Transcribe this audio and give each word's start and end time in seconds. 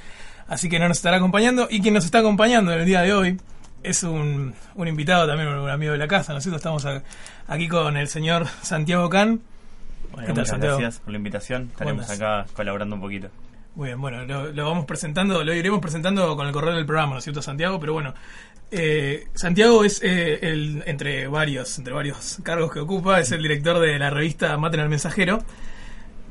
así 0.49 0.69
que 0.69 0.79
no 0.79 0.89
nos 0.89 0.97
estará 0.99 1.19
acompañando. 1.19 1.69
Y 1.71 1.81
quien 1.81 1.95
nos 1.95 2.05
está 2.05 2.19
acompañando 2.19 2.73
en 2.73 2.81
el 2.81 2.87
día 2.87 3.03
de 3.03 3.13
hoy 3.13 3.41
es 3.83 4.03
un, 4.03 4.55
un 4.75 4.89
invitado 4.89 5.27
también, 5.27 5.49
un 5.49 5.69
amigo 5.69 5.93
de 5.93 5.99
la 5.99 6.09
casa, 6.09 6.33
¿no 6.33 6.39
es 6.39 6.45
cierto? 6.45 6.57
Estamos 6.57 6.87
aquí 7.47 7.69
con 7.69 7.97
el 7.97 8.09
señor 8.09 8.47
Santiago 8.63 9.09
Can. 9.09 9.41
¿Qué 10.27 10.33
tal, 10.33 10.47
Santiago? 10.47 10.79
gracias 10.79 11.01
por 11.01 11.13
la 11.13 11.17
invitación. 11.19 11.69
Estaremos 11.71 12.09
acá 12.11 12.47
colaborando 12.55 12.97
un 12.97 13.01
poquito. 13.01 13.29
Muy 13.75 13.89
bien, 13.89 14.01
bueno, 14.01 14.25
lo, 14.25 14.65
vamos 14.65 14.85
presentando, 14.85 15.43
lo 15.43 15.55
iremos 15.55 15.81
presentando 15.81 16.37
con 16.37 16.47
el 16.47 16.53
correo 16.53 16.75
del 16.75 16.85
programa, 16.85 17.13
¿no 17.13 17.19
es 17.19 17.25
cierto, 17.25 17.41
Santiago? 17.41 17.81
Pero 17.81 17.95
bueno, 17.95 18.13
eh, 18.71 19.29
Santiago 19.35 19.83
es 19.83 20.03
eh, 20.03 20.41
el, 20.43 20.83
entre 20.87 21.27
varios, 21.27 21.79
entre 21.79 21.95
varios 21.95 22.39
cargos 22.43 22.71
que 22.71 22.81
ocupa, 22.81 23.19
es 23.21 23.33
el 23.33 23.43
director 23.43 23.79
de 23.79 23.99
la 23.99 24.11
revista 24.11 24.57
Maten 24.59 24.81
al 24.81 24.91
Mensajero 24.91 25.39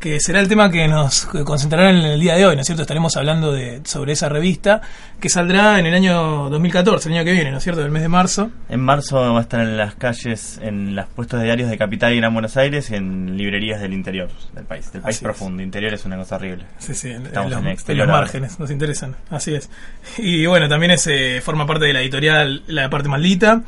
que 0.02 0.20
será 0.20 0.40
el 0.40 0.48
tema 0.48 0.70
que 0.72 0.88
nos 0.88 1.28
concentrará 1.46 1.92
en 1.92 1.98
el 1.98 2.20
día 2.20 2.36
de 2.36 2.46
hoy, 2.46 2.56
¿no 2.56 2.62
es 2.62 2.66
cierto? 2.66 2.82
Estaremos 2.82 3.16
hablando 3.16 3.54
de, 3.54 3.82
sobre 3.86 4.14
esa 4.14 4.28
revista 4.28 4.82
que 5.20 5.30
saldrá 5.30 5.80
en 5.80 5.86
el 5.86 5.94
año 5.94 6.50
2014, 6.50 7.08
el 7.08 7.16
año 7.16 7.24
que 7.24 7.32
viene, 7.32 7.52
¿no 7.52 7.60
es 7.60 7.64
cierto? 7.64 7.86
El 7.86 7.92
mes 7.92 8.02
de 8.02 8.08
marzo. 8.10 8.50
En 8.68 8.82
marzo 8.82 9.18
va 9.34 9.38
a 9.38 9.42
estar 9.42 9.62
en 9.62 9.78
las 9.78 9.94
calles, 9.94 10.60
en 10.64 10.96
los 10.96 11.06
puestos 11.06 11.40
de 11.40 11.46
diarios 11.46 11.70
de 11.70 11.78
Capital 11.78 12.14
y 12.14 12.18
Gran 12.18 12.34
Buenos 12.34 12.58
Aires 12.58 12.90
y 12.90 12.96
en 12.96 13.38
librerías 13.38 13.80
del 13.80 13.94
interior 13.94 14.30
del 14.54 14.66
país, 14.66 14.92
del 14.92 15.04
país 15.04 15.20
profundo. 15.20 15.62
Interior 15.62 15.94
es 15.94 16.04
una 16.04 16.18
cosa 16.18 16.36
horrible. 16.38 16.66
Sí, 16.80 16.96
sí, 16.96 17.12
en, 17.12 17.28
Estamos 17.28 17.54
en, 17.54 17.64
los, 17.64 17.88
los 17.88 18.08
márgenes, 18.08 18.60
nos 18.60 18.72
interesan, 18.72 19.16
así 19.30 19.54
es. 19.54 19.70
Y 20.18 20.48
bueno, 20.48 20.68
también 20.68 20.92
es, 20.92 21.06
eh, 21.06 21.42
forma 21.44 21.68
parte 21.68 21.86
de 21.86 21.94
la 21.94 22.02
editorial 22.02 22.64
La 22.66 22.90
Parte 22.90 23.08
Maldita. 23.08 23.62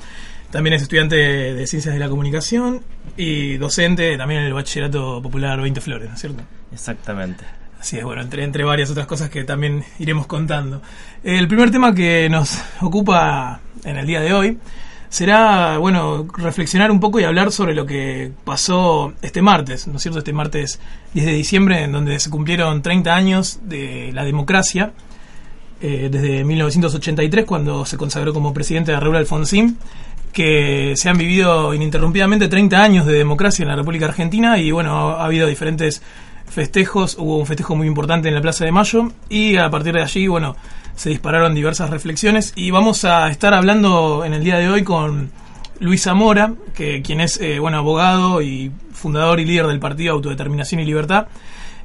También 0.54 0.76
es 0.76 0.84
estudiante 0.84 1.16
de 1.16 1.66
Ciencias 1.66 1.96
de 1.96 2.00
la 2.00 2.08
Comunicación 2.08 2.82
y 3.18 3.58
docente 3.58 4.16
también 4.18 4.42
en 4.42 4.46
el 4.46 4.54
Bachillerato 4.54 5.20
Popular 5.20 5.60
20 5.60 5.82
Flores, 5.82 6.08
¿no 6.08 6.14
es 6.14 6.22
cierto? 6.22 6.44
Exactamente. 6.72 7.44
Así 7.80 7.98
es, 7.98 8.04
bueno, 8.04 8.22
entre, 8.22 8.44
entre 8.44 8.64
varias 8.64 8.92
otras 8.92 9.08
cosas 9.08 9.32
que 9.32 9.46
también 9.46 9.84
iremos 9.98 10.28
contando. 10.28 10.84
El 11.24 11.48
primer 11.48 11.72
tema 11.72 11.96
que 11.96 12.30
nos 12.30 12.62
ocupa 12.82 13.62
en 13.84 13.98
el 13.98 14.06
día 14.06 14.22
de 14.22 14.32
hoy 14.32 14.60
será, 15.10 15.80
bueno, 15.80 16.28
reflexionar 16.38 16.92
un 16.92 17.00
poco 17.00 17.20
y 17.20 17.24
hablar 17.24 17.52
sobre 17.52 17.74
lo 17.74 17.88
que 17.88 18.32
pasó 18.44 19.12
este 19.24 19.42
martes, 19.42 19.88
¿no 19.88 19.96
es 19.96 20.04
cierto? 20.04 20.20
Este 20.20 20.34
martes 20.34 20.80
10 21.16 21.26
de 21.26 21.34
diciembre, 21.34 21.82
en 21.82 21.94
donde 21.94 22.20
se 22.20 22.30
cumplieron 22.30 22.84
30 22.84 23.16
años 23.16 23.60
de 23.64 24.12
la 24.14 24.24
democracia, 24.24 24.94
eh, 25.82 26.10
desde 26.12 26.44
1983, 26.44 27.44
cuando 27.44 27.88
se 27.88 27.98
consagró 27.98 28.36
como 28.36 28.54
presidente 28.54 28.92
de 28.92 29.00
Raúl 29.00 29.16
Alfonsín, 29.16 29.80
que 30.34 30.96
se 30.98 31.10
han 31.10 31.18
vivido 31.18 31.74
ininterrumpidamente 31.74 32.48
30 32.48 32.82
años 32.82 33.06
de 33.06 33.14
democracia 33.14 33.64
en 33.64 33.70
la 33.70 33.76
República 33.76 34.08
Argentina 34.08 34.58
y 34.58 34.72
bueno, 34.72 35.12
ha, 35.12 35.26
habido 35.26 35.48
diferentes 35.48 36.02
festejos, 36.50 37.16
hubo 37.20 37.38
un 37.38 37.46
festejo 37.46 37.76
muy 37.76 37.88
importante 37.88 38.28
en 38.28 38.36
la 38.36 38.42
Plaza 38.42 38.66
de 38.66 38.72
Mayo 38.72 39.12
y 39.30 39.56
a 39.58 39.70
partir 39.70 39.94
de 39.94 40.02
allí, 40.02 40.28
bueno, 40.28 40.56
se 40.96 41.10
dispararon 41.10 41.54
diversas 41.54 41.90
reflexiones. 41.90 42.52
Y 42.56 42.72
vamos 42.72 43.06
a 43.06 43.30
estar 43.30 43.54
hablando 43.54 44.26
en 44.26 44.34
el 44.34 44.44
día 44.44 44.58
de 44.58 44.70
hoy 44.70 44.84
con 44.84 45.32
Luis 45.80 46.04
Zamora, 46.04 46.54
que 46.74 47.02
quien 47.02 47.22
es 47.22 47.40
eh, 47.40 47.60
bueno 47.60 47.78
abogado 47.78 48.42
y 48.42 48.72
fundador 48.92 49.40
y 49.40 49.46
líder 49.46 49.68
del 49.68 49.80
partido 49.80 50.14
Autodeterminación 50.14 50.82
y 50.82 50.86
Libertad, 50.86 51.28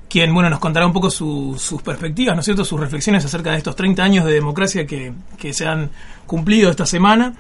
quien 0.09 0.33
bueno 0.33 0.49
nos 0.49 0.59
contará 0.59 0.87
un 0.87 0.93
poco 0.95 1.11
sus 1.11 1.83
perspectivas, 1.85 2.35
¿no 2.35 2.41
es 2.41 2.47
cierto?, 2.47 2.65
sus 2.65 2.81
reflexiones 2.81 3.25
acerca 3.27 3.51
de 3.51 3.59
estos 3.59 3.77
30 3.77 4.03
años 4.03 4.25
de 4.25 4.33
democracia 4.33 4.87
que, 4.87 5.13
que 5.37 5.53
se 5.53 5.67
han 5.67 5.91
cumplido 6.27 6.71
esta 6.71 6.87
semana 6.87 7.35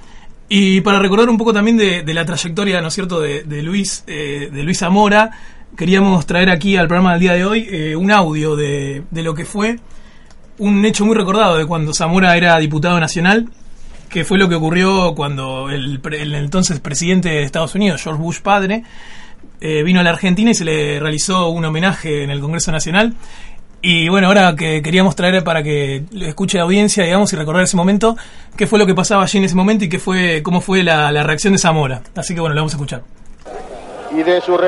y 0.48 0.80
para 0.80 0.98
recordar 0.98 1.28
un 1.28 1.36
poco 1.36 1.52
también 1.52 1.76
de, 1.76 2.14
la 2.14 2.24
trayectoria, 2.24 2.80
¿no 2.80 2.88
es 2.88 2.94
cierto?, 2.94 3.20
de, 3.20 3.62
Luis, 3.62 4.04
eh, 4.06 4.48
de 4.50 4.62
Luis 4.62 4.78
Zamora, 4.78 5.30
queríamos 5.76 6.26
traer 6.26 6.50
aquí 6.50 6.76
al 6.76 6.88
programa 6.88 7.12
del 7.12 7.20
día 7.20 7.34
de 7.34 7.44
hoy 7.44 7.68
eh, 7.70 7.96
un 7.96 8.10
audio 8.10 8.56
de, 8.56 9.04
lo 9.12 9.34
que 9.34 9.44
fue 9.44 9.78
un 10.56 10.84
hecho 10.84 11.04
muy 11.04 11.14
recordado 11.14 11.56
de 11.56 11.66
cuando 11.66 11.92
Zamora 11.92 12.36
era 12.36 12.58
diputado 12.58 12.98
nacional, 12.98 13.48
que 14.08 14.24
fue 14.24 14.38
lo 14.38 14.48
que 14.48 14.54
ocurrió 14.54 15.14
cuando 15.14 15.68
el, 15.68 16.00
entonces 16.34 16.80
presidente 16.80 17.28
de 17.28 17.42
Estados 17.42 17.74
Unidos, 17.74 18.02
George 18.02 18.20
Bush 18.20 18.40
padre, 18.40 18.82
eh, 19.60 19.82
vino 19.82 20.00
a 20.00 20.02
la 20.02 20.10
Argentina 20.10 20.50
y 20.50 20.54
se 20.54 20.64
le 20.64 20.98
realizó 20.98 21.50
un 21.50 21.64
homenaje 21.64 22.24
en 22.24 22.30
el 22.30 22.40
Congreso 22.40 22.72
Nacional 22.72 23.14
y 23.80 24.08
bueno, 24.08 24.26
ahora 24.26 24.54
que 24.56 24.82
queríamos 24.82 25.14
traer 25.14 25.44
para 25.44 25.62
que 25.62 26.04
escuche 26.20 26.58
la 26.58 26.64
audiencia, 26.64 27.04
digamos, 27.04 27.32
y 27.32 27.36
recordar 27.36 27.62
ese 27.62 27.76
momento, 27.76 28.16
qué 28.56 28.66
fue 28.66 28.78
lo 28.78 28.86
que 28.86 28.94
pasaba 28.94 29.22
allí 29.22 29.38
en 29.38 29.44
ese 29.44 29.54
momento 29.54 29.84
y 29.84 29.88
qué 29.88 29.98
fue, 29.98 30.42
cómo 30.42 30.60
fue 30.60 30.82
la, 30.82 31.10
reacción 31.22 31.52
de 31.52 31.58
Zamora. 31.58 32.02
Así 32.16 32.34
que 32.34 32.40
bueno, 32.40 32.54
lo 32.54 32.62
vamos 32.62 32.74
a 32.74 32.76
escuchar. 32.76 33.02
Y 34.10 34.22
de 34.22 34.40
su 34.40 34.58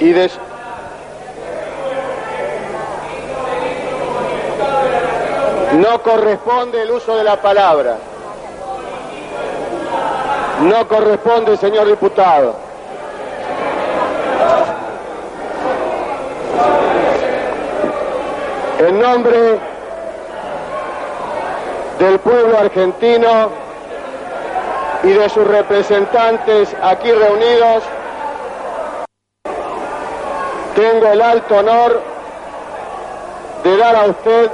y 0.00 0.12
de 0.12 0.30
No 5.74 6.02
corresponde 6.02 6.82
el 6.82 6.90
uso 6.90 7.16
de 7.16 7.22
la 7.22 7.40
palabra. 7.40 7.96
No 10.62 10.88
corresponde, 10.88 11.56
señor 11.56 11.86
diputado. 11.86 12.69
En 18.80 18.98
nombre 18.98 19.58
del 21.98 22.18
pueblo 22.20 22.56
argentino 22.56 23.50
y 25.02 25.08
de 25.08 25.28
sus 25.28 25.46
representantes 25.46 26.74
aquí 26.82 27.12
reunidos, 27.12 27.82
tengo 30.74 31.06
el 31.08 31.20
alto 31.20 31.58
honor 31.58 32.00
de 33.64 33.76
dar 33.76 33.96
a 33.96 34.04
usted 34.06 34.50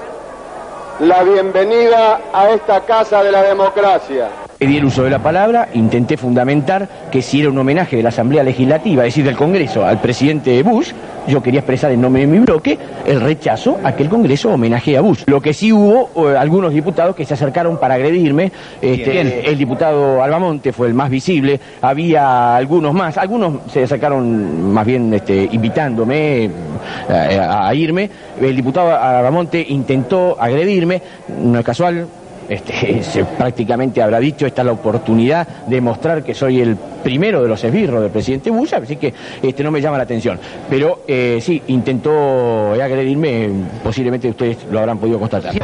la 0.99 1.23
bienvenida 1.23 2.19
a 2.33 2.51
esta 2.51 2.81
Casa 2.81 3.23
de 3.23 3.31
la 3.31 3.45
Democracia. 3.45 4.29
Pedí 4.59 4.79
el 4.79 4.87
uso 4.87 5.05
de 5.05 5.11
la 5.11 5.19
palabra, 5.19 5.69
intenté 5.75 6.17
fundamentar 6.17 6.89
que 7.11 7.21
si 7.21 7.41
era 7.41 7.51
un 7.51 7.59
homenaje 7.59 7.97
de 7.97 8.03
la 8.03 8.09
Asamblea 8.09 8.43
Legislativa, 8.43 9.05
es 9.05 9.13
decir, 9.13 9.25
del 9.25 9.37
Congreso, 9.37 9.85
al 9.85 10.01
presidente 10.01 10.63
Bush, 10.63 10.93
yo 11.29 11.43
quería 11.43 11.61
expresar 11.61 11.93
en 11.93 12.01
nombre 12.01 12.23
de 12.23 12.29
mi 12.29 12.39
bloque 12.39 12.79
el 13.05 13.21
rechazo 13.21 13.79
a 13.85 13.93
que 13.95 14.05
el 14.05 14.09
Congreso 14.09 14.55
homenaje 14.55 14.97
a 14.97 15.03
Bush. 15.03 15.25
Lo 15.27 15.43
que 15.43 15.53
sí 15.53 15.73
hubo 15.73 16.31
eh, 16.31 16.37
algunos 16.39 16.73
diputados 16.73 17.15
que 17.15 17.27
se 17.27 17.35
acercaron 17.35 17.79
para 17.79 17.95
agredirme, 17.95 18.51
este, 18.81 19.51
el 19.51 19.59
diputado 19.59 20.23
Albamonte 20.23 20.73
fue 20.73 20.87
el 20.87 20.95
más 20.95 21.11
visible, 21.11 21.61
había 21.83 22.57
algunos 22.57 22.95
más, 22.95 23.19
algunos 23.19 23.71
se 23.71 23.83
acercaron 23.83 24.73
más 24.73 24.87
bien 24.87 25.13
este, 25.13 25.51
invitándome 25.53 26.45
eh, 26.45 27.39
a, 27.39 27.69
a 27.69 27.75
irme, 27.75 28.09
el 28.41 28.57
diputado 28.57 28.97
Albamonte 28.97 29.67
intentó 29.69 30.41
agredirme, 30.41 31.03
no 31.43 31.59
es 31.59 31.65
casual, 31.65 32.07
este, 32.49 33.03
se 33.03 33.25
prácticamente 33.25 34.03
habrá 34.03 34.21
dicho, 34.21 34.47
esta 34.47 34.63
es 34.63 34.67
la 34.67 34.73
oportunidad 34.73 35.47
de 35.67 35.81
mostrar 35.81 36.23
que 36.23 36.35
soy 36.35 36.61
el 36.61 36.77
primero 36.77 37.43
de 37.43 37.49
los 37.49 37.63
esbirros 37.63 38.03
del 38.03 38.11
presidente 38.11 38.51
Bush, 38.51 38.75
así 38.75 38.97
que 38.97 39.13
este, 39.43 39.63
no 39.63 39.71
me 39.71 39.81
llama 39.81 39.97
la 39.97 40.05
atención. 40.05 40.39
Pero 40.69 41.03
eh, 41.07 41.39
sí, 41.41 41.63
intentó 41.69 42.73
agredirme, 42.73 43.51
posiblemente 43.83 44.29
ustedes 44.29 44.59
lo 44.71 44.79
habrán 44.79 44.99
podido 44.99 45.19
constatar. 45.19 45.55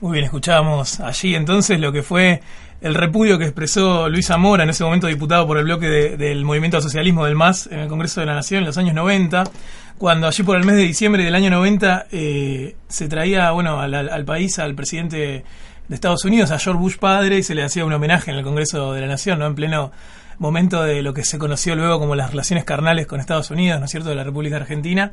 Muy 0.00 0.12
bien, 0.12 0.24
escuchábamos 0.24 1.00
allí 1.00 1.34
entonces 1.34 1.80
lo 1.80 1.90
que 1.90 2.02
fue 2.02 2.42
el 2.84 2.94
repudio 2.94 3.38
que 3.38 3.44
expresó 3.44 4.10
Luis 4.10 4.26
Zamora, 4.26 4.62
en 4.62 4.68
ese 4.68 4.84
momento 4.84 5.06
diputado 5.06 5.46
por 5.46 5.56
el 5.56 5.64
bloque 5.64 5.88
de, 5.88 6.18
del 6.18 6.44
Movimiento 6.44 6.82
Socialismo 6.82 7.24
del 7.24 7.34
MAS 7.34 7.66
en 7.68 7.78
el 7.78 7.88
Congreso 7.88 8.20
de 8.20 8.26
la 8.26 8.34
Nación 8.34 8.58
en 8.58 8.66
los 8.66 8.76
años 8.76 8.94
90, 8.94 9.42
cuando 9.96 10.26
allí 10.26 10.42
por 10.42 10.58
el 10.58 10.66
mes 10.66 10.76
de 10.76 10.82
diciembre 10.82 11.24
del 11.24 11.34
año 11.34 11.48
90 11.48 12.08
eh, 12.12 12.76
se 12.86 13.08
traía 13.08 13.50
bueno 13.52 13.80
al, 13.80 13.94
al, 13.94 14.24
país 14.26 14.58
al 14.58 14.74
presidente 14.74 15.16
de 15.88 15.94
Estados 15.94 16.26
Unidos, 16.26 16.50
a 16.50 16.58
George 16.58 16.78
Bush 16.78 16.98
padre, 16.98 17.38
y 17.38 17.42
se 17.42 17.54
le 17.54 17.62
hacía 17.62 17.86
un 17.86 17.92
homenaje 17.94 18.30
en 18.30 18.36
el 18.36 18.44
Congreso 18.44 18.92
de 18.92 19.00
la 19.00 19.06
Nación, 19.06 19.38
¿no? 19.38 19.46
en 19.46 19.54
pleno 19.54 19.90
momento 20.38 20.82
de 20.82 21.00
lo 21.00 21.14
que 21.14 21.24
se 21.24 21.38
conoció 21.38 21.74
luego 21.76 21.98
como 21.98 22.14
las 22.14 22.32
relaciones 22.32 22.66
carnales 22.66 23.06
con 23.06 23.18
Estados 23.18 23.50
Unidos, 23.50 23.80
¿no 23.80 23.86
es 23.86 23.92
cierto?, 23.92 24.10
de 24.10 24.16
la 24.16 24.24
República 24.24 24.56
Argentina. 24.56 25.10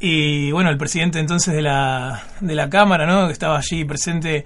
Y 0.00 0.50
bueno, 0.52 0.68
el 0.68 0.76
presidente 0.76 1.18
entonces 1.18 1.54
de 1.54 1.62
la, 1.62 2.24
de 2.40 2.54
la 2.54 2.68
Cámara, 2.68 3.06
¿no? 3.06 3.26
que 3.26 3.32
estaba 3.32 3.56
allí 3.56 3.86
presente, 3.86 4.44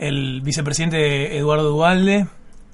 el 0.00 0.40
vicepresidente 0.40 1.36
Eduardo 1.36 1.68
Dualde, 1.70 2.26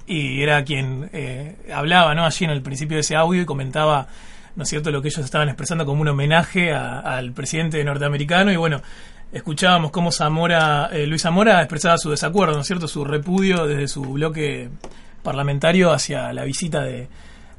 y 0.07 0.41
era 0.41 0.63
quien 0.63 1.09
eh, 1.11 1.57
hablaba 1.73 2.15
¿no? 2.15 2.25
allí 2.25 2.45
en 2.45 2.51
el 2.51 2.61
principio 2.61 2.95
de 2.95 3.01
ese 3.01 3.17
audio 3.17 3.41
y 3.41 3.45
comentaba 3.45 4.07
¿no 4.55 4.63
es 4.63 4.69
cierto?, 4.69 4.89
lo 4.89 5.01
que 5.01 5.09
ellos 5.09 5.23
estaban 5.23 5.49
expresando 5.49 5.85
como 5.85 6.01
un 6.01 6.07
homenaje 6.07 6.73
al 6.73 7.31
presidente 7.33 7.83
norteamericano. 7.83 8.51
Y 8.51 8.55
bueno, 8.55 8.81
escuchábamos 9.31 9.91
cómo 9.91 10.11
Zamora, 10.11 10.89
eh, 10.91 11.05
Luis 11.05 11.21
Zamora 11.21 11.59
expresaba 11.59 11.97
su 11.99 12.09
desacuerdo, 12.09 12.55
¿no 12.55 12.61
es 12.61 12.67
cierto?, 12.67 12.87
su 12.87 13.05
repudio 13.05 13.67
desde 13.67 13.87
su 13.87 14.01
bloque 14.01 14.69
parlamentario 15.21 15.91
hacia 15.91 16.33
la 16.33 16.43
visita 16.43 16.81
de, 16.81 17.07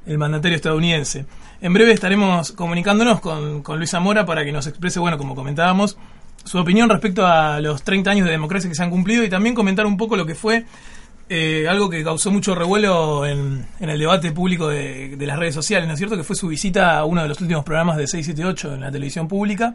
del 0.07 0.19
mandatario 0.19 0.57
estadounidense. 0.57 1.27
En 1.61 1.73
breve 1.73 1.93
estaremos 1.93 2.51
comunicándonos 2.53 3.21
con, 3.21 3.63
con 3.63 3.77
Luis 3.79 3.91
Zamora 3.91 4.27
para 4.27 4.45
que 4.45 4.51
nos 4.51 4.67
exprese, 4.67 4.99
bueno, 4.99 5.19
como 5.19 5.37
comentábamos, 5.37 5.99
su 6.49 6.59
opinión 6.59 6.89
respecto 6.89 7.27
a 7.27 7.61
los 7.61 7.83
30 7.83 8.11
años 8.11 8.25
de 8.25 8.33
democracia 8.33 8.71
que 8.71 8.75
se 8.75 8.83
han 8.83 8.91
cumplido 8.91 9.23
y 9.23 9.29
también 9.29 9.55
comentar 9.55 9.85
un 9.87 9.97
poco 9.97 10.17
lo 10.17 10.25
que 10.25 10.35
fue 10.35 10.65
eh, 11.29 11.69
algo 11.69 11.91
que 11.91 12.03
causó 12.03 12.31
mucho 12.31 12.55
revuelo 12.55 13.27
en, 13.27 13.67
el 13.81 13.99
debate 13.99 14.33
público 14.33 14.69
de, 14.69 15.15
las 15.21 15.39
redes 15.39 15.55
sociales, 15.55 15.87
¿no 15.87 15.93
es 15.93 15.99
cierto? 15.99 16.17
Que 16.17 16.25
fue 16.25 16.35
su 16.35 16.49
visita 16.49 16.99
a 16.99 17.05
uno 17.05 17.21
de 17.21 17.29
los 17.29 17.39
últimos 17.43 17.65
programas 17.65 17.99
de 17.99 18.07
678 18.07 18.75
en 18.75 18.81
la 18.81 18.91
televisión 18.91 19.29
pública, 19.29 19.75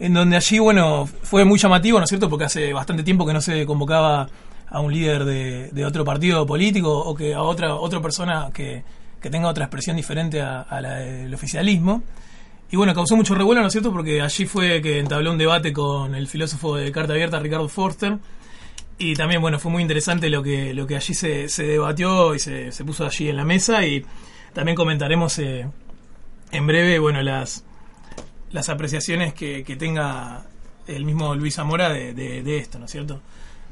en 0.00 0.12
donde 0.14 0.34
allí, 0.34 0.58
bueno, 0.58 1.06
fue 1.06 1.44
muy 1.44 1.60
llamativo, 1.60 1.98
¿no 1.98 2.04
es 2.04 2.08
cierto? 2.08 2.28
Porque 2.28 2.46
hace 2.46 2.72
bastante 2.72 3.04
tiempo 3.04 3.24
que 3.24 3.32
no 3.32 3.40
se 3.40 3.64
convocaba 3.64 4.28
a 4.68 4.80
un 4.80 4.92
líder 4.92 5.24
de, 5.24 5.84
otro 5.84 6.04
partido 6.04 6.44
político 6.44 6.90
o 6.92 7.14
que 7.14 7.34
a 7.34 7.42
otra, 7.42 7.76
otra 7.76 8.00
persona 8.00 8.50
que, 8.52 8.82
tenga 9.20 9.48
otra 9.48 9.66
expresión 9.66 9.96
diferente 9.96 10.42
a, 10.42 10.66
la 10.80 10.94
del 10.96 11.32
oficialismo. 11.32 12.02
Y 12.70 12.76
bueno, 12.76 12.94
causó 12.94 13.16
mucho 13.16 13.34
revuelo, 13.34 13.60
¿no 13.62 13.66
es 13.66 13.72
cierto? 13.72 13.92
Porque 13.92 14.20
allí 14.20 14.46
fue 14.46 14.80
que 14.80 15.00
entabló 15.00 15.32
un 15.32 15.38
debate 15.38 15.72
con 15.72 16.14
el 16.14 16.28
filósofo 16.28 16.76
de 16.76 16.92
carta 16.92 17.12
abierta, 17.12 17.40
Ricardo 17.40 17.68
Forster, 17.68 18.18
y 18.96 19.14
también, 19.14 19.40
bueno, 19.40 19.58
fue 19.58 19.72
muy 19.72 19.82
interesante 19.82 20.28
lo 20.28 20.42
que, 20.42 20.72
lo 20.74 20.86
que 20.86 20.94
allí 20.94 21.14
se, 21.14 21.48
se 21.48 21.64
debatió 21.64 22.34
y 22.34 22.38
se, 22.38 22.70
se 22.70 22.84
puso 22.84 23.06
allí 23.06 23.28
en 23.28 23.36
la 23.36 23.44
mesa 23.44 23.84
y 23.84 24.04
también 24.52 24.76
comentaremos 24.76 25.38
eh, 25.38 25.66
en 26.52 26.66
breve, 26.66 26.98
bueno, 26.98 27.22
las, 27.22 27.64
las 28.52 28.68
apreciaciones 28.68 29.34
que, 29.34 29.64
que 29.64 29.76
tenga 29.76 30.44
el 30.86 31.04
mismo 31.04 31.34
Luis 31.34 31.54
Zamora 31.54 31.88
de, 31.88 32.14
de, 32.14 32.42
de 32.42 32.58
esto, 32.58 32.78
¿no 32.78 32.84
es 32.84 32.90
cierto? 32.90 33.20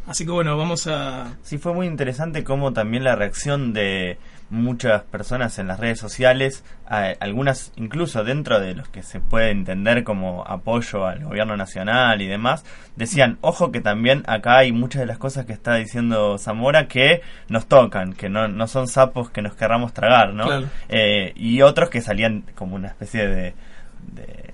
Así 0.07 0.25
que 0.25 0.31
bueno, 0.31 0.57
vamos 0.57 0.87
a... 0.87 1.37
Sí, 1.43 1.59
fue 1.59 1.75
muy 1.75 1.87
interesante 1.87 2.43
cómo 2.43 2.73
también 2.73 3.05
la 3.05 3.15
reacción 3.15 3.75
de 3.75 4.17
muchas 4.51 5.03
personas 5.03 5.59
en 5.59 5.67
las 5.67 5.79
redes 5.79 5.99
sociales, 5.99 6.65
algunas 6.87 7.73
incluso 7.77 8.25
dentro 8.25 8.61
de 8.61 8.75
los 8.75 8.89
que 8.89 9.03
se 9.03 9.21
puede 9.21 9.51
entender 9.51 10.05
como 10.05 10.45
apoyo 10.47 11.07
al 11.07 11.25
gobierno 11.25 11.57
nacional 11.57 12.23
y 12.23 12.27
demás, 12.27 12.65
decían, 12.97 13.39
ojo 13.41 13.71
que 13.71 13.81
también 13.81 14.23
acá 14.27 14.59
hay 14.59 14.73
muchas 14.73 15.01
de 15.01 15.07
las 15.07 15.19
cosas 15.19 15.45
que 15.45 15.53
está 15.53 15.75
diciendo 15.75 16.39
Zamora 16.39 16.89
que 16.89 17.21
nos 17.49 17.67
tocan, 17.67 18.15
que 18.15 18.29
no, 18.29 18.49
no 18.49 18.67
son 18.67 18.89
sapos 18.89 19.31
que 19.31 19.43
nos 19.43 19.55
querramos 19.55 19.93
tragar, 19.93 20.33
¿no? 20.33 20.47
Eh, 20.89 21.33
y 21.37 21.63
otros 21.63 21.91
que 21.91 22.01
salían 22.01 22.45
como 22.55 22.77
una 22.77 22.89
especie 22.89 23.27
de 23.27 23.55
de 24.15 24.48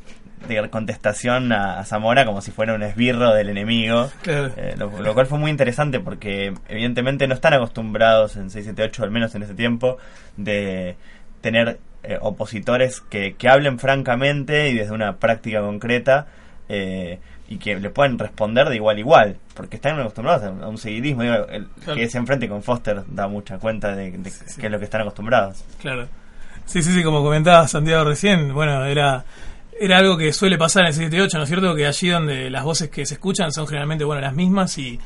contestación 0.70 1.52
a, 1.52 1.84
Zamora 1.84 2.24
como 2.24 2.40
si 2.40 2.50
fuera 2.50 2.74
un 2.74 2.82
esbirro 2.82 3.32
del 3.32 3.48
enemigo. 3.48 4.10
Eh, 4.26 4.74
lo, 4.78 5.14
cual 5.14 5.26
fue 5.26 5.38
muy 5.38 5.50
interesante 5.50 6.00
porque 6.00 6.54
evidentemente 6.68 7.26
no 7.26 7.34
están 7.34 7.54
acostumbrados 7.54 8.36
en 8.36 8.50
678, 8.50 9.02
al 9.02 9.10
menos 9.10 9.34
en 9.34 9.42
ese 9.42 9.54
tiempo, 9.54 9.98
de 10.36 10.96
tener 11.40 11.78
eh, 12.02 12.18
opositores 12.20 13.00
que, 13.00 13.34
que 13.34 13.48
hablen 13.48 13.78
francamente 13.78 14.70
y 14.70 14.74
desde 14.74 14.92
una 14.92 15.16
práctica 15.16 15.60
concreta. 15.60 16.26
Eh, 16.68 17.18
y 17.46 17.58
que 17.58 17.76
le 17.76 17.90
puedan 17.90 18.18
responder 18.18 18.70
de 18.70 18.76
igual 18.76 18.96
a 18.96 19.00
igual, 19.00 19.36
porque 19.54 19.76
están 19.76 20.00
acostumbrados 20.00 20.44
a 20.44 20.66
un 20.66 20.78
seguidismo. 20.78 21.22
el, 21.22 21.68
Que 21.94 22.08
se 22.08 22.16
enfrente 22.16 22.48
con 22.48 22.62
Foster 22.62 23.02
da 23.06 23.28
mucha 23.28 23.58
cuenta 23.58 23.94
de, 23.94 24.12
de 24.12 24.32
qué 24.58 24.66
es 24.66 24.72
lo 24.72 24.78
que 24.78 24.86
están 24.86 25.02
acostumbrados. 25.02 25.62
Claro. 25.78 26.08
Sí, 26.66 26.82
sí, 26.82 26.92
sí, 26.92 27.02
como 27.02 27.22
comentaba 27.22 27.68
Santiago 27.68 28.04
recién, 28.04 28.54
bueno, 28.54 28.84
era 28.86 29.24
era 29.80 29.98
algo 29.98 30.16
que 30.16 30.32
suele 30.32 30.56
pasar 30.58 30.82
en 30.82 30.88
el 30.88 30.94
78, 30.94 31.38
¿no 31.38 31.44
es 31.44 31.48
cierto? 31.48 31.74
Que 31.74 31.86
allí 31.86 32.08
donde 32.08 32.50
las 32.50 32.64
voces 32.64 32.90
que 32.90 33.06
se 33.06 33.14
escuchan 33.14 33.52
son 33.52 33.66
generalmente, 33.66 34.04
bueno, 34.04 34.20
las 34.20 34.34
mismas 34.34 34.78
y 34.78 34.98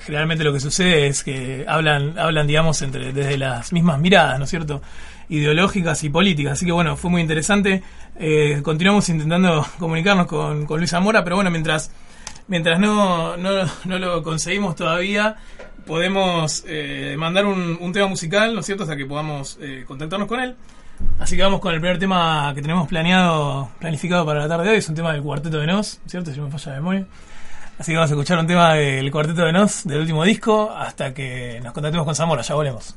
generalmente 0.00 0.44
lo 0.44 0.52
que 0.52 0.60
sucede 0.60 1.06
es 1.06 1.22
que 1.22 1.64
hablan, 1.68 2.18
hablan 2.18 2.46
digamos, 2.46 2.80
entre, 2.82 3.12
desde 3.12 3.38
las 3.38 3.72
mismas 3.72 3.98
miradas, 4.00 4.38
¿no 4.38 4.44
es 4.44 4.50
cierto? 4.50 4.82
Ideológicas 5.28 6.02
y 6.04 6.10
políticas. 6.10 6.54
Así 6.54 6.66
que 6.66 6.72
bueno, 6.72 6.96
fue 6.96 7.10
muy 7.10 7.20
interesante. 7.20 7.82
Eh, 8.18 8.60
continuamos 8.62 9.08
intentando 9.08 9.66
comunicarnos 9.78 10.26
con, 10.26 10.66
con 10.66 10.78
Luis 10.78 10.90
Zamora, 10.90 11.22
pero 11.22 11.36
bueno, 11.36 11.50
mientras, 11.50 11.90
mientras 12.48 12.80
no, 12.80 13.36
no, 13.36 13.50
no 13.84 13.98
lo 13.98 14.22
conseguimos 14.22 14.76
todavía, 14.76 15.36
podemos 15.86 16.64
eh, 16.66 17.14
mandar 17.18 17.46
un, 17.46 17.78
un, 17.80 17.92
tema 17.92 18.08
musical, 18.08 18.54
¿no 18.54 18.60
es 18.60 18.66
cierto? 18.66 18.84
Hasta 18.84 18.96
que 18.96 19.06
podamos 19.06 19.58
eh, 19.60 19.84
contactarnos 19.86 20.28
con 20.28 20.40
él. 20.40 20.56
Así 21.18 21.36
que 21.36 21.42
vamos 21.42 21.60
con 21.60 21.74
el 21.74 21.80
primer 21.80 21.98
tema 21.98 22.52
que 22.54 22.62
tenemos 22.62 22.88
planeado, 22.88 23.68
planificado 23.78 24.24
para 24.24 24.40
la 24.40 24.48
tarde 24.48 24.64
de 24.64 24.70
hoy. 24.70 24.76
Es 24.78 24.88
un 24.88 24.94
tema 24.94 25.12
del 25.12 25.22
Cuarteto 25.22 25.58
de 25.58 25.66
Nos, 25.66 26.00
¿cierto? 26.06 26.32
Si 26.32 26.40
me 26.40 26.50
falla 26.50 26.72
la 26.72 26.76
memoria. 26.78 27.06
Así 27.78 27.92
que 27.92 27.96
vamos 27.96 28.10
a 28.10 28.14
escuchar 28.14 28.38
un 28.38 28.46
tema 28.46 28.74
del 28.74 29.10
Cuarteto 29.10 29.44
de 29.44 29.52
Nos, 29.52 29.84
del 29.84 30.00
último 30.00 30.24
disco, 30.24 30.70
hasta 30.70 31.12
que 31.14 31.60
nos 31.62 31.72
contactemos 31.72 32.04
con 32.04 32.14
Zamora. 32.14 32.42
Ya 32.42 32.54
volvemos. 32.54 32.96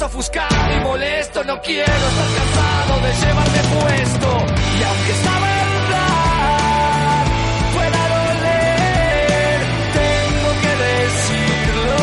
ofuscado 0.00 0.76
y 0.76 0.80
molesto. 0.80 1.44
No 1.44 1.60
quiero 1.60 1.92
estar 1.92 2.28
cansado 2.38 3.00
de 3.02 3.12
llevarme 3.20 3.60
puesto. 3.80 4.28
Y 4.78 4.82
aunque 4.82 5.12
esta 5.12 5.34
verdad 5.48 7.24
pueda 7.74 8.02
doler, 8.16 9.60
tengo 10.00 10.50
que 10.62 10.72
decirlo 10.84 11.98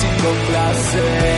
sin 0.00 0.12
complacer. 0.24 1.37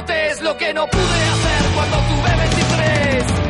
idiotez 0.00 0.40
lo 0.40 0.56
que 0.56 0.72
no 0.72 0.86
pude 0.86 1.02
hacer 1.02 1.74
cuando 1.74 1.96
tuve 1.96 2.36
23. 2.36 3.49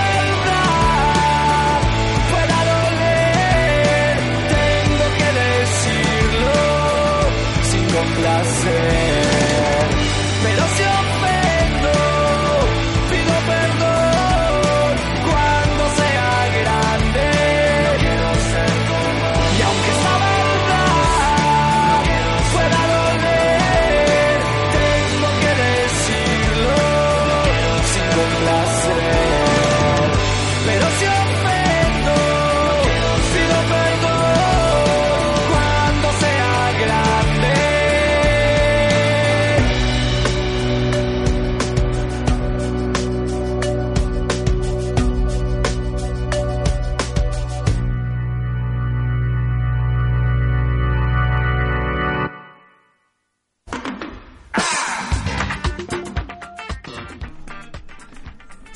sin 8.23 9.10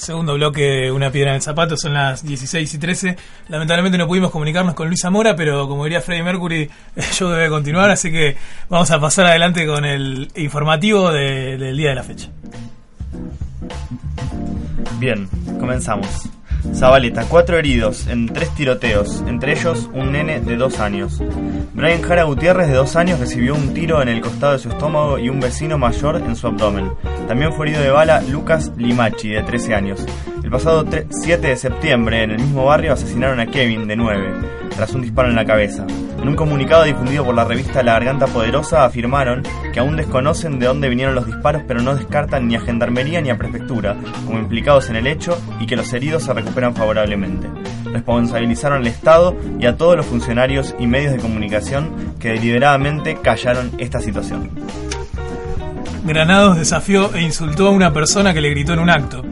Segundo 0.05 0.35
bloque, 0.35 0.91
una 0.91 1.09
piedra 1.09 1.31
en 1.31 1.37
el 1.37 1.41
zapato, 1.41 1.75
son 1.75 1.95
las 1.95 2.23
16 2.23 2.71
y 2.75 2.77
13. 2.77 3.17
Lamentablemente 3.49 3.97
no 3.97 4.05
pudimos 4.05 4.29
comunicarnos 4.29 4.75
con 4.75 4.87
Luisa 4.87 5.09
Mora, 5.09 5.35
pero 5.35 5.67
como 5.67 5.83
diría 5.85 5.99
Freddie 5.99 6.21
Mercury, 6.21 6.69
show 7.11 7.29
debe 7.31 7.49
continuar, 7.49 7.89
así 7.89 8.11
que 8.11 8.37
vamos 8.69 8.91
a 8.91 8.99
pasar 9.01 9.25
adelante 9.25 9.65
con 9.65 9.83
el 9.83 10.29
informativo 10.35 11.11
de- 11.11 11.57
del 11.57 11.75
día 11.75 11.89
de 11.89 11.95
la 11.95 12.03
fecha. 12.03 12.29
Bien, 14.99 15.27
comenzamos. 15.59 16.07
Zabaleta, 16.73 17.25
cuatro 17.29 17.57
heridos 17.57 18.07
en 18.07 18.27
tres 18.27 18.49
tiroteos, 18.55 19.23
entre 19.27 19.53
ellos 19.53 19.89
un 19.93 20.11
nene 20.11 20.39
de 20.39 20.57
dos 20.57 20.79
años. 20.79 21.21
Brian 21.73 22.01
Jara 22.01 22.23
Gutiérrez, 22.23 22.67
de 22.67 22.75
dos 22.75 22.95
años, 22.95 23.19
recibió 23.19 23.53
un 23.55 23.73
tiro 23.73 24.01
en 24.01 24.09
el 24.09 24.21
costado 24.21 24.53
de 24.53 24.59
su 24.59 24.69
estómago 24.69 25.19
y 25.19 25.29
un 25.29 25.39
vecino 25.39 25.77
mayor 25.77 26.17
en 26.17 26.35
su 26.35 26.47
abdomen. 26.47 26.91
También 27.27 27.53
fue 27.53 27.67
herido 27.67 27.81
de 27.81 27.91
bala 27.91 28.21
Lucas 28.21 28.71
Limachi, 28.77 29.29
de 29.29 29.43
13 29.43 29.75
años. 29.75 30.05
El 30.45 30.51
pasado 30.51 30.85
tre- 30.85 31.07
7 31.09 31.47
de 31.47 31.55
septiembre, 31.57 32.21
en 32.21 32.29
el 32.29 32.37
mismo 32.39 32.65
barrio, 32.65 32.93
asesinaron 32.93 33.39
a 33.39 33.47
Kevin, 33.47 33.87
de 33.87 33.95
9, 33.95 34.31
tras 34.75 34.93
un 34.93 35.01
disparo 35.01 35.27
en 35.29 35.35
la 35.35 35.43
cabeza. 35.43 35.87
En 36.21 36.27
un 36.29 36.35
comunicado 36.35 36.83
difundido 36.83 37.25
por 37.25 37.33
la 37.33 37.45
revista 37.45 37.81
La 37.81 37.93
Garganta 37.93 38.27
Poderosa 38.27 38.85
afirmaron 38.85 39.41
que 39.73 39.79
aún 39.79 39.95
desconocen 39.95 40.59
de 40.59 40.67
dónde 40.67 40.87
vinieron 40.87 41.15
los 41.15 41.25
disparos, 41.25 41.63
pero 41.67 41.81
no 41.81 41.95
descartan 41.95 42.47
ni 42.47 42.55
a 42.55 42.59
Gendarmería 42.61 43.21
ni 43.21 43.31
a 43.31 43.37
Prefectura 43.39 43.95
como 44.27 44.37
implicados 44.37 44.87
en 44.91 44.97
el 44.97 45.07
hecho 45.07 45.35
y 45.59 45.65
que 45.65 45.75
los 45.75 45.91
heridos 45.93 46.21
se 46.23 46.33
recuperan 46.33 46.75
favorablemente. 46.75 47.47
Responsabilizaron 47.91 48.77
al 48.81 48.87
Estado 48.87 49.35
y 49.59 49.65
a 49.65 49.77
todos 49.77 49.97
los 49.97 50.05
funcionarios 50.05 50.75
y 50.77 50.85
medios 50.85 51.11
de 51.13 51.17
comunicación 51.19 51.89
que 52.19 52.29
deliberadamente 52.29 53.15
callaron 53.21 53.71
esta 53.79 53.99
situación. 53.99 54.51
Granados 56.05 56.57
desafió 56.57 57.15
e 57.15 57.21
insultó 57.23 57.67
a 57.67 57.71
una 57.71 57.91
persona 57.91 58.31
que 58.31 58.41
le 58.41 58.51
gritó 58.51 58.73
en 58.73 58.79
un 58.79 58.91
acto. 58.91 59.23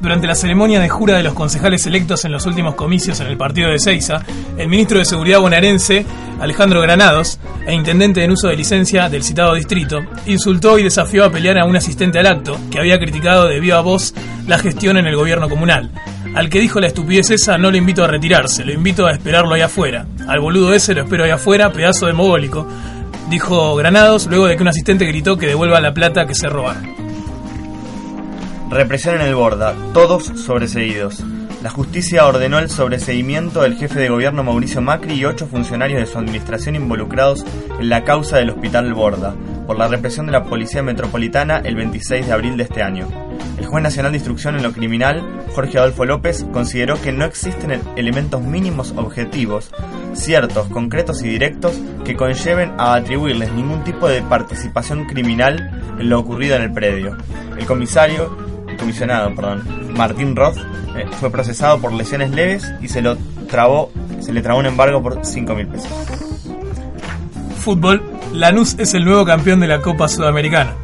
Durante 0.00 0.28
la 0.28 0.36
ceremonia 0.36 0.78
de 0.78 0.88
jura 0.88 1.16
de 1.16 1.24
los 1.24 1.34
concejales 1.34 1.84
electos 1.86 2.24
en 2.24 2.30
los 2.30 2.46
últimos 2.46 2.76
comicios 2.76 3.18
en 3.18 3.26
el 3.26 3.36
partido 3.36 3.68
de 3.68 3.80
Ceiza, 3.80 4.22
el 4.56 4.68
ministro 4.68 5.00
de 5.00 5.04
Seguridad 5.04 5.40
bonaerense, 5.40 6.06
Alejandro 6.40 6.80
Granados, 6.80 7.40
e 7.66 7.74
intendente 7.74 8.22
en 8.22 8.30
uso 8.30 8.46
de 8.46 8.56
licencia 8.56 9.08
del 9.08 9.24
citado 9.24 9.54
distrito, 9.54 9.98
insultó 10.26 10.78
y 10.78 10.84
desafió 10.84 11.24
a 11.24 11.30
pelear 11.30 11.58
a 11.58 11.64
un 11.64 11.74
asistente 11.74 12.20
al 12.20 12.28
acto 12.28 12.56
que 12.70 12.78
había 12.78 13.00
criticado 13.00 13.48
de 13.48 13.58
viva 13.58 13.80
voz 13.80 14.14
la 14.46 14.58
gestión 14.58 14.98
en 14.98 15.06
el 15.08 15.16
gobierno 15.16 15.48
comunal. 15.48 15.90
Al 16.32 16.48
que 16.48 16.60
dijo 16.60 16.78
la 16.78 16.86
estupidez 16.86 17.30
esa 17.30 17.58
no 17.58 17.72
lo 17.72 17.76
invito 17.76 18.04
a 18.04 18.08
retirarse, 18.08 18.64
lo 18.64 18.72
invito 18.72 19.04
a 19.04 19.12
esperarlo 19.12 19.54
ahí 19.54 19.62
afuera. 19.62 20.06
Al 20.28 20.38
boludo 20.38 20.74
ese 20.74 20.94
lo 20.94 21.02
espero 21.02 21.24
ahí 21.24 21.30
afuera, 21.30 21.72
pedazo 21.72 22.06
de 22.06 22.12
mogólico, 22.12 22.68
dijo 23.28 23.74
Granados 23.74 24.26
luego 24.26 24.46
de 24.46 24.56
que 24.56 24.62
un 24.62 24.68
asistente 24.68 25.06
gritó 25.06 25.36
que 25.36 25.48
devuelva 25.48 25.80
la 25.80 25.92
plata 25.92 26.24
que 26.24 26.36
se 26.36 26.48
robaron. 26.48 27.07
Represión 28.70 29.14
en 29.16 29.22
el 29.22 29.34
Borda, 29.34 29.74
todos 29.94 30.24
sobreseídos. 30.24 31.24
La 31.62 31.70
justicia 31.70 32.26
ordenó 32.26 32.58
el 32.58 32.68
sobreseimiento 32.70 33.62
del 33.62 33.76
jefe 33.76 33.98
de 33.98 34.10
gobierno 34.10 34.44
Mauricio 34.44 34.80
Macri 34.80 35.14
y 35.14 35.24
ocho 35.24 35.46
funcionarios 35.46 36.00
de 36.00 36.06
su 36.06 36.18
administración 36.18 36.76
involucrados 36.76 37.44
en 37.80 37.88
la 37.88 38.04
causa 38.04 38.36
del 38.36 38.50
Hospital 38.50 38.92
Borda, 38.94 39.34
por 39.66 39.76
la 39.78 39.88
represión 39.88 40.26
de 40.26 40.32
la 40.32 40.44
Policía 40.44 40.82
Metropolitana 40.82 41.58
el 41.64 41.74
26 41.74 42.26
de 42.26 42.32
abril 42.32 42.56
de 42.56 42.62
este 42.64 42.82
año. 42.82 43.08
El 43.58 43.66
juez 43.66 43.82
nacional 43.82 44.12
de 44.12 44.18
instrucción 44.18 44.54
en 44.56 44.62
lo 44.62 44.72
criminal, 44.72 45.24
Jorge 45.54 45.78
Adolfo 45.78 46.04
López, 46.04 46.46
consideró 46.52 47.00
que 47.00 47.10
no 47.10 47.24
existen 47.24 47.72
el- 47.72 47.80
elementos 47.96 48.40
mínimos 48.42 48.92
objetivos, 48.96 49.70
ciertos, 50.12 50.68
concretos 50.68 51.22
y 51.24 51.28
directos 51.28 51.72
que 52.04 52.14
conlleven 52.14 52.72
a 52.78 52.94
atribuirles 52.94 53.52
ningún 53.52 53.82
tipo 53.82 54.08
de 54.08 54.22
participación 54.22 55.06
criminal 55.06 55.82
en 55.98 56.08
lo 56.08 56.20
ocurrido 56.20 56.54
en 56.54 56.62
el 56.62 56.72
predio. 56.72 57.16
El 57.58 57.66
comisario 57.66 58.46
comisionado, 58.78 59.34
perdón, 59.34 59.64
Martín 59.94 60.34
Roth, 60.34 60.56
eh, 60.96 61.06
fue 61.20 61.30
procesado 61.30 61.80
por 61.80 61.92
lesiones 61.92 62.30
leves 62.30 62.72
y 62.80 62.88
se 62.88 63.02
lo 63.02 63.16
trabó, 63.48 63.90
se 64.20 64.32
le 64.32 64.40
trabó 64.42 64.60
un 64.60 64.66
embargo 64.66 65.02
por 65.02 65.24
5 65.24 65.54
mil 65.54 65.66
pesos. 65.66 65.90
Fútbol, 67.58 68.02
Lanús 68.32 68.76
es 68.78 68.94
el 68.94 69.04
nuevo 69.04 69.24
campeón 69.24 69.60
de 69.60 69.66
la 69.66 69.80
Copa 69.80 70.08
Sudamericana. 70.08 70.74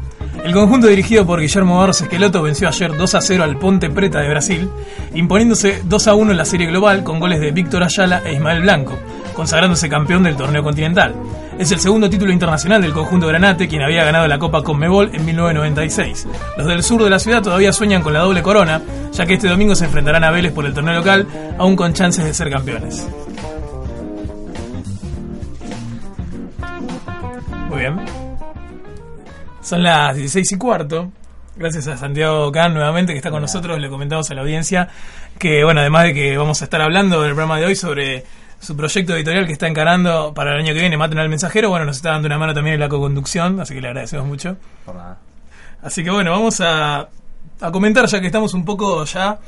El 0.43 0.53
conjunto 0.53 0.85
dirigido 0.85 1.25
por 1.25 1.41
Guillermo 1.41 1.79
Barros 1.79 2.01
Esqueloto 2.01 2.43
venció 2.43 2.67
ayer 2.67 2.95
2 2.95 3.15
a 3.15 3.21
0 3.21 3.43
al 3.43 3.57
Ponte 3.57 3.89
Preta 3.89 4.19
de 4.19 4.29
Brasil, 4.29 4.69
imponiéndose 5.15 5.81
2 5.83 6.07
a 6.07 6.13
1 6.13 6.31
en 6.31 6.37
la 6.37 6.45
serie 6.45 6.67
global 6.67 7.03
con 7.03 7.19
goles 7.19 7.39
de 7.39 7.51
Víctor 7.51 7.81
Ayala 7.81 8.21
e 8.23 8.33
Ismael 8.33 8.61
Blanco, 8.61 8.95
consagrándose 9.33 9.89
campeón 9.89 10.21
del 10.21 10.35
torneo 10.35 10.61
continental. 10.61 11.15
Es 11.57 11.71
el 11.71 11.79
segundo 11.79 12.09
título 12.09 12.33
internacional 12.33 12.81
del 12.81 12.91
conjunto 12.91 13.27
granate, 13.27 13.69
quien 13.69 13.81
había 13.81 14.03
ganado 14.03 14.27
la 14.27 14.37
Copa 14.37 14.61
Conmebol 14.61 15.11
en 15.13 15.25
1996. 15.25 16.27
Los 16.57 16.67
del 16.67 16.83
sur 16.83 17.01
de 17.01 17.09
la 17.09 17.17
ciudad 17.17 17.41
todavía 17.41 17.71
sueñan 17.71 18.03
con 18.03 18.11
la 18.11 18.19
doble 18.19 18.43
corona, 18.43 18.81
ya 19.13 19.25
que 19.25 19.35
este 19.35 19.47
domingo 19.47 19.73
se 19.73 19.85
enfrentarán 19.85 20.25
a 20.25 20.31
Vélez 20.31 20.51
por 20.51 20.65
el 20.65 20.73
torneo 20.73 20.95
local, 20.95 21.25
aún 21.57 21.77
con 21.77 21.93
chances 21.93 22.25
de 22.25 22.33
ser 22.33 22.49
campeones. 22.49 23.07
Muy 27.69 27.79
bien. 27.79 28.01
Son 29.61 29.81
las 29.81 30.13
16 30.13 30.51
y 30.51 30.57
cuarto. 30.57 31.09
Gracias 31.55 31.87
a 31.87 31.95
Santiago 31.95 32.51
Can 32.51 32.73
nuevamente 32.73 33.13
que 33.13 33.17
está 33.17 33.31
con 33.31 33.41
nosotros. 33.41 33.79
Le 33.79 33.89
comentamos 33.89 34.29
a 34.29 34.33
la 34.33 34.41
audiencia 34.41 34.89
que, 35.39 35.63
bueno, 35.63 35.79
además 35.79 36.03
de 36.03 36.13
que 36.13 36.37
vamos 36.37 36.61
a 36.61 36.65
estar 36.65 36.81
hablando 36.81 37.21
del 37.21 37.31
programa 37.31 37.59
de 37.59 37.65
hoy 37.67 37.75
sobre 37.77 38.25
su 38.65 38.75
proyecto 38.75 39.15
editorial 39.15 39.45
que 39.45 39.53
está 39.53 39.67
encarando 39.67 40.33
para 40.33 40.53
el 40.53 40.61
año 40.61 40.73
que 40.73 40.79
viene, 40.79 40.97
Maten 40.97 41.19
al 41.19 41.29
Mensajero, 41.29 41.69
bueno, 41.69 41.85
nos 41.85 41.97
está 41.97 42.11
dando 42.11 42.25
una 42.25 42.37
mano 42.37 42.53
también 42.53 42.73
en 42.73 42.79
la 42.79 42.89
co-conducción, 42.89 43.59
así 43.59 43.75
que 43.75 43.81
le 43.81 43.89
agradecemos 43.89 44.25
mucho. 44.25 44.57
Por 44.85 44.95
nada. 44.95 45.19
Así 45.81 46.03
que 46.03 46.09
bueno, 46.09 46.31
vamos 46.31 46.59
a, 46.61 47.07
a 47.61 47.71
comentar 47.71 48.07
ya 48.07 48.19
que 48.19 48.25
estamos 48.25 48.53
un 48.55 48.65
poco 48.65 49.05
ya 49.05 49.39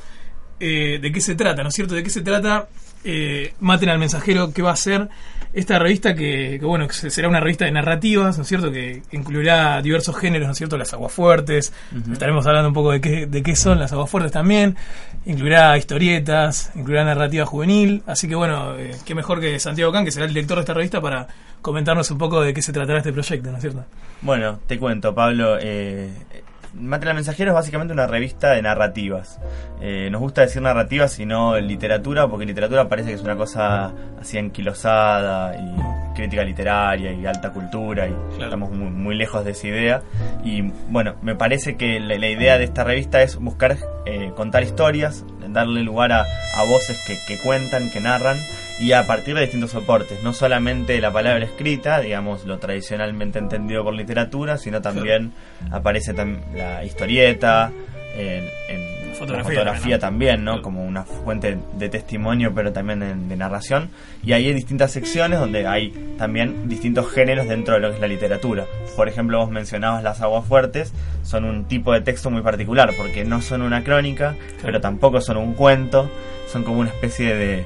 eh, 0.59 0.99
de 1.01 1.11
qué 1.11 1.19
se 1.19 1.35
trata, 1.35 1.63
¿no 1.63 1.69
es 1.69 1.75
cierto? 1.75 1.95
De 1.95 2.03
qué 2.03 2.09
se 2.09 2.21
trata 2.21 2.67
eh, 3.03 3.53
Maten 3.59 3.89
al 3.89 3.99
Mensajero, 3.99 4.51
qué 4.53 4.61
va 4.61 4.71
a 4.71 4.75
ser 4.75 5.09
esta 5.53 5.79
revista 5.79 6.13
que, 6.13 6.57
que, 6.59 6.65
bueno, 6.65 6.87
que 6.87 6.93
será 6.93 7.27
una 7.27 7.39
revista 7.39 7.65
de 7.65 7.71
narrativas, 7.71 8.37
¿no 8.37 8.43
es 8.43 8.47
cierto? 8.47 8.71
Que 8.71 9.01
incluirá 9.11 9.81
diversos 9.81 10.15
géneros, 10.15 10.47
¿no 10.47 10.51
es 10.51 10.57
cierto? 10.57 10.77
Las 10.77 10.93
aguafuertes, 10.93 11.73
estaremos 12.11 12.45
hablando 12.45 12.67
un 12.67 12.73
poco 12.73 12.91
de 12.91 13.01
qué, 13.01 13.25
de 13.25 13.41
qué 13.41 13.55
son 13.55 13.79
las 13.79 13.91
aguafuertes 13.91 14.31
también, 14.31 14.75
incluirá 15.25 15.77
historietas, 15.77 16.71
incluirá 16.75 17.05
narrativa 17.05 17.45
juvenil, 17.45 18.03
así 18.05 18.27
que 18.27 18.35
bueno, 18.35 18.77
eh, 18.77 18.95
qué 19.05 19.15
mejor 19.15 19.39
que 19.39 19.59
Santiago 19.59 19.91
Can, 19.91 20.05
que 20.05 20.11
será 20.11 20.25
el 20.25 20.33
director 20.33 20.57
de 20.57 20.61
esta 20.61 20.73
revista, 20.73 21.01
para 21.01 21.27
comentarnos 21.61 22.11
un 22.11 22.17
poco 22.17 22.41
de 22.41 22.53
qué 22.53 22.61
se 22.61 22.71
tratará 22.71 22.99
este 22.99 23.13
proyecto, 23.13 23.49
¿no 23.49 23.57
es 23.57 23.61
cierto? 23.61 23.83
Bueno, 24.21 24.59
te 24.67 24.77
cuento, 24.77 25.13
Pablo. 25.15 25.57
Eh, 25.59 26.11
Mate 26.79 27.09
al 27.09 27.15
Mensajero 27.15 27.51
es 27.51 27.55
básicamente 27.55 27.93
una 27.93 28.05
revista 28.07 28.51
de 28.51 28.61
narrativas. 28.61 29.39
Eh, 29.81 30.09
nos 30.11 30.21
gusta 30.21 30.41
decir 30.41 30.61
narrativas 30.61 31.17
y 31.19 31.25
no 31.25 31.59
literatura, 31.59 32.27
porque 32.27 32.45
literatura 32.45 32.87
parece 32.87 33.09
que 33.09 33.15
es 33.15 33.21
una 33.23 33.35
cosa 33.35 33.91
así 34.21 34.37
anquilosada 34.37 35.55
y 35.57 36.15
crítica 36.15 36.43
literaria 36.43 37.11
y 37.13 37.25
alta 37.25 37.51
cultura 37.51 38.07
y 38.07 38.11
Claro. 38.29 38.43
estamos 38.45 38.71
muy, 38.71 38.89
muy 38.89 39.15
lejos 39.15 39.43
de 39.43 39.51
esa 39.51 39.67
idea. 39.67 40.01
Y 40.43 40.61
bueno, 40.89 41.15
me 41.21 41.35
parece 41.35 41.77
que 41.77 41.99
la, 41.99 42.15
la 42.17 42.27
idea 42.29 42.57
de 42.57 42.65
esta 42.65 42.83
revista 42.83 43.21
es 43.23 43.37
buscar 43.37 43.77
eh, 44.05 44.31
contar 44.35 44.63
historias, 44.63 45.25
darle 45.49 45.81
lugar 45.81 46.11
a, 46.11 46.21
a 46.21 46.63
voces 46.67 46.97
que, 47.07 47.17
que 47.27 47.41
cuentan, 47.41 47.89
que 47.91 47.99
narran 48.01 48.37
y 48.79 48.91
a 48.91 49.05
partir 49.07 49.35
de 49.35 49.41
distintos 49.41 49.71
soportes, 49.71 50.21
no 50.23 50.33
solamente 50.33 50.99
la 51.01 51.11
palabra 51.11 51.43
escrita, 51.43 51.99
digamos 51.99 52.45
lo 52.45 52.59
tradicionalmente 52.59 53.39
entendido 53.39 53.83
por 53.83 53.93
literatura, 53.93 54.57
sino 54.57 54.81
también 54.81 55.33
aparece 55.71 56.13
tam- 56.15 56.39
la 56.53 56.83
historieta, 56.85 57.71
en, 58.15 58.43
en 58.69 58.97
Fotografía 59.17 59.53
la 59.53 59.59
fotografía 59.73 59.95
¿no? 59.95 59.99
también, 59.99 60.43
¿no? 60.43 60.51
Claro. 60.51 60.61
Como 60.61 60.85
una 60.85 61.03
fuente 61.03 61.57
de 61.73 61.89
testimonio, 61.89 62.53
pero 62.53 62.71
también 62.71 62.99
de, 62.99 63.15
de 63.15 63.35
narración. 63.35 63.89
Y 64.23 64.33
ahí 64.33 64.45
hay 64.47 64.53
distintas 64.53 64.91
secciones 64.91 65.39
donde 65.39 65.65
hay 65.65 65.89
también 66.19 66.69
distintos 66.69 67.11
géneros 67.11 67.47
dentro 67.47 67.73
de 67.73 67.79
lo 67.79 67.89
que 67.89 67.95
es 67.95 68.01
la 68.01 68.07
literatura. 68.07 68.65
Por 68.95 69.07
ejemplo, 69.07 69.39
vos 69.39 69.49
mencionabas 69.49 70.03
las 70.03 70.21
aguas 70.21 70.45
fuertes, 70.45 70.93
son 71.23 71.45
un 71.45 71.65
tipo 71.65 71.93
de 71.93 72.01
texto 72.01 72.29
muy 72.29 72.43
particular, 72.43 72.93
porque 72.95 73.25
no 73.25 73.41
son 73.41 73.63
una 73.63 73.83
crónica, 73.83 74.35
pero 74.61 74.79
tampoco 74.81 75.19
son 75.19 75.37
un 75.37 75.53
cuento, 75.55 76.07
son 76.47 76.63
como 76.63 76.79
una 76.81 76.89
especie 76.91 77.33
de, 77.33 77.65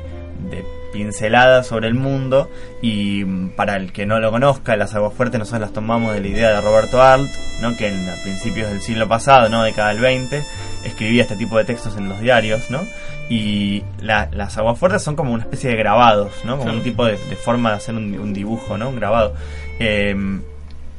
de 0.49 0.63
pincelada 0.91 1.63
sobre 1.63 1.87
el 1.87 1.93
mundo 1.93 2.49
y 2.81 3.23
mm, 3.25 3.49
para 3.55 3.75
el 3.75 3.91
que 3.91 4.05
no 4.05 4.19
lo 4.19 4.31
conozca, 4.31 4.75
las 4.75 4.93
aguas 4.95 5.13
fuertes 5.13 5.39
nosotros 5.39 5.61
las 5.61 5.73
tomamos 5.73 6.13
de 6.13 6.21
la 6.21 6.27
idea 6.27 6.49
de 6.51 6.61
Roberto 6.61 7.01
Arlt, 7.01 7.29
¿no? 7.61 7.75
que 7.77 7.87
en, 7.87 8.09
a 8.09 8.15
principios 8.23 8.69
del 8.69 8.81
siglo 8.81 9.07
pasado, 9.07 9.49
no 9.49 9.63
década 9.63 9.89
del 9.89 9.99
20, 9.99 10.43
escribía 10.85 11.23
este 11.23 11.35
tipo 11.35 11.57
de 11.57 11.65
textos 11.65 11.95
en 11.97 12.09
los 12.09 12.19
diarios, 12.19 12.69
¿no? 12.69 12.81
Y 13.29 13.83
la- 14.01 14.27
las 14.33 14.57
aguas 14.57 14.77
fuertes 14.77 15.01
son 15.03 15.15
como 15.15 15.31
una 15.33 15.43
especie 15.43 15.69
de 15.69 15.75
grabados, 15.77 16.31
¿no? 16.43 16.57
Como 16.57 16.71
un 16.73 16.83
tipo 16.83 17.05
de, 17.05 17.13
de 17.13 17.35
forma 17.37 17.69
de 17.71 17.75
hacer 17.77 17.95
un, 17.95 18.17
un 18.19 18.33
dibujo, 18.33 18.77
¿no? 18.77 18.89
Un 18.89 18.97
grabado. 18.97 19.33
Eh, 19.79 20.13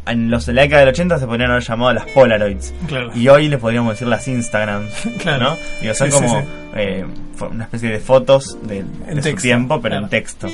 en 0.06 0.30
los 0.30 0.46
de 0.46 0.52
la 0.52 0.62
década 0.62 0.80
del 0.80 0.88
80 0.90 1.18
se 1.18 1.26
podrían 1.26 1.50
haber 1.50 1.62
llamado 1.62 1.92
las 1.92 2.06
Polaroids. 2.06 2.74
Claro. 2.88 3.10
Y 3.14 3.28
hoy 3.28 3.48
les 3.48 3.60
podríamos 3.60 3.92
decir 3.94 4.08
las 4.08 4.26
Instagrams, 4.28 4.92
Claro. 5.18 5.50
¿no? 5.50 5.56
Digo, 5.80 5.94
son 5.94 6.10
Sí, 6.10 6.16
como 6.18 6.40
sí. 6.40 6.46
eh, 6.76 7.04
una 7.50 7.64
especie 7.64 7.88
de 7.90 7.98
fotos 8.00 8.58
de, 8.66 8.84
su 9.22 9.34
tiempo, 9.36 9.80
pero 9.80 9.92
claro. 9.92 10.04
en 10.06 10.10
texto. 10.10 10.48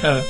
Claro. 0.00 0.20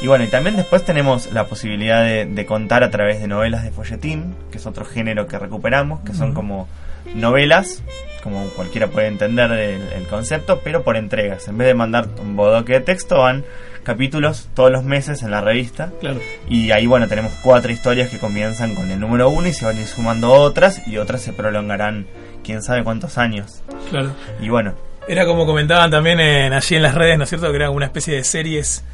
Y 0.00 0.06
bueno, 0.06 0.24
y 0.24 0.28
también 0.28 0.54
después 0.54 0.84
tenemos 0.84 1.32
la 1.32 1.46
posibilidad 1.46 2.04
de, 2.04 2.24
de 2.26 2.46
contar 2.46 2.84
a 2.84 2.90
través 2.90 3.20
de 3.20 3.26
novelas 3.26 3.64
de 3.64 3.72
folletín, 3.72 4.34
que 4.52 4.58
es 4.58 4.66
otro 4.66 4.84
género 4.84 5.26
que 5.26 5.38
recuperamos, 5.38 6.00
que 6.04 6.14
son 6.14 6.34
como 6.34 6.68
novelas, 7.16 7.82
como 8.22 8.44
cualquiera 8.50 8.86
puede 8.88 9.08
entender 9.08 9.50
el, 9.50 9.80
el 9.92 10.06
concepto, 10.08 10.60
pero 10.62 10.82
por 10.84 10.96
entregas. 10.96 11.48
En 11.48 11.58
vez 11.58 11.66
de 11.66 11.74
mandar 11.74 12.06
un 12.20 12.36
bodoque 12.36 12.74
de 12.74 12.80
texto, 12.80 13.18
van 13.18 13.44
capítulos 13.88 14.50
todos 14.54 14.70
los 14.70 14.84
meses 14.84 15.22
en 15.22 15.30
la 15.30 15.40
revista. 15.40 15.90
Claro. 15.98 16.20
Y 16.46 16.72
ahí, 16.72 16.86
bueno, 16.86 17.08
tenemos 17.08 17.32
cuatro 17.42 17.72
historias 17.72 18.10
que 18.10 18.18
comienzan 18.18 18.74
con 18.74 18.90
el 18.90 19.00
número 19.00 19.30
uno 19.30 19.48
y 19.48 19.54
se 19.54 19.64
van 19.64 19.78
a 19.78 19.80
ir 19.80 19.86
sumando 19.86 20.30
otras, 20.30 20.86
y 20.86 20.98
otras 20.98 21.22
se 21.22 21.32
prolongarán 21.32 22.06
quién 22.44 22.62
sabe 22.62 22.84
cuántos 22.84 23.16
años. 23.16 23.62
Claro. 23.90 24.12
Y 24.40 24.50
bueno, 24.50 24.74
Era 25.08 25.24
como 25.24 25.46
comentaban 25.46 25.90
también 25.90 26.20
en, 26.20 26.52
allí 26.52 26.76
en 26.76 26.82
las 26.82 26.94
redes, 26.94 27.16
¿no 27.16 27.24
es 27.24 27.30
cierto? 27.30 27.48
Que 27.50 27.56
era 27.56 27.70
una 27.70 27.86
especie 27.86 28.14
de 28.14 28.24
series, 28.24 28.84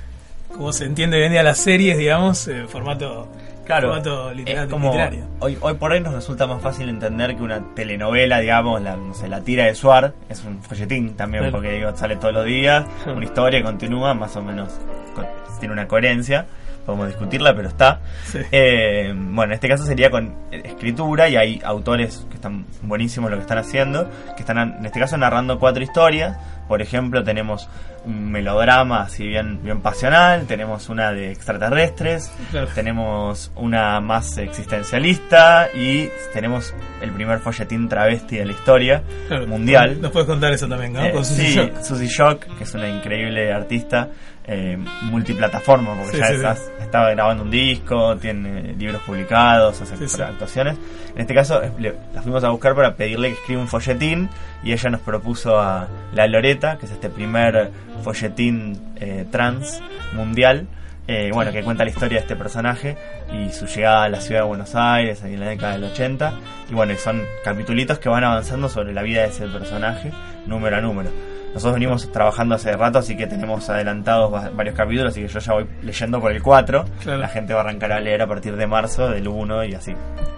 como 0.52 0.72
se 0.72 0.84
entiende 0.84 1.16
hoy 1.16 1.24
en 1.24 1.32
día 1.32 1.42
las 1.42 1.58
series, 1.58 1.98
digamos, 1.98 2.46
en 2.46 2.68
formato, 2.68 3.28
Claro, 3.64 3.88
formato 3.88 4.32
litera- 4.34 4.64
es 4.64 4.68
como 4.70 4.90
literario. 4.90 5.24
hoy, 5.40 5.56
hoy 5.60 5.74
por 5.74 5.92
hoy 5.92 6.00
nos 6.00 6.14
resulta 6.14 6.46
más 6.46 6.60
fácil 6.62 6.88
entender 6.88 7.36
que 7.36 7.42
una 7.42 7.62
telenovela, 7.74 8.40
digamos, 8.40 8.80
la, 8.82 8.96
no 8.96 9.14
sé, 9.14 9.28
la 9.28 9.40
tira 9.40 9.64
de 9.64 9.74
Suar, 9.74 10.12
es 10.28 10.44
un 10.44 10.62
folletín 10.62 11.16
también, 11.16 11.44
Claro. 11.44 11.56
porque 11.56 11.72
digo, 11.72 11.96
sale 11.96 12.16
todos 12.16 12.34
los 12.34 12.44
días, 12.44 12.84
una 13.06 13.24
historia 13.24 13.62
continúa, 13.62 14.14
más 14.14 14.36
o 14.36 14.42
menos 14.42 14.68
con- 15.14 15.26
tiene 15.60 15.72
una 15.72 15.88
coherencia, 15.88 16.46
podemos 16.84 17.06
discutirla, 17.06 17.54
pero 17.56 17.68
está. 17.68 18.00
Sí. 18.24 18.40
Eh, 18.52 19.12
bueno, 19.16 19.44
en 19.44 19.52
este 19.52 19.68
caso 19.68 19.84
sería 19.86 20.10
con 20.10 20.34
escritura 20.52 21.28
y 21.30 21.36
hay 21.36 21.60
autores 21.64 22.26
que 22.28 22.34
están 22.34 22.66
buenísimos 22.82 23.30
lo 23.30 23.36
que 23.38 23.42
están 23.42 23.56
haciendo, 23.56 24.10
que 24.36 24.42
están 24.42 24.58
en 24.78 24.84
este 24.84 25.00
caso 25.00 25.16
narrando 25.16 25.58
cuatro 25.58 25.82
historias. 25.82 26.36
Por 26.68 26.82
ejemplo, 26.82 27.24
tenemos 27.24 27.68
un 28.06 28.30
melodrama 28.30 29.02
así 29.02 29.26
bien, 29.26 29.62
bien 29.62 29.80
pasional, 29.80 30.46
tenemos 30.46 30.88
una 30.88 31.12
de 31.12 31.30
extraterrestres, 31.32 32.30
Claro. 32.50 32.68
tenemos 32.74 33.50
una 33.56 34.00
más 34.00 34.36
existencialista 34.38 35.68
y 35.74 36.08
tenemos 36.32 36.74
el 37.00 37.10
primer 37.12 37.38
folletín 37.38 37.88
travesti 37.88 38.36
de 38.36 38.44
la 38.46 38.52
historia 38.52 39.02
Claro. 39.28 39.46
mundial. 39.46 40.00
Nos 40.00 40.10
puedes 40.12 40.28
contar 40.28 40.52
eso 40.52 40.68
también, 40.68 40.92
¿no? 40.92 41.04
Eh, 41.04 41.12
Con 41.12 41.24
sí, 41.24 41.54
Shock. 41.54 41.80
Suzy 41.82 42.06
Shock, 42.06 42.44
que 42.58 42.64
es 42.64 42.74
una 42.74 42.88
increíble 42.88 43.52
artista 43.52 44.08
eh, 44.46 44.76
multiplataforma, 45.00 45.94
porque 45.94 46.12
Sí, 46.12 46.18
ya 46.18 46.26
sí, 46.26 46.34
está, 46.34 46.54
sí. 46.56 46.62
estaba 46.82 47.10
grabando 47.12 47.44
un 47.44 47.50
disco, 47.50 48.14
tiene 48.18 48.74
libros 48.74 49.00
publicados, 49.06 49.80
hace 49.80 50.22
actuaciones. 50.22 50.76
En 51.14 51.22
este 51.22 51.34
caso, 51.34 51.62
le- 51.78 51.94
la 52.12 52.20
fuimos 52.20 52.44
a 52.44 52.50
buscar 52.50 52.74
para 52.74 52.94
pedirle 52.94 53.28
que 53.28 53.34
escriba 53.36 53.62
un 53.62 53.68
folletín 53.68 54.28
y 54.62 54.72
ella 54.72 54.90
nos 54.90 55.00
propuso 55.00 55.58
a 55.58 55.88
La 56.12 56.26
Loreta, 56.26 56.76
que 56.76 56.84
es 56.84 56.92
este 56.92 57.08
primer 57.08 57.70
folletín 58.02 58.78
eh, 58.96 59.24
trans 59.30 59.80
mundial. 60.14 60.66
eh, 61.06 61.30
bueno, 61.34 61.52
que 61.52 61.62
cuenta 61.62 61.84
la 61.84 61.90
historia 61.90 62.16
de 62.18 62.22
este 62.22 62.34
personaje 62.36 62.96
y 63.32 63.52
su 63.52 63.66
llegada 63.66 64.04
a 64.04 64.08
la 64.08 64.20
ciudad 64.20 64.40
de 64.42 64.46
Buenos 64.46 64.74
Aires 64.74 65.22
ahí 65.22 65.34
en 65.34 65.40
la 65.40 65.48
década 65.48 65.72
del 65.74 65.84
80. 65.84 66.32
Y 66.70 66.74
bueno, 66.74 66.92
y 66.94 66.96
son 66.96 67.22
capitulitos 67.44 67.98
que 67.98 68.08
van 68.08 68.24
avanzando 68.24 68.68
sobre 68.70 68.94
la 68.94 69.02
vida 69.02 69.20
de 69.22 69.28
ese 69.28 69.46
personaje, 69.48 70.10
número 70.46 70.76
a 70.76 70.80
número. 70.80 71.10
Nosotros 71.52 71.74
venimos 71.74 72.10
trabajando 72.10 72.54
hace 72.54 72.72
rato, 72.76 72.98
así 72.98 73.16
que 73.16 73.26
tenemos 73.26 73.68
adelantados 73.70 74.32
va- 74.32 74.50
varios 74.54 74.74
capítulos, 74.74 75.12
así 75.12 75.20
que 75.22 75.28
yo 75.28 75.38
ya 75.40 75.52
voy 75.52 75.66
leyendo 75.82 76.20
por 76.20 76.32
el 76.32 76.42
4. 76.42 76.84
Claro. 77.02 77.18
La 77.20 77.28
gente 77.28 77.52
va 77.54 77.60
a 77.60 77.64
arrancar 77.64 77.92
a 77.92 78.00
leer 78.00 78.22
a 78.22 78.26
partir 78.26 78.56
de 78.56 78.66
marzo, 78.66 79.08
del 79.10 79.28
1 79.28 79.62
y 79.64 79.74
así. 79.74 79.92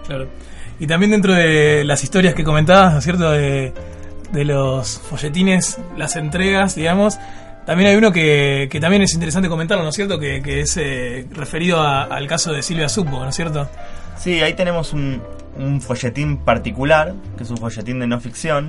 Claro. 0.05 0.27
Y 0.79 0.85
también 0.85 1.11
dentro 1.11 1.33
de 1.33 1.83
las 1.85 2.03
historias 2.03 2.35
que 2.35 2.43
comentabas, 2.43 2.91
¿no 2.93 2.99
es 2.99 3.03
cierto? 3.05 3.31
De, 3.31 3.73
de 4.31 4.45
los 4.45 4.99
folletines, 4.99 5.79
las 5.97 6.15
entregas, 6.17 6.75
digamos. 6.75 7.17
También 7.67 7.89
hay 7.91 7.95
uno 7.97 8.11
que, 8.11 8.67
que 8.71 8.79
también 8.79 9.03
es 9.03 9.13
interesante 9.13 9.47
comentarlo, 9.49 9.83
¿no 9.83 9.89
es 9.89 9.95
cierto? 9.95 10.17
Que, 10.17 10.41
que 10.41 10.61
es 10.61 10.75
eh, 10.77 11.27
referido 11.31 11.79
a- 11.81 12.03
al 12.05 12.25
caso 12.25 12.51
de 12.53 12.63
Silvia 12.63 12.89
Supo, 12.89 13.19
¿no 13.19 13.29
es 13.29 13.35
cierto? 13.35 13.69
Sí, 14.17 14.41
ahí 14.41 14.53
tenemos 14.53 14.93
un, 14.93 15.21
un 15.57 15.79
folletín 15.81 16.37
particular, 16.37 17.13
que 17.37 17.43
es 17.43 17.49
un 17.51 17.57
folletín 17.57 17.99
de 17.99 18.07
no 18.07 18.19
ficción, 18.19 18.67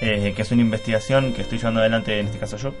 eh, 0.00 0.32
que 0.34 0.42
es 0.42 0.50
una 0.50 0.62
investigación 0.62 1.32
que 1.34 1.42
estoy 1.42 1.58
llevando 1.58 1.80
adelante, 1.80 2.18
en 2.18 2.26
este 2.26 2.38
caso 2.38 2.56
yo, 2.56 2.74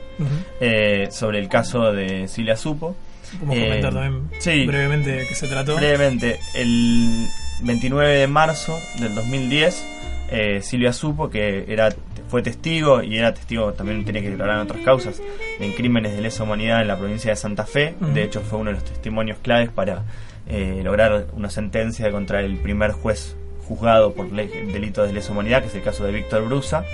eh, 0.60 1.08
sobre 1.12 1.38
el 1.38 1.48
caso 1.48 1.92
de 1.92 2.26
Cilia 2.26 2.56
Supo. 2.56 2.96
Podemos 3.38 3.56
Eh, 3.56 3.62
comentar 3.68 3.92
también 3.94 4.30
sí. 4.40 4.66
brevemente 4.66 5.10
de 5.12 5.26
qué 5.28 5.34
se 5.36 5.46
trató. 5.46 5.76
Brevemente, 5.76 6.40
el 6.54 7.26
29 7.62 8.16
de 8.18 8.26
marzo 8.26 8.76
del 8.98 9.14
2010, 9.14 9.84
eh, 10.30 10.60
Silvia 10.62 10.92
supo 10.92 11.28
que 11.28 11.64
era 11.68 11.90
fue 12.30 12.42
testigo 12.42 13.02
y 13.02 13.18
era 13.18 13.34
testigo, 13.34 13.72
también 13.72 14.04
tenía 14.04 14.22
que 14.22 14.30
declarar 14.30 14.56
en 14.56 14.62
otras 14.62 14.84
causas, 14.84 15.20
de 15.58 15.74
crímenes 15.74 16.14
de 16.14 16.20
lesa 16.20 16.44
humanidad 16.44 16.80
en 16.80 16.86
la 16.88 16.96
provincia 16.96 17.30
de 17.30 17.36
Santa 17.36 17.66
Fe. 17.66 17.94
De 18.14 18.22
hecho, 18.22 18.40
fue 18.40 18.60
uno 18.60 18.70
de 18.70 18.74
los 18.74 18.84
testimonios 18.84 19.38
claves 19.38 19.68
para 19.68 20.04
eh, 20.48 20.80
lograr 20.84 21.26
una 21.32 21.50
sentencia 21.50 22.10
contra 22.12 22.40
el 22.40 22.56
primer 22.58 22.92
juez 22.92 23.36
juzgado 23.66 24.14
por 24.14 24.30
delitos 24.30 25.06
de 25.06 25.12
lesa 25.12 25.32
humanidad, 25.32 25.62
que 25.62 25.68
es 25.68 25.74
el 25.74 25.82
caso 25.82 26.04
de 26.04 26.12
Víctor 26.12 26.44
Brusa. 26.44 26.84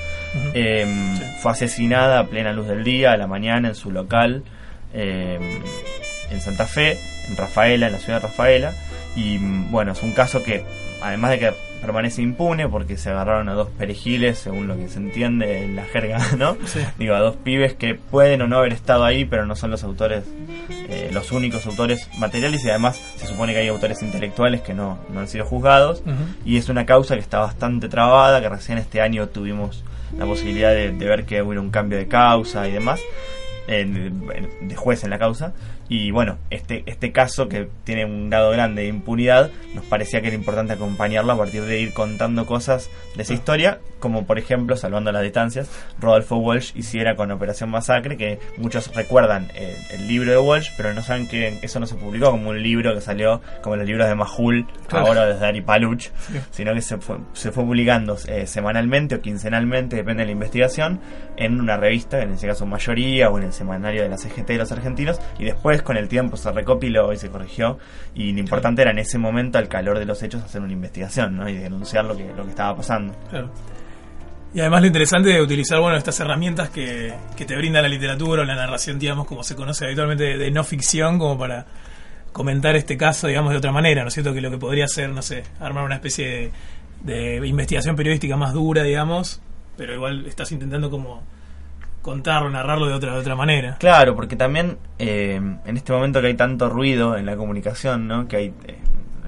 Eh, 0.55 1.15
Sí. 1.17 1.23
Fue 1.41 1.53
asesinada 1.53 2.19
a 2.21 2.27
plena 2.27 2.53
luz 2.53 2.67
del 2.67 2.83
día, 2.83 3.13
a 3.13 3.17
la 3.17 3.27
mañana, 3.27 3.69
en 3.69 3.75
su 3.75 3.91
local, 3.91 4.43
eh, 4.93 5.39
en 6.31 6.41
Santa 6.41 6.67
Fe, 6.67 6.99
en 7.29 7.37
Rafaela, 7.37 7.87
en 7.87 7.93
la 7.93 7.99
ciudad 7.99 8.21
de 8.21 8.27
Rafaela. 8.29 8.75
Y 9.15 9.39
mm, 9.39 9.71
bueno, 9.71 9.93
es 9.93 10.03
un 10.03 10.13
caso 10.13 10.43
que, 10.43 10.65
además 11.03 11.31
de 11.33 11.39
que 11.39 11.53
permanece 11.87 12.21
impune, 12.21 12.69
porque 12.69 12.97
se 12.97 13.11
agarraron 13.11 13.49
a 13.49 13.55
dos 13.55 13.69
perejiles, 13.71 14.39
según 14.39 14.67
lo 14.67 14.77
que 14.77 14.89
se 14.89 14.99
entiende 14.99 15.63
en 15.63 15.77
la 15.77 15.85
jerga, 15.85 16.19
¿no? 16.39 16.57
Sí. 16.67 16.81
Digo, 16.99 17.15
a 17.15 17.21
dos 17.21 17.37
pibes 17.37 17.75
que 17.75 17.95
pueden 17.95 18.43
o 18.43 18.49
no 18.49 18.59
haber 18.59 18.73
estado 18.73 19.05
ahí, 19.05 19.25
pero 19.25 19.47
no 19.47 19.55
son 19.55 19.71
los 19.71 19.85
autores, 19.85 20.25
eh, 20.89 21.11
los 21.13 21.31
únicos 21.31 21.65
autores 21.67 22.09
materiales, 22.19 22.65
y 22.65 22.71
además 22.71 23.01
se 23.17 23.27
supone 23.27 23.53
que 23.53 23.61
hay 23.61 23.69
autores 23.69 24.03
intelectuales 24.03 24.61
que 24.63 24.75
no, 24.75 24.99
no 25.13 25.21
han 25.21 25.29
sido 25.29 25.45
juzgados. 25.47 26.03
Y 26.45 26.57
es 26.57 26.69
una 26.69 26.85
causa 26.85 27.15
que 27.15 27.21
está 27.21 27.39
bastante 27.39 27.89
trabada, 27.89 28.41
que 28.41 28.49
recién 28.49 28.79
este 28.79 29.01
año 29.01 29.29
tuvimos 29.29 29.85
la 30.19 30.27
posibilidad 30.27 30.71
de, 30.71 30.93
de 30.93 31.07
ver 31.07 31.25
que 31.25 31.41
hubo 31.43 31.53
un 31.53 31.71
cambio 31.71 31.99
de 31.99 32.09
causa 32.09 32.69
y 32.69 32.73
demás, 32.73 33.01
eh, 33.69 33.85
de, 33.85 34.67
de 34.67 34.75
juez 34.77 35.05
en 35.05 35.11
la 35.11 35.19
causa. 35.19 35.55
Y 35.89 36.11
bueno, 36.11 36.39
este, 36.51 36.83
este 36.87 37.13
caso 37.13 37.49
que 37.49 37.69
tiene 37.85 38.05
un 38.05 38.29
grado 38.29 38.51
grande 38.51 38.83
de 38.83 38.89
impunidad, 38.89 39.51
nos 39.75 39.85
parecía 39.85 40.21
que 40.21 40.29
era 40.29 40.37
importante 40.37 40.73
acompañarlo 40.73 41.33
a 41.33 41.39
partir 41.39 41.63
de 41.63 41.81
ir 41.81 41.93
contando 41.93 42.45
cosas 42.47 42.91
de 43.15 43.23
esa 43.23 43.35
historia, 43.35 43.79
como 44.01 44.27
por 44.27 44.39
ejemplo, 44.39 44.77
salvando 44.77 45.13
las 45.13 45.23
distancias, 45.23 45.71
Rodolfo 46.01 46.37
Walsh 46.37 46.73
hiciera 46.75 47.15
con 47.17 47.31
Operación 47.31 47.71
Masacre, 47.71 48.17
que 48.17 48.39
muchos 48.59 48.95
recuerdan 48.95 49.49
eh, 49.55 49.77
el 49.91 50.09
libro 50.09 50.31
de 50.33 50.39
Walsh, 50.39 50.71
pero 50.77 50.93
no 50.93 51.03
saben 51.03 51.29
que 51.29 51.59
eso 51.63 51.79
no 51.81 51.87
se 51.87 51.95
publicó 51.95 52.31
como 52.33 52.51
un 52.51 52.63
libro 52.63 52.93
que 52.95 53.01
salió 53.01 53.41
como 53.63 53.77
los 53.77 53.87
libros 53.87 54.09
de 54.09 54.15
Majul, 54.15 54.67
Claro. 54.89 55.07
ahora 55.07 55.27
desde 55.27 55.47
Ari 55.47 55.61
Paluch, 55.63 56.11
Sí. 56.19 56.39
sino 56.51 56.75
que 56.75 56.83
se 56.83 56.99
fue, 56.99 57.19
se 57.33 57.53
fue 57.53 57.65
publicando 57.65 58.17
eh, 58.29 58.47
semanalmente 58.47 59.15
o 59.17 59.21
quincenalmente, 59.21 59.97
depende 59.97 60.23
de 60.23 60.27
la 60.27 60.33
investigación, 60.33 61.01
en 61.37 61.61
una 61.61 61.77
revista, 61.77 62.21
en 62.23 62.33
este 62.33 62.47
caso 62.49 62.67
Mayoría, 62.67 63.31
o 63.31 63.39
en 63.39 63.45
el 63.45 63.53
semanario 63.53 64.03
de 64.03 64.09
la 64.09 64.19
CGT 64.19 64.49
de 64.49 64.59
los 64.59 64.73
argentinos, 64.73 65.21
y 65.39 65.45
después 65.45 65.76
con 65.83 65.97
el 65.97 66.09
tiempo 66.09 66.37
se 66.37 66.51
recopiló 66.53 67.13
y 67.13 67.17
se 67.17 67.29
corrigió, 67.29 67.79
y 68.15 68.33
lo 68.33 68.41
importante 68.41 68.83
era 68.83 68.91
en 68.91 68.99
ese 68.99 69.19
momento, 69.19 69.59
al 69.59 69.69
calor 69.69 69.99
de 69.99 70.05
los 70.05 70.23
hechos, 70.23 70.43
hacer 70.43 70.61
una 70.61 70.73
investigación 70.73 71.37
¿no? 71.37 71.49
y 71.49 71.57
denunciar 71.57 72.05
lo 72.05 72.17
que, 72.17 72.33
lo 72.35 72.45
que 72.45 72.51
estaba 72.51 72.77
pasando. 72.77 73.15
Claro. 73.31 73.51
Y 74.55 74.61
además 74.61 74.81
lo 74.81 74.87
interesante 74.87 75.29
de 75.29 75.43
utilizar 75.43 75.81
bueno 75.81 75.99
estas 75.99 76.19
herramientas 76.21 76.71
que, 76.71 77.13
que 77.37 77.45
te 77.45 77.55
brinda 77.57 77.83
la 77.83 77.89
literatura 77.89 78.43
o 78.43 78.45
la 78.47 78.55
narración, 78.55 78.99
digamos, 78.99 79.27
como 79.27 79.45
se 79.45 79.55
conoce 79.55 79.85
habitualmente 79.85 80.39
de, 80.39 80.51
no 80.51 80.65
ficción, 80.65 81.19
como 81.19 81.39
para 81.39 81.67
comentar 82.33 82.75
este 82.75 82.97
caso, 82.97 83.27
digamos, 83.27 83.53
de 83.53 83.59
otra 83.59 83.71
manera, 83.71 84.03
¿no 84.03 84.09
es 84.09 84.15
cierto? 84.15 84.33
Que 84.33 84.41
lo 84.41 84.51
que 84.51 84.59
podría 84.59 84.89
ser, 84.89 85.11
no 85.11 85.21
sé, 85.21 85.43
armar 85.61 85.85
una 85.85 85.97
especie 85.97 86.53
de, 87.03 87.41
de 87.41 87.47
investigación 87.47 87.97
periodística 87.97 88.37
más 88.37 88.55
dura, 88.55 88.83
digamos, 88.83 89.43
pero 89.77 89.95
igual 89.95 90.25
estás 90.27 90.51
intentando 90.53 90.91
como 90.91 91.23
contarlo, 92.07 92.49
narrarlo 92.49 92.87
de 92.87 92.95
otra, 92.95 93.15
de 93.15 93.19
otra 93.19 93.35
manera. 93.35 93.77
Claro, 93.81 94.15
porque 94.15 94.37
también 94.37 94.79
eh, 95.01 95.35
en 95.35 95.77
este 95.77 95.93
momento 95.93 96.21
que 96.21 96.29
hay 96.29 96.35
tanto 96.35 96.71
ruido 96.71 97.17
en 97.17 97.27
la 97.27 97.37
comunicación, 97.37 98.07
¿no? 98.07 98.29
que 98.29 98.37
hay 98.37 98.55
eh, 98.67 98.79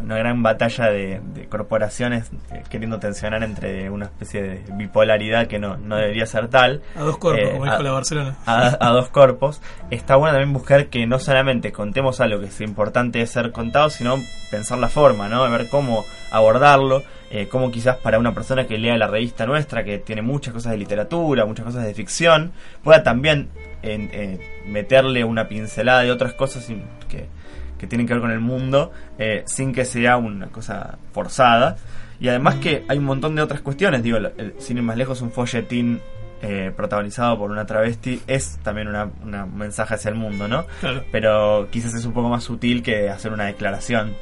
una 0.03 0.17
gran 0.19 0.43
batalla 0.43 0.87
de, 0.91 1.21
de 1.35 1.49
corporaciones 1.49 2.31
eh, 2.53 2.63
queriendo 2.71 2.99
tensionar 2.99 3.43
entre 3.43 3.91
una 3.91 4.07
especie 4.07 4.43
de 4.43 4.65
bipolaridad 4.75 5.47
que 5.47 5.59
no, 5.59 5.77
no 5.77 5.97
debería 5.97 6.27
ser 6.27 6.49
tal. 6.49 6.83
A 6.97 7.01
dos 7.03 7.19
cuerpos, 7.19 7.49
Eh, 7.49 7.53
como 7.53 7.65
a- 7.65 7.71
dijo 7.71 7.83
la 7.83 7.93
Barcelona. 7.93 8.37
a, 8.47 8.77
a 8.81 8.91
dos 8.91 9.09
cuerpos, 9.11 9.61
está 9.91 10.17
bueno 10.17 10.35
también 10.35 10.53
buscar 10.53 10.87
que 10.87 11.07
no 11.07 11.19
solamente 11.19 11.73
contemos 11.73 12.21
algo 12.21 12.41
que 12.41 12.47
es 12.47 12.61
importante 12.61 13.19
de 13.19 13.27
ser 13.27 13.53
contado, 13.53 13.91
sino 13.91 14.19
pensar 14.51 14.79
la 14.79 14.89
forma, 14.89 15.29
¿no? 15.29 15.49
Ver 15.51 15.69
cómo 15.69 16.05
abordarlo, 16.31 17.03
eh, 17.31 17.49
cómo 17.49 17.71
quizás 17.71 17.97
para 17.97 18.19
una 18.19 18.33
persona 18.33 18.67
que 18.67 18.79
lea 18.79 18.97
la 18.97 19.07
revista 19.07 19.45
nuestra, 19.47 19.85
que 19.85 19.99
tiene 19.99 20.23
muchas 20.23 20.55
cosas 20.55 20.73
de 20.73 20.79
literatura, 20.79 21.45
muchas 21.45 21.67
cosas 21.67 21.85
de 21.85 21.93
ficción, 21.95 22.53
pueda 22.83 23.03
también 23.03 23.49
en- 23.83 24.09
eh, 24.13 24.63
meterle 24.67 25.25
una 25.25 25.49
pincelada 25.49 26.03
de 26.03 26.11
otras 26.11 26.33
cosas 26.33 26.65
sin- 26.65 26.85
que, 27.09 27.27
que 27.79 27.87
tienen 27.87 28.07
que 28.07 28.15
ver 28.15 28.21
con 28.21 28.31
el 28.31 28.41
mundo, 28.41 28.93
eh, 29.19 29.45
sin 29.47 29.73
que 29.73 29.85
sea 29.85 30.17
una 30.17 30.49
cosa 30.49 30.99
forzada. 31.13 31.77
Y 32.21 32.29
además 32.29 32.57
que 32.57 32.85
hay 32.89 32.99
un 32.99 33.05
montón 33.05 33.35
de 33.37 33.43
otras 33.43 33.61
cuestiones, 33.61 34.03
digo, 34.03 34.17
el, 34.17 34.55
sin 34.59 34.77
ir 34.77 34.83
más 34.83 34.97
lejos, 34.97 35.23
un 35.23 35.31
folletín 35.31 36.01
eh, 36.43 36.73
protagonizado 36.77 37.39
por 37.39 37.51
una 37.51 37.67
travesti 37.67 38.21
es 38.27 38.59
también 38.63 38.89
una, 38.89 39.11
una 39.25 39.47
mensaje 39.47 39.95
hacia 39.95 40.09
el 40.09 40.15
mundo, 40.15 40.49
¿no? 40.49 40.67
Claro. 40.81 41.05
Pero 41.11 41.69
quizás 41.71 41.95
es 41.95 42.05
un 42.05 42.13
poco 42.13 42.29
más 42.29 42.45
sutil 42.45 42.83
que 42.83 43.09
hacer 43.09 43.33
una 43.33 43.47
declaración. 43.47 44.15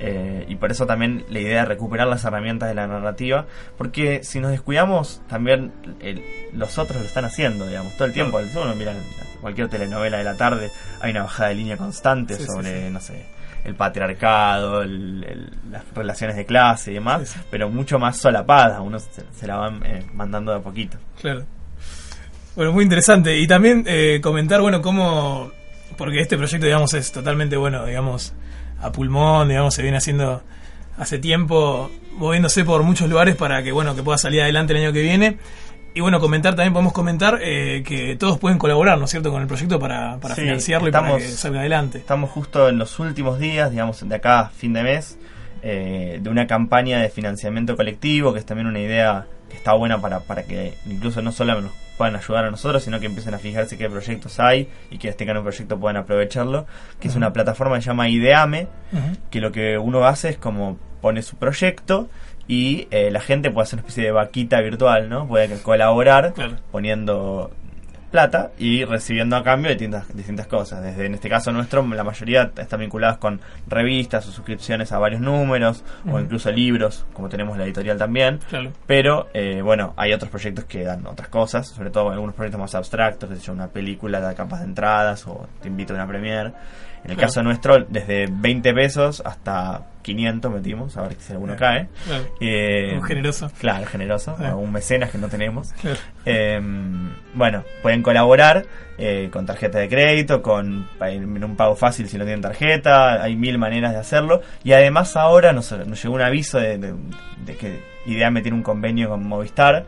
Eh, 0.00 0.44
y 0.48 0.54
por 0.56 0.70
eso 0.70 0.86
también 0.86 1.24
la 1.28 1.40
idea 1.40 1.60
de 1.62 1.64
recuperar 1.66 2.06
las 2.06 2.24
herramientas 2.24 2.68
de 2.68 2.74
la 2.76 2.86
narrativa, 2.86 3.46
porque 3.76 4.22
si 4.22 4.38
nos 4.40 4.50
descuidamos, 4.52 5.20
también 5.28 5.72
el- 6.00 6.22
los 6.52 6.78
otros 6.78 7.00
lo 7.00 7.06
están 7.06 7.24
haciendo, 7.24 7.66
digamos, 7.66 7.94
todo 7.96 8.04
el 8.06 8.12
tiempo. 8.12 8.40
Si 8.40 8.56
uno 8.56 8.74
mira 8.76 8.94
cualquier 9.40 9.68
telenovela 9.68 10.18
de 10.18 10.24
la 10.24 10.36
tarde, 10.36 10.70
hay 11.00 11.10
una 11.10 11.22
bajada 11.24 11.48
de 11.48 11.54
línea 11.56 11.76
constante 11.76 12.36
Sí, 12.36 12.44
sobre, 12.46 12.86
sí. 12.86 12.92
no 12.92 13.00
sé, 13.00 13.26
el 13.64 13.74
patriarcado, 13.74 14.82
el- 14.82 15.24
el- 15.28 15.50
las 15.72 15.82
relaciones 15.94 16.36
de 16.36 16.46
clase 16.46 16.92
y 16.92 16.94
demás, 16.94 17.36
pero 17.50 17.68
mucho 17.68 17.98
más 17.98 18.16
solapada, 18.18 18.80
uno 18.80 18.98
se, 19.00 19.22
se 19.32 19.46
la 19.48 19.56
van 19.56 19.84
eh, 19.84 20.06
mandando 20.14 20.52
de 20.52 20.58
a 20.58 20.60
poquito. 20.62 20.96
Claro. 21.20 21.44
Bueno, 22.56 22.72
muy 22.72 22.82
interesante. 22.84 23.36
Y 23.38 23.46
también 23.46 23.84
eh, 23.86 24.20
comentar, 24.22 24.60
bueno, 24.60 24.80
cómo. 24.82 25.50
Porque 25.96 26.20
este 26.20 26.36
proyecto, 26.36 26.66
digamos, 26.66 26.94
es 26.94 27.10
totalmente, 27.12 27.56
bueno, 27.56 27.84
digamos, 27.86 28.32
a 28.80 28.92
pulmón, 28.92 29.48
digamos, 29.48 29.74
se 29.74 29.82
viene 29.82 29.98
haciendo 29.98 30.42
hace 30.96 31.18
tiempo, 31.18 31.90
moviéndose 32.12 32.64
por 32.64 32.82
muchos 32.82 33.08
lugares 33.08 33.36
para 33.36 33.62
que, 33.62 33.72
bueno, 33.72 33.94
que 33.94 34.02
pueda 34.02 34.18
salir 34.18 34.42
adelante 34.42 34.72
el 34.74 34.84
año 34.84 34.92
que 34.92 35.02
viene. 35.02 35.38
Y 35.94 36.00
bueno, 36.00 36.20
comentar 36.20 36.54
también, 36.54 36.72
podemos 36.72 36.92
comentar 36.92 37.40
eh, 37.42 37.82
que 37.84 38.14
todos 38.16 38.38
pueden 38.38 38.58
colaborar, 38.58 38.98
¿no 38.98 39.06
es 39.06 39.10
cierto?, 39.10 39.32
con 39.32 39.42
el 39.42 39.48
proyecto 39.48 39.80
para, 39.80 40.18
para 40.18 40.34
Sí, 40.34 40.42
financiarlo 40.42 40.88
y 40.88 40.92
para 40.92 41.16
que 41.16 41.28
salga 41.28 41.60
adelante. 41.60 41.98
Estamos 41.98 42.30
justo 42.30 42.68
en 42.68 42.78
los 42.78 42.98
últimos 42.98 43.38
días, 43.38 43.70
digamos, 43.70 44.06
de 44.06 44.14
acá 44.14 44.40
a 44.40 44.48
fin 44.50 44.72
de 44.74 44.82
mes, 44.82 45.18
eh, 45.62 46.20
de 46.22 46.30
una 46.30 46.46
campaña 46.46 47.00
de 47.00 47.08
financiamiento 47.08 47.76
colectivo, 47.76 48.32
que 48.32 48.38
es 48.38 48.46
también 48.46 48.68
una 48.68 48.80
idea 48.80 49.26
que 49.48 49.56
está 49.56 49.72
buena 49.72 50.00
para, 50.00 50.20
para 50.20 50.44
que 50.44 50.74
incluso 50.86 51.20
no 51.22 51.32
solo 51.32 51.68
puedan 51.98 52.16
ayudar 52.16 52.44
a 52.46 52.50
nosotros, 52.50 52.82
sino 52.82 52.98
que 53.00 53.06
empiecen 53.06 53.34
a 53.34 53.38
fijarse 53.38 53.76
qué 53.76 53.90
proyectos 53.90 54.40
hay 54.40 54.68
y 54.90 54.96
que 54.98 55.12
tengan 55.12 55.36
un 55.36 55.42
proyecto 55.42 55.78
puedan 55.78 55.96
aprovecharlo, 55.98 56.64
que 57.00 57.08
es 57.08 57.16
una 57.16 57.32
plataforma 57.34 57.76
que 57.76 57.82
se 57.82 57.88
llama 57.88 58.08
Ideame, 58.08 58.68
que 59.30 59.40
lo 59.40 59.52
que 59.52 59.76
uno 59.76 60.06
hace 60.06 60.30
es 60.30 60.38
como 60.38 60.78
pone 61.02 61.20
su 61.22 61.36
proyecto 61.36 62.08
y 62.46 62.88
eh, 62.90 63.10
la 63.10 63.20
gente 63.20 63.50
puede 63.50 63.64
hacer 63.64 63.76
una 63.78 63.82
especie 63.82 64.04
de 64.04 64.10
vaquita 64.12 64.60
virtual, 64.62 65.08
¿no? 65.10 65.28
Puede 65.28 65.58
colaborar 65.60 66.32
Claro. 66.32 66.56
poniendo 66.72 67.50
plata 68.10 68.50
y 68.58 68.84
recibiendo 68.84 69.36
a 69.36 69.42
cambio 69.42 69.70
distintas, 69.70 70.14
distintas 70.14 70.46
cosas. 70.46 70.82
Desde 70.82 71.06
en 71.06 71.14
este 71.14 71.28
caso 71.28 71.52
nuestro, 71.52 71.86
la 71.86 72.04
mayoría 72.04 72.50
están 72.56 72.80
vinculadas 72.80 73.18
con 73.18 73.40
revistas 73.66 74.26
o 74.28 74.32
suscripciones 74.32 74.92
a 74.92 74.98
varios 74.98 75.20
números 75.20 75.84
o 76.10 76.18
incluso 76.18 76.50
libros, 76.50 77.06
como 77.12 77.28
tenemos 77.28 77.56
la 77.56 77.64
editorial 77.64 77.98
también. 77.98 78.40
Claro. 78.48 78.72
Pero 78.86 79.28
eh, 79.34 79.60
bueno, 79.62 79.94
hay 79.96 80.12
otros 80.12 80.30
proyectos 80.30 80.64
que 80.64 80.84
dan 80.84 81.06
otras 81.06 81.28
cosas, 81.28 81.68
sobre 81.68 81.90
todo 81.90 82.10
algunos 82.10 82.34
proyectos 82.34 82.60
más 82.60 82.74
abstractos, 82.74 83.28
que 83.28 83.50
una 83.50 83.68
película 83.68 84.20
da 84.20 84.34
capas 84.34 84.60
de 84.60 84.66
entradas 84.66 85.26
o 85.26 85.48
te 85.60 85.68
invito 85.68 85.92
a 85.92 85.96
una 85.96 86.06
premiere. 86.06 86.52
En 87.04 87.10
el 87.12 87.16
Claro. 87.16 87.28
caso 87.28 87.42
nuestro, 87.42 87.84
desde 87.88 88.26
20 88.30 88.74
pesos 88.74 89.22
hasta 89.24 89.86
500 90.02 90.52
metimos, 90.52 90.96
a 90.96 91.02
ver 91.02 91.14
si 91.18 91.32
alguno 91.32 91.54
cae. 91.56 91.88
Claro. 92.06 92.24
Eh, 92.40 92.92
Un 92.96 93.02
generoso. 93.02 93.50
Claro, 93.60 93.86
generoso, 93.86 94.36
Ah. 94.38 94.54
un 94.54 94.72
mecenas 94.72 95.10
que 95.10 95.18
no 95.18 95.28
tenemos. 95.28 95.72
Claro. 95.80 95.98
Eh, 96.26 96.60
bueno, 97.34 97.64
pueden 97.82 98.02
colaborar 98.02 98.64
eh, 99.00 99.28
con 99.32 99.46
tarjeta 99.46 99.78
de 99.78 99.88
crédito, 99.88 100.42
con 100.42 100.88
en 101.00 101.44
un 101.44 101.54
pago 101.56 101.76
fácil 101.76 102.08
si 102.08 102.18
no 102.18 102.24
tienen 102.24 102.40
tarjeta, 102.42 103.22
hay 103.22 103.36
mil 103.36 103.56
maneras 103.58 103.92
de 103.92 103.98
hacerlo. 104.00 104.42
Y 104.64 104.72
además 104.72 105.14
ahora 105.16 105.52
nos, 105.52 105.70
nos 105.86 106.02
llegó 106.02 106.14
un 106.16 106.22
aviso 106.22 106.58
de, 106.58 106.78
de- 106.78 106.94
de 107.46 107.56
que 107.56 107.80
Ideame 108.06 108.42
tiene 108.42 108.56
un 108.56 108.62
convenio 108.64 109.08
con 109.08 109.24
Movistar 109.26 109.86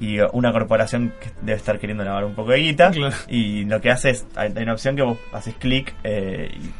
y 0.00 0.18
una 0.32 0.50
corporación 0.52 1.12
que 1.20 1.30
debe 1.42 1.58
estar 1.58 1.78
queriendo 1.78 2.02
lavar 2.04 2.24
un 2.24 2.34
poco 2.34 2.50
de 2.52 2.58
guita. 2.58 2.90
Claro. 2.90 3.14
Y 3.28 3.64
lo 3.66 3.80
que 3.80 3.90
hace 3.90 4.10
es, 4.10 4.26
hay 4.34 4.50
una 4.56 4.72
opción 4.72 4.96
que 4.96 5.02
vos 5.02 5.18
haces 5.32 5.54
clic 5.56 5.94
eh, 6.04 6.50
y 6.58 6.70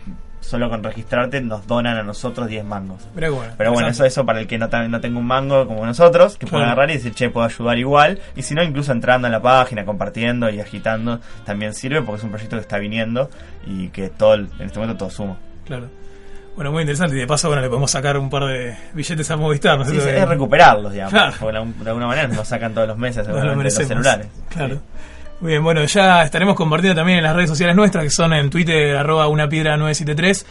solo 0.40 0.70
con 0.70 0.82
registrarte 0.82 1.40
nos 1.42 1.66
donan 1.66 1.98
a 1.98 2.02
nosotros 2.02 2.48
10 2.48 2.64
mangos. 2.64 3.06
Pero 3.14 3.34
bueno, 3.34 3.52
Pero 3.58 3.72
bueno, 3.72 3.88
eso, 3.88 4.04
eso 4.06 4.24
para 4.24 4.40
el 4.40 4.46
que 4.46 4.56
no, 4.58 4.68
no 4.88 5.00
tenga 5.00 5.18
un 5.18 5.26
mango 5.26 5.66
como 5.66 5.84
nosotros, 5.84 6.38
que 6.38 6.46
pueda 6.46 6.62
Claro. 6.64 6.72
agarrar 6.72 6.90
y 6.90 6.94
decir, 6.94 7.12
che, 7.12 7.28
puedo 7.30 7.46
ayudar 7.46 7.78
igual. 7.78 8.18
Y 8.34 8.42
si 8.42 8.54
no, 8.54 8.62
incluso 8.62 8.90
entrando 8.90 9.28
en 9.28 9.32
la 9.32 9.42
página, 9.42 9.84
compartiendo 9.84 10.48
y 10.48 10.58
agitando, 10.58 11.20
también 11.44 11.74
sirve 11.74 12.00
porque 12.02 12.18
es 12.20 12.24
un 12.24 12.30
proyecto 12.30 12.56
que 12.56 12.62
está 12.62 12.78
viniendo 12.78 13.28
y 13.66 13.88
que 13.88 14.08
todo 14.08 14.34
en 14.34 14.48
este 14.60 14.78
momento 14.78 14.96
todo 14.98 15.10
suma. 15.10 15.36
Claro. 15.66 15.88
Bueno, 16.60 16.72
muy 16.72 16.82
interesante. 16.82 17.16
Y 17.16 17.20
de 17.20 17.26
paso, 17.26 17.48
bueno, 17.48 17.62
le 17.62 17.68
podemos 17.68 17.90
sacar 17.90 18.18
un 18.18 18.28
par 18.28 18.44
de 18.44 18.76
billetes 18.92 19.30
a 19.30 19.36
Movistar, 19.38 19.78
¿no 19.78 19.84
es 19.84 19.88
Sí, 19.88 19.94
cierto? 19.98 20.10
es 20.10 20.28
recuperarlos, 20.28 20.92
digamos. 20.92 21.10
Claro. 21.14 21.32
Porque 21.40 21.56
de 21.56 21.88
alguna 21.88 22.06
manera 22.06 22.28
nos 22.28 22.46
sacan 22.46 22.74
todos 22.74 22.86
los 22.86 22.98
meses 22.98 23.26
lo 23.26 23.32
seguramente 23.32 23.64
los 23.78 23.88
celulares. 23.88 24.26
Claro. 24.50 24.74
Sí. 24.74 24.80
Muy 25.40 25.52
bien, 25.52 25.64
bueno, 25.64 25.82
ya 25.86 26.22
estaremos 26.22 26.54
compartiendo 26.56 27.00
también 27.00 27.16
en 27.16 27.24
las 27.24 27.34
redes 27.34 27.48
sociales 27.48 27.74
nuestras, 27.74 28.04
que 28.04 28.10
son 28.10 28.34
en 28.34 28.50
Twitter, 28.50 28.94
arroba 28.94 29.26
una 29.28 29.48
piedra 29.48 29.78
973 29.78 30.44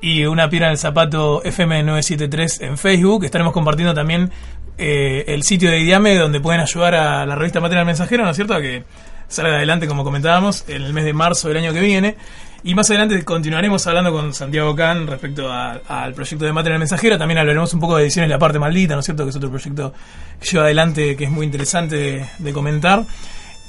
y 0.00 0.24
una 0.24 0.48
piedra 0.48 0.68
en 0.68 0.72
el 0.72 0.78
zapato 0.78 1.42
FM973 1.42 2.62
en 2.64 2.78
Facebook. 2.78 3.24
Estaremos 3.26 3.52
compartiendo 3.52 3.92
también 3.92 4.30
eh, 4.78 5.24
el 5.28 5.42
sitio 5.42 5.70
de 5.70 5.78
Idiame, 5.80 6.16
donde 6.16 6.40
pueden 6.40 6.62
ayudar 6.62 6.94
a 6.94 7.26
la 7.26 7.34
revista 7.34 7.60
Material 7.60 7.84
Mensajero, 7.84 8.24
¿no 8.24 8.30
es 8.30 8.36
cierto? 8.36 8.54
A 8.54 8.62
que 8.62 8.84
salga 9.28 9.56
adelante, 9.56 9.86
como 9.86 10.04
comentábamos, 10.04 10.64
en 10.68 10.80
el 10.84 10.94
mes 10.94 11.04
de 11.04 11.12
marzo 11.12 11.48
del 11.48 11.58
año 11.58 11.74
que 11.74 11.80
viene. 11.80 12.16
Y 12.62 12.74
más 12.74 12.90
adelante 12.90 13.24
continuaremos 13.24 13.86
hablando 13.86 14.12
con 14.12 14.34
Santiago 14.34 14.76
Can 14.76 15.06
respecto 15.06 15.50
al 15.50 16.12
proyecto 16.12 16.44
de 16.44 16.52
Material 16.52 16.78
Mensajero. 16.78 17.16
También 17.16 17.38
hablaremos 17.38 17.72
un 17.72 17.80
poco 17.80 17.96
de 17.96 18.02
ediciones 18.02 18.28
La 18.28 18.38
Parte 18.38 18.58
Maldita, 18.58 18.92
¿no 18.94 19.00
es 19.00 19.06
cierto? 19.06 19.24
Que 19.24 19.30
es 19.30 19.36
otro 19.36 19.48
proyecto 19.48 19.94
que 20.38 20.46
lleva 20.46 20.64
adelante 20.64 21.16
que 21.16 21.24
es 21.24 21.30
muy 21.30 21.46
interesante 21.46 22.28
de, 22.38 22.52
comentar. 22.52 23.04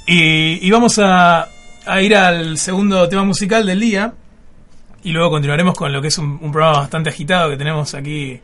Y, 0.05 0.69
vamos 0.71 0.99
a, 0.99 1.47
ir 2.01 2.15
al 2.17 2.57
segundo 2.57 3.07
tema 3.07 3.23
musical 3.23 3.65
del 3.65 3.79
día. 3.79 4.13
Y 5.03 5.11
luego 5.13 5.31
continuaremos 5.31 5.73
con 5.73 5.91
lo 5.93 6.01
que 6.01 6.09
es 6.09 6.17
un, 6.17 6.37
un 6.41 6.51
programa 6.51 6.79
bastante 6.79 7.09
agitado 7.09 7.49
que 7.49 7.57
tenemos 7.57 7.93
aquí 7.95 8.39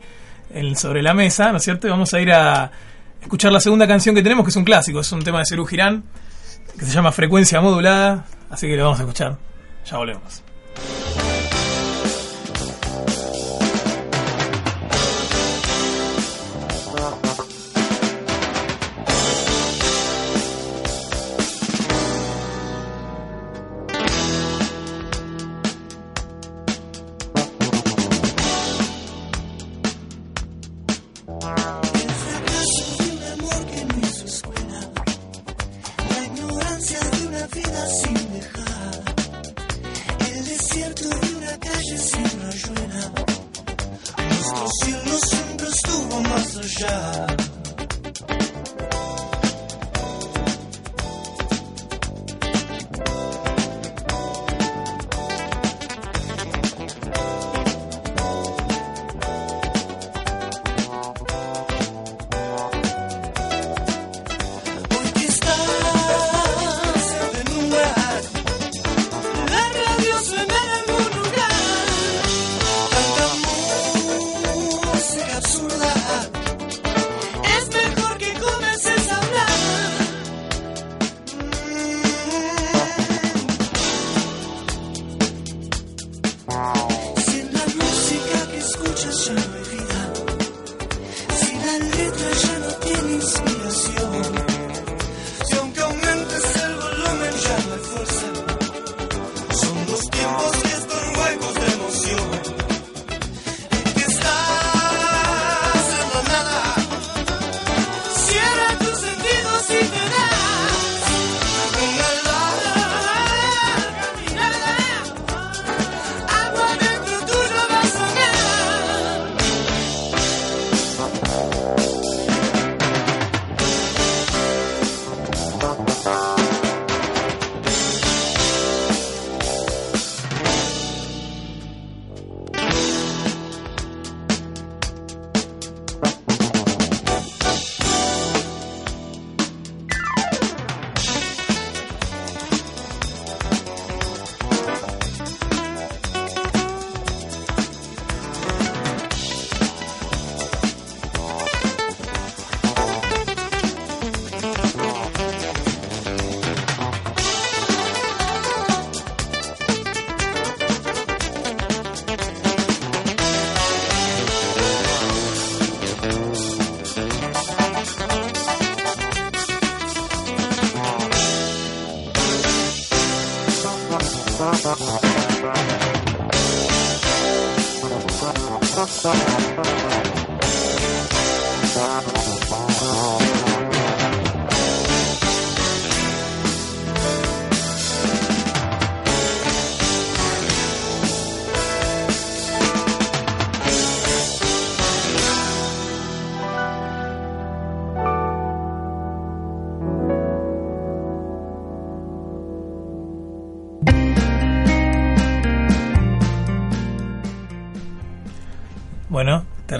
en- 0.52 0.74
sobre 0.76 1.02
la 1.02 1.12
mesa, 1.12 1.52
¿no 1.52 1.58
es 1.58 1.64
cierto? 1.64 1.86
Y 1.86 1.90
vamos 1.90 2.12
a 2.14 2.20
ir 2.20 2.32
a 2.32 2.70
escuchar 3.20 3.52
la 3.52 3.60
segunda 3.60 3.86
canción 3.86 4.14
que 4.14 4.22
tenemos, 4.22 4.44
que 4.44 4.50
es 4.50 4.56
un 4.56 4.64
clásico, 4.64 5.00
es 5.00 5.12
un 5.12 5.22
tema 5.22 5.40
de 5.40 5.44
Cerú 5.46 5.66
Girán, 5.66 6.04
que 6.76 6.84
se 6.86 6.90
llama 6.90 7.12
Frecuencia 7.12 7.60
Modulada, 7.60 8.24
así 8.50 8.66
que 8.66 8.76
lo 8.76 8.84
vamos 8.84 8.98
a 8.98 9.02
escuchar. 9.02 9.47
Ya 9.90 9.96
volvemos. 9.96 10.42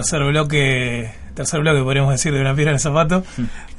Tercer 0.09 0.27
bloque, 0.27 1.11
tercer 1.35 1.59
bloque 1.59 1.83
podríamos 1.83 2.11
decir 2.11 2.33
de 2.33 2.41
una 2.41 2.55
piedra 2.55 2.71
en 2.71 2.75
el 2.75 2.79
zapato. 2.79 3.23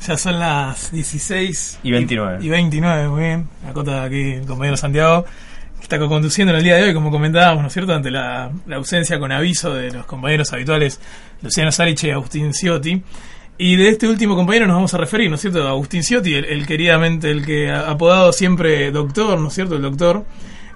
Ya 0.07 0.17
son 0.17 0.39
las 0.39 0.93
16 0.93 1.81
Y 1.83 1.91
29. 1.91 2.39
Y, 2.45 2.49
29, 2.49 3.09
muy 3.09 3.21
bien. 3.21 3.49
Acota 3.69 4.05
aquí 4.05 4.35
el 4.35 4.47
compañero 4.47 4.77
Santiago, 4.77 5.25
que 5.25 5.83
está 5.83 5.99
conduciendo 5.99 6.53
en 6.53 6.59
el 6.59 6.65
día 6.65 6.77
de 6.77 6.85
hoy, 6.85 6.95
como 6.95 7.11
comentábamos, 7.11 7.63
¿no 7.63 7.67
es 7.67 7.73
cierto? 7.73 7.93
Ante 7.93 8.13
la, 8.13 8.53
la 8.67 8.77
ausencia 8.77 9.19
con 9.19 9.33
aviso 9.33 9.75
de 9.75 9.91
los 9.91 10.07
compañeros 10.07 10.53
habituales 10.53 11.01
Luciano 11.43 11.73
Sariche 11.73 12.09
y 12.09 12.11
Agustín 12.13 12.55
Ciotti. 12.55 13.03
Y 13.59 13.77
de 13.77 13.89
este 13.89 14.07
último 14.07 14.37
compañero 14.37 14.69
nos 14.69 14.77
vamos 14.77 14.95
a 14.95 14.99
referir, 14.99 15.29
¿no 15.29 15.35
es 15.35 15.41
cierto? 15.41 15.67
Agustín 15.67 16.05
Ciotti, 16.05 16.35
el, 16.35 16.45
el 16.45 16.65
queridamente, 16.65 17.31
el 17.31 17.45
que 17.45 17.71
ha 17.71 17.91
apodado 17.91 18.33
siempre 18.33 18.93
doctor, 18.93 19.37
¿no 19.39 19.49
es 19.49 19.55
cierto? 19.55 19.75
El 19.75 19.83
doctor, 19.83 20.25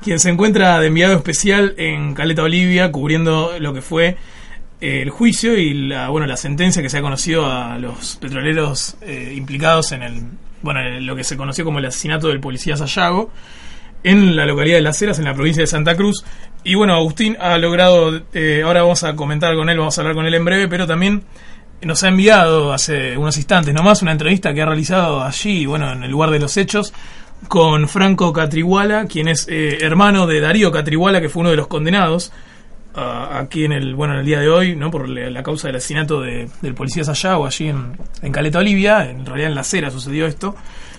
quien 0.03 0.19
se 0.19 0.31
encuentra 0.31 0.81
de 0.81 0.89
enviado 0.89 1.15
especial 1.15 1.75
en 1.79 2.13
Caleta 2.13 2.43
Olivia, 2.43 2.91
cubriendo 2.91 3.53
lo 3.61 3.73
que 3.73 3.83
fue 3.83 4.17
el 4.81 5.11
juicio 5.11 5.57
y 5.57 5.75
la, 5.75 6.09
bueno, 6.09 6.27
la 6.27 6.37
sentencia 6.37 6.83
que 6.83 6.91
se 6.91 6.99
ha 6.99 7.03
conocido 7.03 7.47
a 7.47 7.79
los 7.79 8.17
petroleros 8.17 8.97
eh, 9.01 9.33
implicados 9.37 9.93
en 9.93 10.03
el, 10.03 10.23
bueno, 10.63 10.81
en 10.81 11.07
lo 11.07 11.17
que 11.17 11.25
se 11.25 11.37
conoció 11.37 11.65
como 11.65 11.79
el 11.79 11.87
asesinato 11.87 12.29
del 12.29 12.41
policía 12.41 12.77
Sayago 12.77 13.31
en 14.03 14.37
la 14.37 14.45
localidad 14.45 14.77
de 14.77 14.83
Las 14.83 15.01
Heras, 15.01 15.19
en 15.19 15.25
la 15.25 15.35
provincia 15.35 15.63
de 15.63 15.67
Santa 15.67 15.97
Cruz. 15.97 16.25
Y 16.63 16.75
bueno, 16.75 16.95
Agustín 16.95 17.37
ha 17.41 17.57
logrado, 17.59 18.23
eh, 18.35 18.63
ahora 18.65 18.83
vamos 18.83 19.03
a 19.03 19.17
comentar 19.17 19.57
con 19.57 19.71
él, 19.71 19.79
vamos 19.79 19.97
a 19.97 20.03
hablar 20.03 20.15
con 20.15 20.27
él 20.27 20.35
en 20.35 20.45
breve, 20.45 20.69
pero 20.69 20.87
también 20.87 21.25
nos 21.83 22.03
ha 22.05 22.09
enviado 22.09 22.73
hace 22.73 23.17
unos 23.17 23.37
instantes 23.37 23.75
nomás 23.75 24.03
una 24.03 24.13
entrevista 24.13 24.55
que 24.55 24.63
ha 24.63 24.67
realizado 24.67 25.23
allí, 25.23 25.67
bueno, 25.67 25.91
en 25.93 26.05
el 26.05 26.11
lugar 26.11 26.31
de 26.31 26.39
los 26.39 26.57
hechos, 26.57 26.93
con 27.49 27.89
Franco 27.89 28.33
Catriguala, 28.33 29.07
quien 29.07 29.29
es 29.29 29.47
eh, 29.49 29.79
hermano 29.81 30.27
de 30.27 30.41
Darío 30.41 30.71
Catriguala, 30.71 31.21
que 31.21 31.29
fue 31.29 31.41
uno 31.41 31.51
de 31.51 31.57
los 31.57 31.67
condenados 31.67 32.33
ah, 32.97 33.39
aquí 33.41 33.65
en 33.65 33.73
el, 33.73 33.95
bueno, 33.95 34.15
en 34.15 34.21
el 34.21 34.27
día 34.27 34.41
de 34.41 34.49
hoy, 34.49 34.77
¿no? 34.77 34.91
Por 34.91 35.09
la, 35.09 35.43
causa 35.43 35.69
del 35.69 35.77
asesinato 35.77 36.21
de- 36.21 36.49
del 36.63 36.75
policía 36.75 37.05
Sayago 37.05 37.47
allí 37.47 37.69
en, 37.69 37.97
en 38.23 38.33
Caleta 38.33 38.59
Olivia, 38.59 39.09
en 39.11 39.25
realidad 39.27 39.49
en 39.51 39.55
La 39.55 39.65
Cera 39.65 39.91
sucedió 39.91 40.27
esto. 40.27 40.55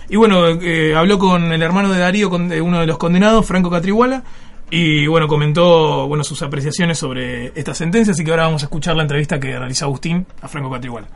Y 0.08 0.16
bueno, 0.16 0.46
eh, 0.48 0.94
habló 0.94 1.18
con 1.18 1.52
el 1.52 1.62
hermano 1.62 1.92
de 1.92 1.98
Darío, 1.98 2.30
con, 2.30 2.50
uno 2.52 2.78
de 2.80 2.86
los 2.86 2.96
condenados, 2.98 3.44
Franco 3.44 3.70
Catriguala, 3.70 4.22
y 4.70 5.06
bueno, 5.06 5.26
comentó 5.28 6.06
bueno 6.08 6.22
sus 6.24 6.42
apreciaciones 6.42 6.98
sobre 6.98 7.46
esta 7.58 7.74
sentencia, 7.74 8.12
así 8.12 8.24
que 8.24 8.30
ahora 8.30 8.44
vamos 8.44 8.62
a 8.62 8.66
escuchar 8.66 8.96
la 8.96 9.02
entrevista 9.02 9.38
que 9.40 9.56
realizó 9.58 9.84
Agustín 9.86 10.26
a 10.42 10.48
Franco 10.48 10.70
Catriguala. 10.70 11.06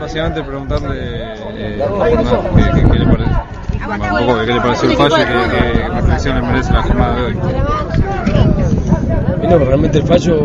Básicamente 0.00 0.42
preguntarle 0.42 0.88
eh, 0.98 1.76
nada, 1.78 2.08
qué, 2.08 2.90
qué- 2.90 2.98
le 2.98 3.06
parece, 3.06 3.30
un 3.88 4.26
poco 4.26 4.36
de 4.38 4.46
qué 4.46 4.52
le 4.52 4.60
pareció 4.60 4.90
el 4.90 4.96
fallo 4.98 5.16
y 5.18 5.24
qué 5.24 5.88
reflexiones 5.88 6.42
merece 6.44 6.72
la 6.74 6.82
jornada 6.82 7.16
de 7.16 7.22
hoy. 7.24 7.36
No, 9.48 9.58
realmente 9.58 9.98
el 9.98 10.04
fallo 10.04 10.36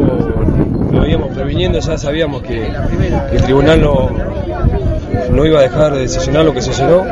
lo 0.91 1.01
veníamos 1.01 1.35
previniendo, 1.35 1.79
ya 1.79 1.97
sabíamos 1.97 2.41
que, 2.41 2.65
el 3.31 3.41
tribunal 3.43 3.81
no, 3.81 4.09
no 5.29 5.45
iba 5.45 5.59
a 5.59 5.63
dejar 5.63 5.93
de 5.93 6.01
decisionar 6.01 6.45
lo 6.45 6.53
que 6.53 6.61
se 6.61 6.71
llenó, 6.71 7.03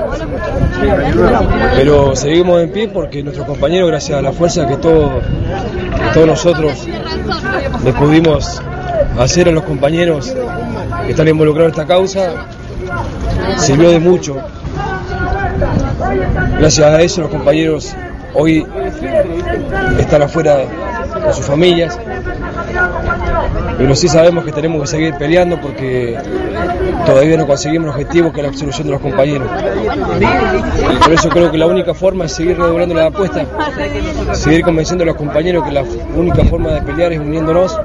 pero 1.76 2.16
seguimos 2.16 2.62
en 2.62 2.72
pie 2.72 2.88
porque 2.88 3.24
nuestros 3.24 3.46
compañeros, 3.46 3.90
gracias 3.90 4.20
a 4.20 4.22
la 4.22 4.32
fuerza 4.32 4.68
que, 4.68 4.78
todo, 4.78 5.20
que 5.20 6.14
todos 6.14 6.28
nosotros 6.28 6.88
le 7.84 7.94
pudimos 7.94 8.62
hacer 9.20 9.50
a 9.50 9.52
los 9.52 9.64
compañeros 9.64 10.34
que 11.06 11.12
están 11.12 11.28
involucrados 11.28 11.74
en 11.74 11.82
esta 11.82 11.88
causa, 11.88 12.46
sirvió 13.58 13.92
de 13.92 14.00
mucho. 14.00 14.38
Gracias 16.58 16.88
a 16.88 17.02
eso 17.02 17.22
los 17.22 17.32
compañeros 17.32 17.94
hoy 18.34 18.66
están 20.00 20.22
afuera 20.22 20.66
con 21.22 21.34
sus 21.34 21.46
familias, 21.46 21.98
pero 23.78 23.96
sí 23.96 24.08
sabemos 24.08 24.46
que 24.46 24.52
tenemos 24.52 24.82
que 24.82 24.88
seguir 24.88 25.16
peleando 25.16 25.60
porque 25.60 26.18
todavía 27.06 27.38
no 27.38 27.48
conseguimos 27.48 27.86
el 27.86 28.02
objetivo 28.02 28.32
que 28.32 28.40
es 28.40 28.44
la 28.44 28.50
absolución 28.50 28.88
de 28.88 28.94
los 28.94 29.02
compañeros. 29.02 29.50
Por 31.04 31.14
eso 31.14 31.30
creo 31.30 31.52
que 31.52 31.58
la 31.58 31.68
única 31.68 31.94
forma 31.94 32.26
es 32.26 32.34
seguir 32.34 32.58
redoblando 32.58 32.94
la 32.96 33.08
apuesta, 33.08 33.46
seguir 34.34 34.64
convenciendo 34.64 35.04
a 35.04 35.08
los 35.08 35.16
compañeros 35.16 35.64
que 35.66 35.72
la 35.72 35.84
única 36.16 36.44
forma 36.46 36.72
de 36.72 36.82
pelear 36.82 37.14
es 37.14 37.20
uniéndonos. 37.20 37.80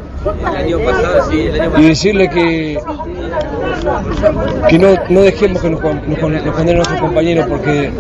Y 1.79 1.83
decirle 1.83 2.29
que 2.29 2.81
que 4.69 4.79
no, 4.79 4.89
no 5.09 5.21
dejemos 5.23 5.63
que 5.63 5.71
nos, 5.71 5.83
nos 5.83 6.07
nos 6.07 6.19
condenen 6.19 6.77
nuestros 6.77 7.01
compañeros 7.01 7.47
porque 7.49 7.93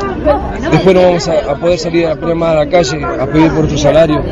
después 0.70 0.94
no 0.94 1.02
vamos 1.02 1.28
a, 1.28 1.54
poder 1.56 1.78
salir 1.78 2.06
a 2.06 2.16
pelear 2.16 2.36
más 2.36 2.50
a 2.50 2.54
la 2.54 2.68
calle 2.68 3.04
a 3.04 3.26
pedir 3.26 3.48
por 3.50 3.60
nuestro 3.60 3.78
salario, 3.78 4.22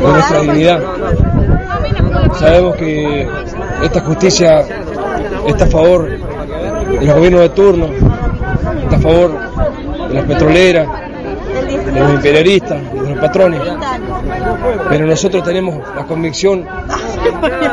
por 0.00 0.10
nuestra 0.10 0.40
dignidad. 0.40 0.82
Sabemos 2.38 2.76
que 2.76 3.28
esta 3.82 4.00
justicia 4.00 4.64
está 5.46 5.64
a 5.64 5.68
favor 5.68 6.08
de 6.08 7.06
los 7.06 7.14
gobiernos 7.14 7.40
de 7.40 7.48
turno, 7.50 7.86
está 8.82 8.96
a 8.96 9.00
favor 9.00 9.38
de 10.08 10.14
las 10.14 10.24
petroleras, 10.24 10.88
de 11.92 12.00
los 12.00 12.14
imperialistas, 12.14 12.92
de 12.92 13.10
los 13.10 13.18
patrones. 13.18 13.60
Pero 14.88 15.06
nosotros 15.06 15.44
tenemos 15.44 15.76
la 15.94 16.04
convicción 16.04 16.66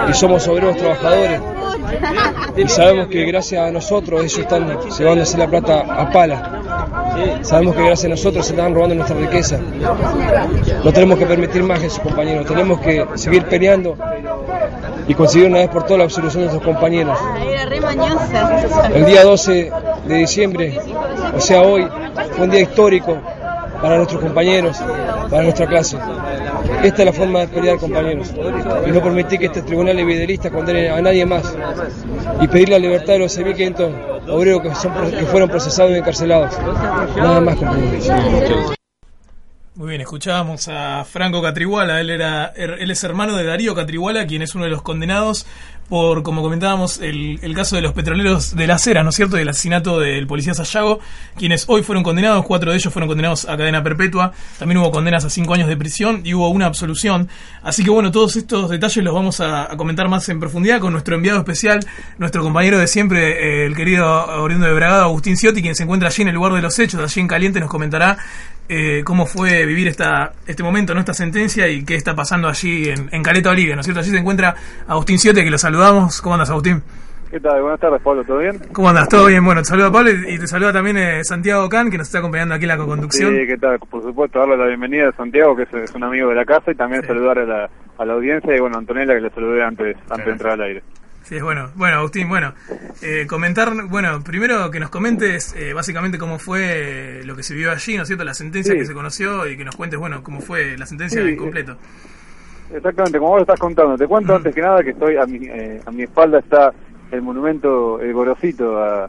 y 0.10 0.14
somos 0.14 0.48
obreros 0.48 0.78
trabajadores 0.78 1.40
sabemos 2.68 3.08
que 3.08 3.26
gracias 3.26 3.68
a 3.68 3.72
nosotros 3.72 4.22
ellos 4.22 4.40
están 4.40 4.78
llevándose 4.98 5.38
la 5.38 5.48
plata 5.48 5.80
a 5.80 6.10
pala. 6.12 6.62
Sabemos 7.42 7.76
que 7.76 7.84
gracias 7.84 8.06
a 8.06 8.10
nosotros 8.10 8.46
se 8.46 8.54
están 8.54 8.74
robando 8.74 8.96
nuestra 8.96 9.18
riqueza. 9.18 9.60
No 10.84 10.94
tenemos 10.94 11.18
que 11.18 11.26
permitir 11.26 11.64
más 11.64 11.82
eso, 11.84 12.02
compañeros. 12.02 12.46
Tenemos 12.46 12.80
que 12.80 13.06
seguir 13.16 13.46
peleando 13.46 13.98
y 15.08 15.14
conseguir 15.14 15.48
una 15.50 15.60
vez 15.60 15.70
por 15.70 15.84
todas 15.84 15.98
la 15.98 16.04
absolución 16.06 16.44
de 16.44 16.52
nuestros 16.52 16.74
compañeros. 16.74 17.18
El 18.94 19.06
día 19.06 19.24
12 19.24 19.72
de 20.06 20.16
diciembre, 20.16 20.80
o 21.36 21.40
sea 21.40 21.62
hoy, 21.62 21.88
fue 22.32 22.46
un 22.46 22.52
día 22.52 22.62
histórico 22.62 23.18
para 23.82 23.98
nuestros 23.98 24.22
compañeros, 24.22 24.78
para 25.30 25.44
nuestra 25.44 25.66
clase. 25.66 25.98
Esta 26.84 27.02
es 27.02 27.06
la 27.06 27.14
forma 27.14 27.40
de 27.42 27.48
pelear, 27.48 27.78
compañeros. 27.78 28.34
Y 28.88 28.92
no 28.92 29.04
permitir 29.04 29.40
que 29.40 29.46
este 29.48 29.62
tribunal 29.62 30.00
evidelista 30.00 30.50
condene 30.50 30.90
a 30.90 31.02
nadie 31.02 31.26
más. 31.26 31.56
Y 32.42 32.48
pedir 32.48 32.70
la 32.70 32.80
libertad 32.80 33.14
de 33.14 33.20
los 33.20 33.38
6.500 33.38 34.30
obreros 34.30 34.62
que, 34.62 34.76
son, 34.76 35.12
que 35.12 35.26
fueron 35.26 35.50
procesados 35.50 35.92
y 35.92 35.96
encarcelados. 35.96 36.58
Nada 37.18 37.42
más, 37.42 37.56
compañeros. 37.56 38.76
Muy 39.76 39.90
bien, 39.90 40.02
escuchábamos 40.02 40.68
a 40.68 41.06
Franco 41.06 41.42
Catriguala, 41.42 42.02
él 42.02 42.10
era 42.10 42.48
él 42.48 42.92
es 42.92 43.02
hermano 43.06 43.38
de 43.38 43.46
Darío 43.46 43.74
Catriguala, 43.76 44.28
quien 44.28 44.42
es 44.42 44.54
uno 44.54 44.66
de 44.66 44.70
los 44.70 44.82
condenados 44.82 45.46
por, 45.90 46.24
como 46.24 46.42
comentábamos, 46.42 47.00
el, 47.00 47.40
el 47.42 47.56
caso 47.56 47.76
de 47.76 47.82
los 47.82 47.94
petroleros 47.94 48.56
de 48.56 48.68
la 48.68 48.78
Cera, 48.78 49.04
¿no 49.04 49.10
es 49.10 49.16
cierto?, 49.16 49.36
del 49.36 49.50
asesinato 49.50 50.00
del 50.00 50.28
policía 50.28 50.54
Sayago, 50.54 51.00
quienes 51.36 51.66
hoy 51.68 51.84
fueron 51.84 52.04
condenados, 52.04 52.46
cuatro 52.46 52.72
de 52.72 52.78
ellos 52.78 52.94
fueron 52.94 53.08
condenados 53.08 53.50
a 53.50 53.58
cadena 53.58 53.84
perpetua, 53.84 54.32
también 54.60 54.78
hubo 54.78 54.92
condenas 54.92 55.26
a 55.26 55.30
cinco 55.30 55.54
años 55.56 55.68
de 55.68 55.76
prisión 55.76 56.22
y 56.24 56.34
hubo 56.34 56.50
una 56.50 56.68
absolución. 56.68 57.28
Así 57.64 57.84
que 57.84 57.90
bueno, 57.90 58.12
todos 58.12 58.36
estos 58.36 58.70
detalles 58.70 59.04
los 59.04 59.14
vamos 59.14 59.42
a, 59.42 59.72
a 59.72 59.78
comentar 59.78 60.08
más 60.08 60.30
en 60.30 60.40
profundidad 60.40 60.80
con 60.80 60.94
nuestro 60.94 61.16
enviado 61.16 61.40
especial, 61.40 61.80
nuestro 62.18 62.44
compañero 62.44 62.78
de 62.78 62.88
siempre, 62.88 63.64
eh, 63.64 63.66
el 63.66 63.76
querido 63.76 64.08
oriundo 64.42 64.68
de 64.68 64.74
Bragado, 64.74 65.04
Agustín 65.04 65.38
Ciotti, 65.38 65.62
quien 65.62 65.76
se 65.76 65.84
encuentra 65.84 66.10
allí 66.10 66.22
en 66.22 66.30
el 66.30 66.36
lugar 66.36 66.54
de 66.54 66.62
los 66.62 66.78
hechos, 66.78 67.02
allí 67.02 67.20
en 67.20 67.28
Caliente, 67.28 67.60
nos 67.60 67.70
comentará 67.70 68.18
eh, 68.70 69.04
cómo 69.04 69.26
fue 69.26 69.66
vivir 69.66 69.88
esta, 69.88 70.32
este 70.46 70.64
momento, 70.64 70.94
¿no? 70.94 71.00
esta 71.00 71.14
sentencia 71.14 71.68
y 71.68 71.84
qué 71.84 71.96
está 71.96 72.16
pasando 72.16 72.48
allí 72.48 72.88
en, 72.88 73.10
en 73.12 73.24
Caleta 73.24 73.50
Olivia, 73.50 73.76
¿no 73.76 73.82
es 73.82 73.86
cierto? 73.86 74.02
Allí 74.02 74.12
se 74.12 74.18
encuentra 74.18 74.56
Agustín 74.88 75.18
Ciotti, 75.18 75.44
que 75.44 75.50
lo 75.50 75.58
saludamos. 75.58 76.22
¿Cómo 76.22 76.36
andas, 76.36 76.52
Agustín? 76.52 76.84
¿Qué 77.32 77.40
tal? 77.40 77.62
Buenas 77.62 77.80
tardes, 77.80 78.02
Pablo. 78.02 78.24
¿Todo 78.24 78.40
bien? 78.40 78.60
¿Cómo 78.72 78.90
andas? 78.90 79.08
¿Todo 79.08 79.28
bien? 79.28 79.46
Bueno, 79.46 79.62
te 79.62 79.68
saluda 79.68 79.92
Pablo 79.92 80.10
y 80.12 80.40
te 80.40 80.48
saluda 80.48 80.74
también 80.74 80.98
eh, 80.98 81.24
Santiago 81.24 81.70
Can, 81.70 81.92
que 81.92 81.98
nos 81.98 82.08
está 82.08 82.20
acompañando 82.20 82.56
aquí 82.56 82.64
en 82.64 82.70
la 82.70 82.78
co-conducción. 82.78 83.36
Sí, 83.36 83.48
¿qué 83.48 83.58
tal? 83.58 83.78
Por 83.80 84.02
supuesto, 84.02 84.40
darle 84.40 84.58
la 84.58 84.66
bienvenida 84.66 85.10
a 85.10 85.12
Santiago, 85.12 85.56
que 85.56 85.64
es, 85.64 85.74
es 85.74 85.94
un 85.94 86.04
amigo 86.04 86.30
de 86.30 86.36
la 86.36 86.46
casa, 86.46 86.72
y 86.72 86.76
también 86.76 87.04
saludar 87.04 87.38
a 87.38 87.46
la, 87.46 87.70
a 88.00 88.06
la 88.06 88.14
audiencia, 88.14 88.56
y 88.56 88.60
bueno, 88.60 88.78
a 88.78 88.80
Antonella, 88.80 89.14
que 89.14 89.22
le 89.22 89.30
saludé 89.30 89.64
antes, 89.64 89.96
antes 90.10 90.26
de 90.26 90.32
entrar 90.32 90.54
al 90.54 90.62
aire. 90.62 90.84
Sí, 91.30 91.36
es 91.36 91.44
bueno. 91.44 91.70
Bueno, 91.76 91.98
Agustín, 91.98 92.28
bueno, 92.28 92.56
eh, 93.04 93.28
comentar, 93.28 93.72
bueno, 93.88 94.24
primero 94.24 94.72
que 94.72 94.80
nos 94.80 94.90
comentes 94.90 95.54
eh, 95.56 95.74
básicamente 95.74 96.18
cómo 96.18 96.40
fue 96.40 97.22
lo 97.24 97.36
que 97.36 97.44
se 97.44 97.54
vio 97.54 97.70
allí, 97.72 97.96
¿no 97.98 98.02
es 98.02 98.08
cierto? 98.08 98.24
La 98.26 98.34
sentencia 98.34 98.74
Sí. 98.74 98.80
que 98.80 98.86
se 98.88 98.96
conoció 98.96 99.48
y 99.48 99.56
que 99.56 99.64
nos 99.64 99.76
cuentes, 99.76 100.00
bueno, 100.00 100.24
cómo 100.24 100.42
fue 100.42 100.76
la 100.76 100.88
sentencia 100.88 101.22
Sí, 101.22 101.30
en 101.30 101.38
completo. 101.38 101.78
Exactamente, 102.74 103.20
como 103.20 103.30
vos 103.32 103.38
lo 103.38 103.42
estás 103.44 103.60
contando. 103.60 103.96
Te 103.96 104.08
cuento 104.08 104.36
antes 104.36 104.56
que 104.56 104.62
nada 104.62 104.82
que 104.84 104.90
estoy 104.90 105.18
a 105.18 105.26
mi, 105.28 105.38
eh, 105.46 105.80
a 105.86 105.92
mi 105.92 106.02
espalda 106.02 106.40
está 106.40 106.74
el 107.12 107.22
monumento, 107.22 108.00
el 108.00 108.12
Gorosito, 108.12 108.78
a, 108.84 109.08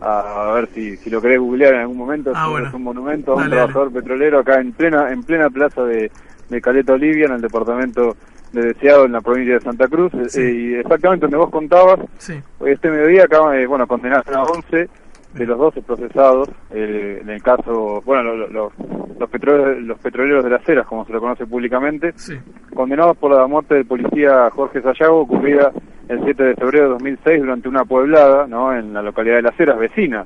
a, 0.00 0.52
ver 0.54 0.68
si, 0.74 0.96
si 0.96 1.08
lo 1.08 1.20
querés 1.22 1.38
googlear 1.38 1.74
en 1.74 1.80
algún 1.82 1.98
momento. 1.98 2.32
Ah, 2.34 2.46
es, 2.46 2.50
bueno. 2.50 2.66
es 2.68 2.74
un 2.74 2.82
monumento 2.82 3.30
a 3.30 3.34
un 3.36 3.40
Dale, 3.42 3.54
trabajador 3.56 3.92
petrolero 3.92 4.40
acá 4.40 4.60
en 4.60 4.72
plena 4.72 5.12
en 5.12 5.22
plena 5.22 5.50
plaza 5.50 5.84
de, 5.84 6.10
de 6.50 6.60
Caleta 6.60 6.94
Olivia, 6.94 7.26
en 7.26 7.32
el 7.34 7.40
departamento 7.40 8.16
de 8.54 8.62
Deseado, 8.72 9.04
en 9.04 9.12
la 9.12 9.20
provincia 9.20 9.54
de 9.54 9.60
Santa 9.60 9.88
Cruz. 9.88 10.12
Sí. 10.28 10.40
Eh, 10.40 10.52
y 10.54 10.74
exactamente 10.74 11.24
donde 11.26 11.36
vos 11.36 11.50
contabas, 11.50 12.00
Sí. 12.18 12.34
Hoy 12.60 12.72
este 12.72 12.90
mediodía 12.90 13.24
acaban 13.24 13.56
de, 13.56 13.66
bueno, 13.66 13.86
condenar 13.86 14.22
a 14.32 14.42
11 14.44 14.88
de 15.34 15.46
los 15.46 15.58
12 15.58 15.82
procesados 15.82 16.48
eh, 16.70 17.18
en 17.22 17.28
el 17.28 17.42
caso, 17.42 18.00
bueno, 18.06 18.22
lo- 18.22 18.48
lo- 18.48 18.72
los, 19.18 19.28
petroleros, 19.30 19.82
los 19.82 19.98
petroleros 19.98 20.44
de 20.44 20.50
las 20.50 20.68
Heras, 20.68 20.86
como 20.86 21.04
se 21.04 21.12
lo 21.12 21.20
conoce 21.20 21.46
públicamente, 21.46 22.12
Sí. 22.16 22.34
condenados 22.74 23.16
por 23.16 23.32
la 23.32 23.46
muerte 23.46 23.74
del 23.74 23.86
policía 23.86 24.48
Jorge 24.50 24.80
Sayago, 24.82 25.20
ocurrida 25.22 25.72
el 26.08 26.20
7 26.24 26.42
de 26.42 26.54
febrero 26.54 26.84
de 26.84 26.90
2006 26.90 27.40
durante 27.40 27.68
una 27.68 27.84
pueblada, 27.84 28.46
¿no?, 28.46 28.76
en 28.76 28.92
la 28.92 29.02
localidad 29.02 29.36
de 29.36 29.42
Las 29.42 29.58
Heras, 29.58 29.78
vecina 29.78 30.24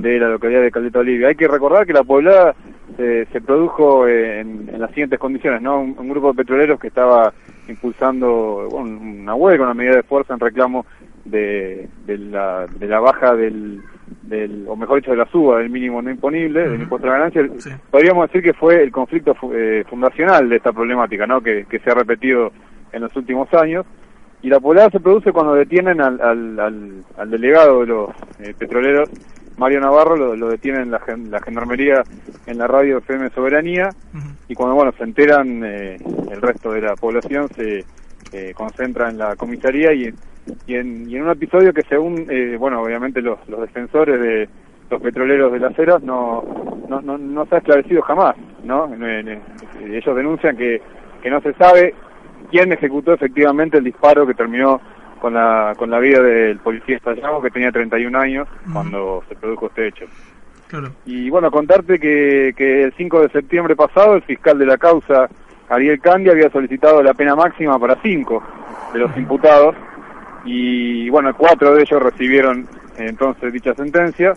de 0.00 0.18
la 0.18 0.28
localidad 0.28 0.62
de 0.62 0.70
Caleta 0.70 1.00
Olivia. 1.00 1.28
Hay 1.28 1.34
que 1.34 1.48
recordar 1.48 1.86
que 1.86 1.92
la 1.92 2.04
pueblada 2.04 2.54
eh, 2.96 3.26
se 3.32 3.40
produjo 3.40 4.06
eh, 4.06 4.40
en, 4.40 4.68
en 4.72 4.80
las 4.80 4.90
siguientes 4.90 5.18
condiciones, 5.18 5.60
¿no? 5.62 5.80
Un, 5.80 5.94
un 5.98 6.08
grupo 6.08 6.28
de 6.28 6.36
petroleros 6.36 6.80
que 6.80 6.88
estaba 6.88 7.32
impulsando 7.68 8.68
bueno, 8.70 8.98
una 9.00 9.34
huelga, 9.34 9.64
una 9.64 9.74
medida 9.74 9.96
de 9.96 10.02
fuerza 10.02 10.34
en 10.34 10.40
reclamo 10.40 10.86
de, 11.24 11.88
de, 12.06 12.18
la, 12.18 12.66
de 12.66 12.86
la 12.86 13.00
baja 13.00 13.34
del, 13.34 13.82
del, 14.22 14.64
o 14.66 14.76
mejor 14.76 15.00
dicho, 15.00 15.10
de 15.10 15.18
la 15.18 15.26
suba 15.26 15.58
del 15.58 15.70
mínimo 15.70 16.00
no 16.00 16.10
imponible, 16.10 16.68
del 16.68 16.80
impuesto 16.80 17.06
a 17.06 17.10
la 17.12 17.18
ganancia, 17.18 17.46
podríamos 17.90 18.28
decir 18.28 18.42
que 18.42 18.54
fue 18.54 18.82
el 18.82 18.90
conflicto 18.90 19.36
eh, 19.52 19.84
fundacional 19.88 20.48
de 20.48 20.56
esta 20.56 20.72
problemática, 20.72 21.26
¿no? 21.26 21.40
Que, 21.40 21.66
que 21.66 21.78
se 21.80 21.90
ha 21.90 21.94
repetido 21.94 22.52
en 22.92 23.02
los 23.02 23.14
últimos 23.16 23.52
años. 23.54 23.84
Y 24.42 24.48
la 24.48 24.60
poblada 24.60 24.90
se 24.90 25.00
produce 25.00 25.32
cuando 25.32 25.54
detienen 25.54 26.00
al, 26.00 26.20
al, 26.20 26.60
al, 26.60 27.04
al 27.16 27.30
delegado 27.30 27.80
de 27.80 27.86
los 27.86 28.10
eh, 28.40 28.54
petroleros, 28.56 29.08
Mario 29.56 29.80
Navarro, 29.80 30.16
lo, 30.16 30.36
lo 30.36 30.48
detienen 30.48 30.90
la, 30.90 31.00
gen- 31.00 31.30
la 31.30 31.40
gendarmería 31.40 32.02
en 32.46 32.58
la 32.58 32.68
radio 32.68 32.98
FM 32.98 33.30
Soberanía, 33.30 33.90
y 34.48 34.54
cuando 34.54 34.76
bueno 34.76 34.92
se 34.96 35.02
enteran 35.04 35.62
eh, 35.64 35.96
el 36.30 36.40
resto 36.40 36.70
de 36.72 36.80
la 36.82 36.94
población 36.94 37.48
se 37.56 37.84
eh, 38.32 38.52
concentra 38.54 39.08
en 39.10 39.18
la 39.18 39.34
comisaría 39.36 39.92
y, 39.92 40.14
y, 40.66 40.74
en, 40.76 41.10
y 41.10 41.16
en 41.16 41.24
un 41.24 41.30
episodio 41.30 41.72
que 41.74 41.82
según 41.82 42.26
eh, 42.30 42.56
bueno 42.58 42.80
obviamente 42.80 43.20
los, 43.20 43.38
los 43.48 43.60
defensores 43.60 44.20
de 44.20 44.48
los 44.90 45.02
petroleros 45.02 45.52
de 45.52 45.58
las 45.58 45.78
eras 45.78 46.02
no 46.02 46.42
no, 46.88 47.00
no, 47.02 47.18
no 47.18 47.44
se 47.46 47.56
ha 47.56 47.58
esclarecido 47.58 48.00
jamás 48.02 48.36
no 48.64 48.88
ellos 48.94 50.16
denuncian 50.16 50.56
que, 50.56 50.80
que 51.22 51.30
no 51.30 51.40
se 51.42 51.52
sabe 51.54 51.94
quién 52.50 52.72
ejecutó 52.72 53.12
efectivamente 53.12 53.78
el 53.78 53.84
disparo 53.84 54.26
que 54.26 54.34
terminó 54.34 54.80
con 55.20 55.34
la 55.34 55.74
con 55.76 55.90
la 55.90 55.98
vida 55.98 56.22
del 56.22 56.58
policía 56.58 57.00
Sayago 57.02 57.42
que 57.42 57.50
tenía 57.50 57.72
31 57.72 58.18
años 58.18 58.48
cuando 58.72 59.22
se 59.28 59.34
produjo 59.34 59.66
este 59.66 59.88
hecho. 59.88 60.06
Claro. 60.68 60.90
y 61.06 61.30
bueno, 61.30 61.50
contarte 61.50 61.98
que, 61.98 62.52
que 62.54 62.82
el 62.82 62.92
5 62.92 63.22
de 63.22 63.28
septiembre 63.30 63.74
pasado 63.74 64.16
el 64.16 64.22
fiscal 64.22 64.58
de 64.58 64.66
la 64.66 64.76
causa, 64.76 65.26
Ariel 65.70 65.98
Candia, 65.98 66.32
había 66.32 66.50
solicitado 66.50 67.02
la 67.02 67.14
pena 67.14 67.34
máxima 67.34 67.78
para 67.78 68.00
cinco 68.02 68.42
de 68.92 68.98
los 68.98 69.16
imputados. 69.16 69.74
Y 70.44 71.08
bueno, 71.10 71.34
cuatro 71.36 71.74
de 71.74 71.82
ellos 71.82 72.02
recibieron 72.02 72.68
eh, 72.98 73.06
entonces 73.08 73.52
dicha 73.52 73.74
sentencia. 73.74 74.34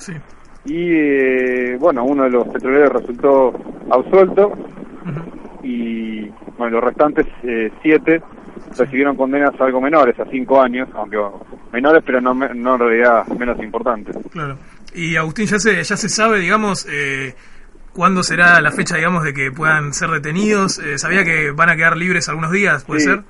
Y 0.66 0.91
eh, 0.91 1.78
bueno, 1.80 2.04
uno 2.04 2.24
de 2.24 2.30
los 2.30 2.47
petroleros 2.47 2.93
resultó 2.93 3.54
absuelto. 3.89 4.52
Y 5.64 6.30
bueno, 6.62 6.76
los 6.78 6.84
restantes 6.84 7.26
eh, 7.43 7.72
siete 7.82 8.22
recibieron 8.78 9.16
condenas 9.16 9.59
algo 9.59 9.82
menores, 9.82 10.20
a 10.20 10.26
cinco 10.26 10.62
años, 10.62 10.88
aunque 10.93 11.18
menores 11.74 12.03
pero 12.05 12.22
no, 12.22 12.36
no 12.36 12.74
en 12.76 12.80
realidad 12.80 13.26
menos 13.38 13.59
importantes. 13.64 14.16
Claro. 14.32 14.57
Y 14.93 15.16
Agustín, 15.16 15.47
ya 15.47 15.57
se, 15.57 15.84
ya 15.84 15.97
se 15.97 16.07
sabe, 16.07 16.38
digamos, 16.39 16.86
eh, 16.88 17.34
cuándo 17.93 18.22
será 18.22 18.62
la 18.62 18.72
fecha, 18.72 18.95
digamos, 18.97 19.24
de 19.24 19.34
que 19.34 19.51
puedan 19.51 19.91
ser 19.93 20.09
detenidos. 20.12 20.78
Eh, 20.78 20.99
¿Sabía 20.99 21.24
que 21.24 21.49
van 21.49 21.70
a 21.70 21.76
quedar 21.76 21.97
libres 21.97 22.30
algunos 22.30 22.51
días? 22.51 22.84
¿Puede 22.84 22.99
Sí. 22.99 23.07
ser? 23.07 23.22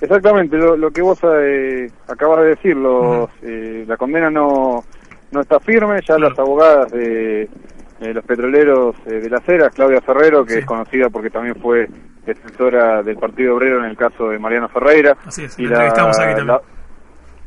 Exactamente, 0.00 0.56
lo, 0.56 0.76
lo 0.76 0.90
que 0.90 1.02
vos 1.02 1.18
eh, 1.22 1.90
acabas 2.08 2.40
de 2.40 2.46
decir, 2.46 2.76
los, 2.76 3.28
eh, 3.42 3.84
la 3.86 3.96
condena 3.98 4.30
no, 4.30 4.84
no 5.32 5.40
está 5.40 5.60
firme, 5.60 6.00
ya 6.06 6.18
las 6.18 6.38
abogadas 6.38 6.90
de, 6.92 7.48
de 8.00 8.12
los 8.14 8.24
petroleros 8.24 8.96
eh, 9.06 9.14
de 9.20 9.30
las 9.30 9.48
Heras, 9.48 9.74
Claudia 9.74 10.00
Ferrero, 10.00 10.44
que 10.44 10.58
es 10.58 10.64
conocida 10.66 11.08
porque 11.10 11.30
también 11.30 11.54
fue 11.56 11.88
defensora 12.26 13.02
del 13.02 13.16
Partido 13.16 13.54
Obrero 13.56 13.78
en 13.78 13.86
el 13.90 13.96
caso 13.96 14.28
de 14.30 14.38
Mariano 14.38 14.68
Ferreira. 14.68 15.16
Así 15.26 15.44
es, 15.44 15.58
y 15.58 15.62
la 15.62 15.70
entrevistamos 15.70 16.18
aquí 16.18 16.28
también. 16.34 16.46
la- 16.48 16.60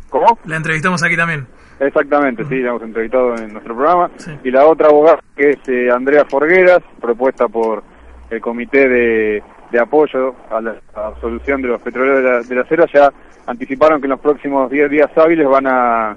¿Cómo? 0.09 0.39
La 0.45 0.55
entrevistamos 0.57 1.03
aquí 1.03 1.17
también. 1.17 1.47
Exactamente, 1.79 2.43
sí, 2.45 2.59
la 2.61 2.69
hemos 2.69 2.81
entrevistado 2.81 3.35
en 3.37 3.51
nuestro 3.53 3.75
programa. 3.75 4.09
Y 4.43 4.49
la 4.51 4.65
otra 4.65 4.87
abogada 4.87 5.19
que 5.35 5.51
es 5.51 5.57
eh, 5.67 5.89
Andrea 5.91 6.25
Forgueras, 6.25 6.81
propuesta 6.99 7.47
por 7.47 7.83
el 8.29 8.41
Comité 8.41 8.87
de, 8.89 9.43
de 9.71 9.79
Apoyo 9.79 10.33
a 10.49 10.59
la 10.61 10.75
Absolución 10.95 11.61
de 11.61 11.67
los 11.67 11.81
Petroleros 11.81 12.23
de 12.23 12.29
la, 12.29 12.39
de 12.41 12.55
la 12.55 12.63
Cera, 12.65 12.85
ya 12.91 13.11
anticiparon 13.45 13.99
que 13.99 14.05
en 14.05 14.11
los 14.11 14.19
próximos 14.19 14.71
10 14.71 14.89
días 14.89 15.09
hábiles 15.17 15.47
van 15.47 15.67
a 15.67 16.15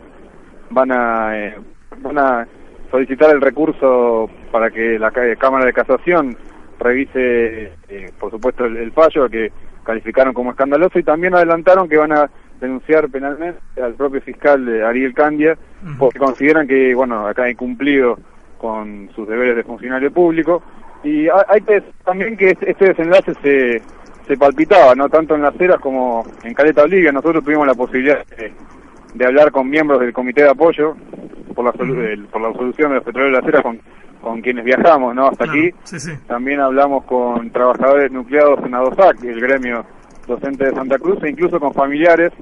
van 0.70 0.93
a 0.93 1.39
eh, 1.39 1.57
van 2.01 2.18
a 2.18 2.47
solicitar 2.91 3.30
el 3.34 3.41
recurso 3.41 4.28
para 4.51 4.70
que 4.70 4.99
la 4.99 5.11
Cámara 5.38 5.64
de 5.64 5.72
Casación 5.72 6.36
revise, 6.78 7.72
eh, 7.88 8.11
por 8.18 8.30
supuesto, 8.30 8.64
el, 8.64 8.76
el 8.76 8.93
fallo 8.93 9.28
que 9.28 9.51
calificaron 9.84 10.32
como 10.34 10.51
escandaloso 10.51 10.99
y 10.99 11.03
también 11.03 11.34
adelantaron 11.34 11.88
que 11.88 11.97
van 11.97 12.12
a 12.12 12.30
denunciar 12.61 13.09
penalmente 13.09 13.59
al 13.82 13.95
propio 13.95 14.20
fiscal 14.20 14.64
de 14.66 14.84
Ariel 14.84 15.14
Candia 15.14 15.57
porque 15.99 16.18
consideran 16.18 16.66
que, 16.68 16.95
bueno, 16.95 17.26
acá 17.26 17.45
ha 17.45 17.51
incumplido 17.51 18.18
con 18.59 19.09
sus 19.14 19.26
deberes 19.26 19.57
de 19.57 19.62
funcionario 19.64 20.12
público. 20.12 20.62
Y 21.03 21.28
ha- 21.28 21.47
hay 21.49 21.62
que 21.62 21.74
decir 21.74 21.93
también 22.05 22.36
que 22.36 22.51
este 22.61 22.84
desenlace 22.88 23.32
se, 23.43 23.80
se 24.26 24.36
palpitaba, 24.36 24.95
no 24.95 25.09
tanto 25.09 25.34
en 25.34 25.41
las 25.43 25.55
ceras 25.57 25.80
como 25.80 26.22
en 26.45 26.53
Caleta 26.53 26.82
Olivia. 26.82 27.11
Nosotros 27.12 27.43
tuvimos 27.43 27.66
la 27.66 27.74
posibilidad 27.74 28.22
de, 28.36 28.53
de 29.14 29.26
hablar 29.26 29.50
con 29.50 29.68
miembros 29.68 30.00
del 30.00 30.12
comité 30.12 30.42
de 30.44 30.50
apoyo 30.50 30.94
por 31.54 31.64
la, 31.64 31.72
del- 31.72 32.26
por 32.26 32.40
la 32.40 32.52
solución 32.52 32.90
de 32.90 32.96
los 32.96 33.04
petroleros 33.04 33.36
de 33.36 33.40
la 33.40 33.46
cera 33.46 33.62
con, 33.62 33.80
con 34.20 34.40
quienes 34.40 34.64
viajamos 34.64 35.14
¿no? 35.14 35.26
hasta 35.28 35.44
aquí. 35.44 35.70
Sí, 35.84 35.98
sí. 35.98 36.12
También 36.26 36.61
hablamos 36.61 37.04
con 37.04 37.50
trabajadores 37.50 38.11
nucleados 38.12 38.61
en 38.64 38.74
ADOSAC, 38.74 39.24
el 39.24 39.40
gremio 39.40 39.84
docente 40.26 40.64
de 40.66 40.72
Santa 40.72 40.98
Cruz, 40.98 41.22
e 41.24 41.30
incluso 41.30 41.58
con 41.58 41.72
familiares 41.74 42.32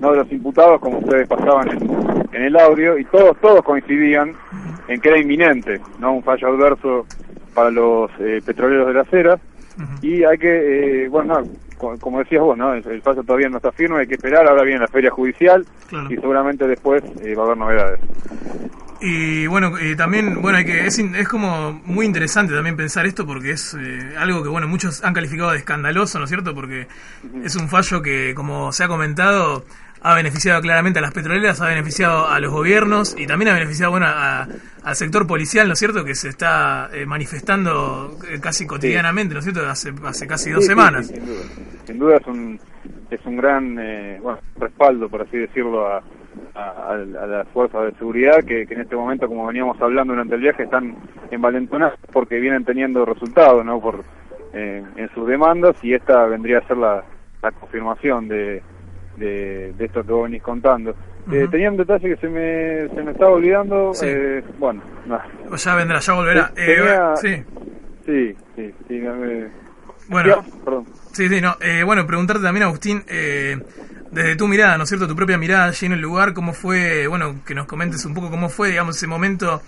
no 0.00 0.10
de 0.12 0.18
los 0.18 0.32
imputados, 0.32 0.80
como 0.80 0.98
ustedes 0.98 1.28
pasaban 1.28 1.68
en, 1.70 1.90
en 2.32 2.42
el 2.42 2.56
audio, 2.58 2.98
y 2.98 3.04
todos 3.06 3.36
todos 3.40 3.62
coincidían 3.62 4.32
en 4.88 5.00
que 5.00 5.08
era 5.08 5.18
inminente 5.20 5.80
no 6.00 6.12
un 6.14 6.22
fallo 6.22 6.48
adverso 6.48 7.06
para 7.54 7.70
los 7.70 8.10
eh, 8.20 8.40
petroleros 8.44 8.88
de 8.88 8.94
la 8.94 9.04
Y 10.02 10.24
hay 10.24 10.38
que, 10.38 11.04
eh, 11.04 11.08
bueno, 11.08 11.40
no, 11.40 11.46
co- 11.76 11.96
como 12.00 12.18
decías 12.18 12.42
vos, 12.42 12.56
¿no? 12.58 12.74
el, 12.74 12.86
el 12.86 13.02
fallo 13.02 13.22
todavía 13.22 13.48
no 13.48 13.58
está 13.58 13.70
firme, 13.72 14.00
hay 14.00 14.06
que 14.06 14.14
esperar, 14.14 14.46
ahora 14.46 14.62
viene 14.64 14.80
la 14.80 14.88
feria 14.88 15.10
judicial 15.10 15.64
Claro. 15.88 16.10
y 16.10 16.16
seguramente 16.16 16.66
después 16.66 17.02
eh, 17.22 17.34
va 17.34 17.42
a 17.42 17.46
haber 17.46 17.58
novedades. 17.58 18.00
Y 19.00 19.46
bueno, 19.46 19.78
eh, 19.78 19.94
también, 19.94 20.42
bueno, 20.42 20.58
hay 20.58 20.64
que, 20.64 20.86
es, 20.86 20.98
es 20.98 21.28
como 21.28 21.80
muy 21.84 22.04
interesante 22.04 22.52
también 22.52 22.76
pensar 22.76 23.06
esto 23.06 23.24
porque 23.24 23.52
es 23.52 23.76
eh, 23.78 24.14
algo 24.18 24.42
que, 24.42 24.48
bueno, 24.48 24.66
muchos 24.66 25.04
han 25.04 25.14
calificado 25.14 25.52
de 25.52 25.58
escandaloso, 25.58 26.18
¿no 26.18 26.24
es 26.24 26.30
cierto? 26.30 26.52
Porque 26.52 26.88
es 27.44 27.54
un 27.54 27.68
fallo 27.68 28.02
que, 28.02 28.34
como 28.34 28.72
se 28.72 28.82
ha 28.82 28.88
comentado, 28.88 29.64
ha 30.02 30.14
beneficiado 30.14 30.60
claramente 30.60 30.98
a 30.98 31.02
las 31.02 31.12
petroleras, 31.12 31.60
ha 31.60 31.66
beneficiado 31.68 32.26
a 32.28 32.38
los 32.40 32.52
gobiernos 32.52 33.14
y 33.18 33.26
también 33.26 33.50
ha 33.50 33.54
beneficiado, 33.54 33.90
bueno, 33.92 34.06
a- 34.08 34.46
al 34.84 34.96
sector 34.96 35.26
policial, 35.26 35.66
¿no 35.66 35.72
es 35.74 35.78
cierto? 35.78 36.04
Que 36.04 36.14
se 36.14 36.28
está 36.28 36.88
eh, 36.92 37.04
manifestando 37.06 38.16
eh, 38.30 38.38
casi 38.40 38.66
cotidianamente, 38.66 39.34
¿no 39.34 39.40
es 39.40 39.44
cierto? 39.44 39.66
Hace, 39.68 39.92
hace 40.04 40.26
casi 40.26 40.50
dos 40.50 40.60
Sí, 40.64 40.66
sí, 40.66 40.68
semanas. 40.70 41.06
sí, 41.08 41.14
sin 41.14 41.26
duda. 41.26 41.42
Sin 41.86 41.98
duda 41.98 42.16
es 42.16 42.26
un, 42.26 42.60
es 43.10 43.20
un 43.26 43.36
gran 43.36 43.76
eh, 43.80 44.18
bueno, 44.22 44.38
respaldo, 44.58 45.08
por 45.08 45.22
así 45.22 45.36
decirlo, 45.38 45.86
a, 45.86 46.02
a, 46.54 46.90
a 46.92 47.26
las 47.26 47.48
fuerzas 47.48 47.84
de 47.86 47.98
seguridad 47.98 48.38
que, 48.46 48.66
que 48.66 48.74
en 48.74 48.80
este 48.82 48.94
momento, 48.96 49.26
como 49.26 49.46
veníamos 49.46 49.80
hablando 49.80 50.12
durante 50.12 50.34
el 50.36 50.40
viaje, 50.42 50.62
están 50.64 50.96
envalentonadas 51.30 51.98
porque 52.12 52.38
vienen 52.40 52.64
teniendo 52.64 53.04
resultados 53.04 53.64
¿no? 53.64 53.80
por, 53.80 54.04
eh, 54.54 54.82
en 54.96 55.10
sus 55.14 55.26
demandas 55.26 55.76
y 55.82 55.94
esta 55.94 56.24
vendría 56.26 56.58
a 56.58 56.66
ser 56.66 56.76
la, 56.76 57.04
la 57.42 57.50
confirmación 57.52 58.28
de, 58.28 58.62
de, 59.18 59.72
de 59.76 59.84
esto 59.84 60.02
que 60.04 60.12
vos 60.12 60.24
venís 60.24 60.42
contando. 60.42 60.94
Eh, 61.30 61.46
tenía 61.50 61.70
un 61.70 61.76
detalle 61.76 62.08
que 62.08 62.16
se 62.16 62.28
me, 62.28 62.88
se 62.94 63.02
me 63.02 63.10
estaba 63.12 63.32
olvidando. 63.32 63.92
Sí. 63.92 64.06
eh, 64.08 64.42
bueno, 64.58 64.80
nada. 65.06 65.26
Ya 65.56 65.74
vendrá, 65.74 65.98
ya 65.98 66.12
volverá. 66.14 66.52
Te- 66.54 66.64
tenía- 66.64 67.12
Eh, 67.12 67.16
sí. 67.16 67.44
Sí, 68.06 68.36
sí, 68.56 68.74
sí. 68.88 68.98
no 69.00 69.14
me- 69.16 69.48
Bueno, 70.08 70.42
Sí, 70.42 70.50
perdón. 70.64 70.84
sí, 71.12 71.28
sí, 71.28 71.40
no. 71.42 71.56
Eh, 71.60 71.82
bueno, 71.84 72.06
preguntarte 72.06 72.42
también, 72.42 72.64
Agustín, 72.64 73.02
eh, 73.08 73.58
desde 74.10 74.36
tu 74.36 74.48
mirada, 74.48 74.78
¿no 74.78 74.84
es 74.84 74.88
cierto? 74.88 75.06
Tu 75.06 75.14
propia 75.14 75.36
mirada 75.36 75.66
allí 75.66 75.84
en 75.84 75.92
el 75.92 76.00
lugar, 76.00 76.32
¿cómo 76.32 76.54
fue? 76.54 77.06
Bueno, 77.08 77.42
que 77.46 77.54
nos 77.54 77.66
comentes 77.66 78.06
un 78.06 78.14
poco 78.14 78.30
cómo 78.30 78.48
fue, 78.48 78.68
digamos, 78.70 78.96
ese 78.96 79.06
momento 79.06 79.60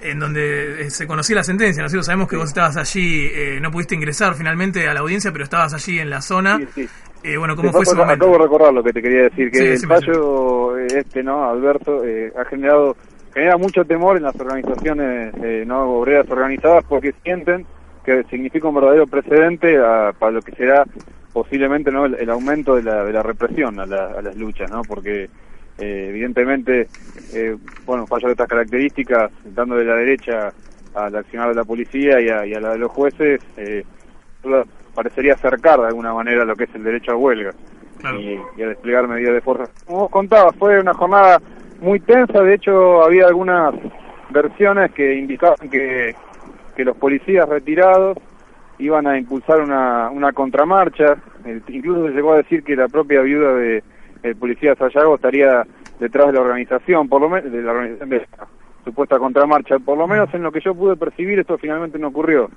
en 0.00 0.18
donde 0.18 0.82
eh, 0.82 0.90
se 0.90 1.06
conocía 1.06 1.36
la 1.36 1.42
sentencia, 1.44 1.82
¿no 1.82 1.86
es 1.86 1.92
cierto? 1.92 2.04
Sabemos 2.04 2.28
que 2.28 2.36
vos 2.36 2.48
estabas 2.48 2.76
allí, 2.76 3.26
eh, 3.32 3.58
no 3.60 3.70
pudiste 3.70 3.94
ingresar 3.94 4.34
finalmente 4.34 4.86
a 4.88 4.94
la 4.94 5.00
audiencia, 5.00 5.32
pero 5.32 5.44
estabas 5.44 5.72
allí 5.74 5.98
en 5.98 6.10
la 6.10 6.20
zona. 6.20 6.58
Eh, 7.22 7.36
bueno, 7.38 7.56
¿cómo 7.56 7.68
Sí, 7.70 7.72
fue 7.72 7.82
ese 7.82 7.94
momento? 7.96 8.24
Acabo 8.26 8.38
de 8.38 8.44
recordar 8.44 8.72
lo 8.74 8.82
que 8.84 8.92
te 8.92 9.02
quería 9.02 9.22
decir, 9.24 9.50
que 9.50 9.58
Sí, 9.58 9.84
el 9.84 9.88
fallo 9.88 10.78
eh, 10.78 10.98
este, 10.98 11.22
¿no? 11.22 11.48
Alberto, 11.48 12.04
eh, 12.04 12.32
ha 12.38 12.44
generado, 12.44 12.96
genera 13.34 13.56
mucho 13.56 13.84
temor 13.84 14.16
en 14.16 14.22
las 14.24 14.38
organizaciones, 14.38 15.34
eh, 15.42 15.64
¿no? 15.66 15.90
Obreras 15.90 16.28
organizadas 16.30 16.84
porque 16.88 17.12
sienten 17.24 17.66
que 18.04 18.22
significa 18.30 18.68
un 18.68 18.76
verdadero 18.76 19.06
precedente 19.08 19.78
a- 19.78 20.12
para 20.16 20.30
lo 20.32 20.40
que 20.42 20.52
será 20.52 20.84
posiblemente, 21.32 21.90
¿no? 21.90 22.04
El, 22.06 22.14
el 22.14 22.30
aumento 22.30 22.76
de 22.76 22.82
la, 22.84 23.02
de 23.04 23.12
la 23.12 23.22
represión 23.22 23.80
a, 23.80 23.86
la- 23.86 24.06
a 24.18 24.22
las 24.22 24.36
luchas, 24.36 24.70
¿no? 24.70 24.82
Porque 24.82 25.28
eh, 25.78 26.06
evidentemente, 26.10 26.88
eh, 27.32 27.56
bueno, 27.84 28.06
fallos 28.06 28.28
de 28.28 28.32
estas 28.32 28.48
características, 28.48 29.30
dando 29.44 29.76
de 29.76 29.84
la 29.84 29.96
derecha 29.96 30.52
al 30.94 31.14
accionar 31.14 31.48
de 31.50 31.54
la 31.54 31.64
policía 31.64 32.20
y 32.20 32.28
a, 32.28 32.46
y 32.46 32.54
a 32.54 32.60
la 32.60 32.72
de 32.72 32.78
los 32.78 32.90
jueces, 32.90 33.40
eh, 33.56 33.84
parecería 34.94 35.34
acercar 35.34 35.80
de 35.80 35.88
alguna 35.88 36.14
manera 36.14 36.44
lo 36.44 36.56
que 36.56 36.64
es 36.64 36.74
el 36.74 36.84
derecho 36.84 37.12
a 37.12 37.16
huelga. 37.16 37.52
Y, 38.18 38.38
y 38.56 38.62
a 38.62 38.68
desplegar 38.68 39.08
medidas 39.08 39.34
de 39.34 39.40
fuerza. 39.40 39.68
Como 39.86 40.00
vos 40.00 40.10
contabas, 40.10 40.54
fue 40.56 40.78
una 40.78 40.94
jornada 40.94 41.40
muy 41.80 41.98
tensa, 41.98 42.42
de 42.42 42.54
hecho 42.54 43.02
había 43.02 43.26
algunas 43.26 43.74
versiones 44.30 44.92
que 44.92 45.14
indicaban 45.14 45.68
que, 45.70 46.14
que 46.76 46.84
los 46.84 46.96
policías 46.96 47.48
retirados 47.48 48.18
iban 48.78 49.06
a 49.06 49.18
impulsar 49.18 49.60
una, 49.60 50.10
una 50.10 50.32
contramarcha, 50.32 51.16
Eh, 51.46 51.60
incluso 51.68 52.08
se 52.08 52.12
llegó 52.12 52.32
a 52.32 52.38
decir 52.38 52.64
que 52.64 52.74
la 52.74 52.88
propia 52.88 53.22
viuda 53.22 53.54
de 53.54 53.82
el 54.22 54.36
policía 54.36 54.74
Sayago 54.74 55.16
estaría 55.16 55.66
detrás 55.98 56.26
de 56.26 56.32
la 56.34 56.40
organización, 56.40 57.08
por 57.08 57.20
lo 57.20 57.28
menos 57.28 57.50
de 57.50 57.62
la 57.62 57.72
organización 57.72 58.10
de 58.10 58.26
supuesta 58.84 59.18
contramarcha. 59.18 59.78
Por 59.78 59.98
lo 59.98 60.06
menos 60.06 60.32
en 60.34 60.42
lo 60.42 60.52
que 60.52 60.60
yo 60.60 60.74
pude 60.74 60.96
percibir, 60.96 61.38
esto 61.38 61.58
finalmente 61.58 61.98
no 61.98 62.08
ocurrió. 62.08 62.50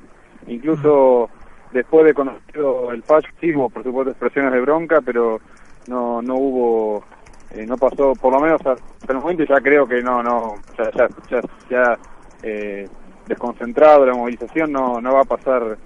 Incluso 0.48 1.30
después 1.72 2.06
de 2.06 2.14
conocido 2.14 2.92
el 2.92 3.04
fallo, 3.04 3.28
sí 3.40 3.54
hubo, 3.54 3.70
por 3.70 3.84
supuesto, 3.84 4.12
expresiones 4.12 4.54
de 4.54 4.62
bronca, 4.62 5.02
pero 5.02 5.40
no 5.88 6.22
no 6.22 6.36
hubo, 6.36 7.04
eh, 7.52 7.66
no 7.66 7.78
pasó, 7.78 8.14
por 8.14 8.34
lo 8.34 8.40
menos 8.40 8.62
hasta 8.66 9.14
el 9.14 9.20
momento 9.20 9.44
ya 9.44 9.60
creo 9.60 9.88
que 9.88 10.02
no, 10.02 10.22
no, 10.24 10.56
ya, 10.78 10.92
ya, 10.92 11.08
ya, 11.30 11.42
ya, 11.70 11.98
eh, 12.44 12.88
desconcentrado 13.28 14.06
la 14.06 14.14
movilización, 14.14 14.72
no, 14.72 15.02
no 15.02 15.14
va 15.14 15.22
a 15.22 15.26
pasar 15.26 15.78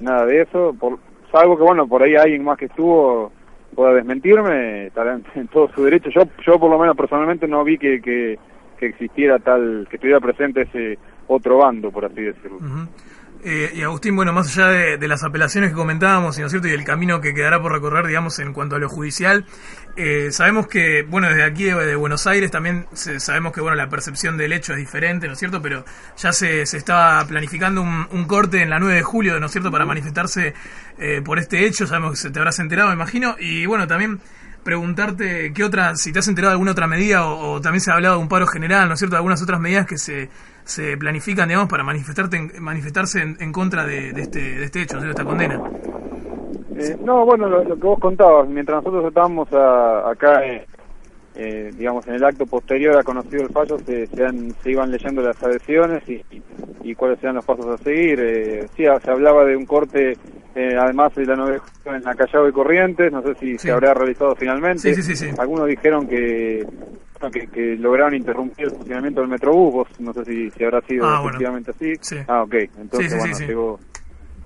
nada 0.00 0.26
de 0.26 0.42
eso, 0.42 0.74
por, 0.78 0.98
salvo 1.30 1.56
que 1.56 1.62
bueno, 1.62 1.86
por 1.86 2.02
ahí 2.02 2.16
alguien 2.16 2.44
más 2.44 2.58
que 2.58 2.66
estuvo 2.66 3.32
pueda 3.74 3.94
desmentirme, 3.94 4.86
estará 4.86 5.18
en, 5.34 5.48
todo 5.48 5.70
su 5.74 5.84
derecho. 5.84 6.10
Yo, 6.10 6.22
yo 6.44 6.58
por 6.58 6.70
lo 6.70 6.78
menos 6.78 6.96
personalmente 6.96 7.48
no 7.48 7.64
vi 7.64 7.78
que, 7.78 8.00
que, 8.00 8.38
que 8.78 8.86
existiera 8.86 9.38
tal, 9.38 9.86
que 9.88 9.96
estuviera 9.96 10.20
presente 10.20 10.62
ese 10.62 10.98
otro 11.26 11.58
bando, 11.58 11.90
por 11.90 12.04
así 12.04 12.22
decirlo. 12.22 12.58
Eh, 13.44 13.72
y 13.74 13.82
Agustín, 13.82 14.14
bueno, 14.14 14.32
más 14.32 14.46
allá 14.56 14.68
de, 14.68 14.98
de 14.98 15.08
las 15.08 15.24
apelaciones 15.24 15.70
que 15.70 15.74
comentábamos, 15.76 16.38
¿no 16.38 16.46
es 16.46 16.52
cierto? 16.52 16.68
Y 16.68 16.70
el 16.70 16.84
camino 16.84 17.20
que 17.20 17.34
quedará 17.34 17.60
por 17.60 17.72
recorrer, 17.72 18.06
digamos, 18.06 18.38
en 18.38 18.52
cuanto 18.52 18.76
a 18.76 18.78
lo 18.78 18.88
judicial, 18.88 19.46
eh, 19.96 20.28
sabemos 20.30 20.68
que, 20.68 21.02
bueno, 21.02 21.28
desde 21.28 21.42
aquí 21.42 21.64
de, 21.64 21.74
de 21.74 21.96
Buenos 21.96 22.28
Aires 22.28 22.52
también 22.52 22.86
se- 22.92 23.18
sabemos 23.18 23.52
que, 23.52 23.60
bueno, 23.60 23.74
la 23.76 23.88
percepción 23.88 24.36
del 24.36 24.52
hecho 24.52 24.74
es 24.74 24.78
diferente, 24.78 25.26
¿no 25.26 25.32
es 25.32 25.40
cierto? 25.40 25.60
Pero 25.60 25.84
ya 26.16 26.32
se, 26.32 26.66
se 26.66 26.76
estaba 26.76 27.26
planificando 27.26 27.82
un, 27.82 28.06
un 28.12 28.24
corte 28.26 28.62
en 28.62 28.70
la 28.70 28.78
9 28.78 28.94
de 28.94 29.02
julio, 29.02 29.40
¿no 29.40 29.46
es 29.46 29.52
cierto?, 29.52 29.72
para 29.72 29.86
manifestarse 29.86 30.54
eh, 30.98 31.20
por 31.24 31.40
este 31.40 31.66
hecho, 31.66 31.84
sabemos 31.88 32.12
que 32.12 32.16
se 32.18 32.30
te 32.30 32.38
habrás 32.38 32.60
enterado, 32.60 32.90
me 32.90 32.94
imagino, 32.94 33.34
y 33.40 33.66
bueno, 33.66 33.88
también 33.88 34.20
preguntarte 34.64 35.52
qué 35.54 35.64
otra, 35.64 35.94
si 35.96 36.12
te 36.12 36.18
has 36.20 36.28
enterado 36.28 36.50
de 36.50 36.54
alguna 36.54 36.72
otra 36.72 36.86
medida 36.86 37.26
o, 37.26 37.60
también 37.60 37.80
se 37.80 37.90
ha 37.90 37.94
hablado 37.94 38.16
de 38.16 38.22
un 38.22 38.28
paro 38.28 38.46
general, 38.46 38.88
¿no 38.88 38.94
es 38.94 38.98
cierto?, 39.00 39.14
de 39.14 39.18
algunas 39.18 39.42
otras 39.42 39.60
medidas 39.60 39.86
que 39.86 39.98
se, 39.98 40.28
se 40.64 40.96
planifican, 40.96 41.48
digamos, 41.48 41.68
para 41.68 41.82
manifestarte 41.84 42.36
en- 42.36 42.52
manifestarse 42.62 43.20
en, 43.22 43.36
en 43.40 43.52
contra 43.52 43.84
de, 43.84 44.12
de 44.12 44.22
este, 44.22 44.40
de 44.40 44.64
este 44.64 44.82
hecho, 44.82 45.00
de 45.00 45.10
esta 45.10 45.24
condena. 45.24 45.60
Eh, 46.76 46.96
no, 47.04 47.24
bueno, 47.26 47.48
lo, 47.48 47.64
lo 47.64 47.74
que 47.76 47.82
vos 47.82 47.98
contabas, 48.00 48.48
mientras 48.48 48.78
nosotros 48.82 49.06
estábamos 49.08 49.48
a- 49.52 50.10
acá, 50.10 50.44
eh, 50.46 50.66
eh, 51.34 51.70
digamos, 51.74 52.06
en 52.06 52.14
el 52.14 52.24
acto 52.24 52.46
posterior 52.46 52.96
a 52.98 53.02
conocido 53.04 53.42
el 53.42 53.48
fallo, 53.50 53.78
se, 53.86 54.06
se, 54.08 54.24
han- 54.24 54.54
se 54.62 54.70
iban 54.70 54.90
leyendo 54.90 55.22
las 55.22 55.42
adhesiones 55.42 56.02
y, 56.08 56.14
y, 56.30 56.42
y 56.82 56.94
cuáles 56.94 57.22
eran 57.22 57.36
los 57.36 57.44
pasos 57.44 57.80
a 57.80 57.82
seguir. 57.82 58.18
Eh, 58.20 58.66
sí, 58.76 58.84
se 59.02 59.10
hablaba 59.10 59.44
de 59.44 59.56
un 59.56 59.64
corte, 59.66 60.16
eh, 60.54 60.76
además 60.78 61.14
de 61.14 61.24
la 61.26 61.36
novela 61.36 61.62
en 61.86 62.02
la 62.04 62.14
Callao 62.14 62.48
y 62.48 62.52
Corrientes, 62.52 63.10
no 63.12 63.22
sé 63.22 63.34
si 63.40 63.52
Sí. 63.52 63.58
se 63.58 63.72
habrá 63.72 63.94
realizado 63.94 64.34
finalmente. 64.36 64.94
Sí, 64.94 65.02
sí. 65.16 65.30
Algunos 65.38 65.66
dijeron 65.68 66.06
que, 66.06 66.66
que, 67.32 67.46
que 67.48 67.76
lograron 67.76 68.14
interrumpir 68.14 68.66
el 68.66 68.72
funcionamiento 68.72 69.20
del 69.20 69.30
Metrobús, 69.30 69.72
vos 69.72 69.88
no 70.00 70.12
sé 70.12 70.24
si, 70.24 70.50
si 70.50 70.64
habrá 70.64 70.80
sido 70.82 71.04
Ah, 71.06 71.20
bueno. 71.22 71.38
efectivamente 71.38 71.70
así. 71.70 71.94
Sí. 72.00 72.16
Ah, 72.28 72.42
ok, 72.42 72.54
entonces 72.78 73.16
bueno, 73.16 73.38
llegó, 73.38 73.80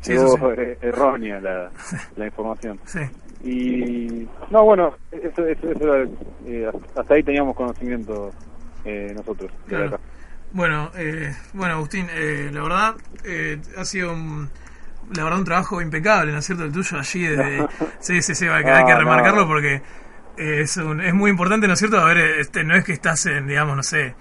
llegó 0.06 0.52
eh, 0.52 0.78
errónea 0.82 1.40
la, 1.40 1.70
la 2.16 2.26
información. 2.26 2.78
Sí. 2.84 3.00
Y 3.44 4.26
no, 4.50 4.64
bueno, 4.64 4.94
eso, 5.10 5.46
eso, 5.46 5.70
eso 5.70 5.84
era, 5.96 6.08
eh, 6.46 6.70
hasta 6.96 7.14
ahí 7.14 7.22
teníamos 7.22 7.54
conocimiento 7.54 8.32
eh, 8.84 9.12
nosotros. 9.14 9.50
de 9.66 9.68
Claro. 9.68 9.86
acá. 9.86 10.00
Bueno, 10.52 10.90
eh, 10.96 11.34
bueno 11.52 11.74
Agustín, 11.74 12.06
eh, 12.10 12.50
la 12.52 12.62
verdad 12.62 12.96
eh, 13.24 13.60
ha 13.76 13.84
sido 13.84 14.12
un, 14.12 14.48
la 15.14 15.24
verdad 15.24 15.40
un 15.40 15.44
trabajo 15.44 15.82
impecable, 15.82 16.32
¿no 16.32 16.38
es 16.38 16.46
cierto? 16.46 16.64
El 16.64 16.72
tuyo 16.72 16.98
allí, 16.98 17.22
desde, 17.22 17.66
sí, 18.00 18.22
sí, 18.22 18.34
sí, 18.34 18.46
hay 18.46 18.64
que, 18.64 18.70
hay 18.72 18.84
que 18.84 18.94
remarcarlo 18.94 19.42
no. 19.42 19.46
porque 19.46 19.82
eh, 20.36 20.60
es, 20.62 20.76
un- 20.78 21.00
es 21.00 21.12
muy 21.14 21.30
importante, 21.30 21.66
¿no 21.66 21.74
es 21.74 21.78
cierto? 21.78 21.98
A 21.98 22.06
ver, 22.06 22.18
este, 22.40 22.64
no 22.64 22.74
es 22.74 22.84
que 22.84 22.92
estás 22.92 23.26
en, 23.26 23.46
digamos, 23.46 23.76
no 23.76 23.82
sé, 23.82 24.14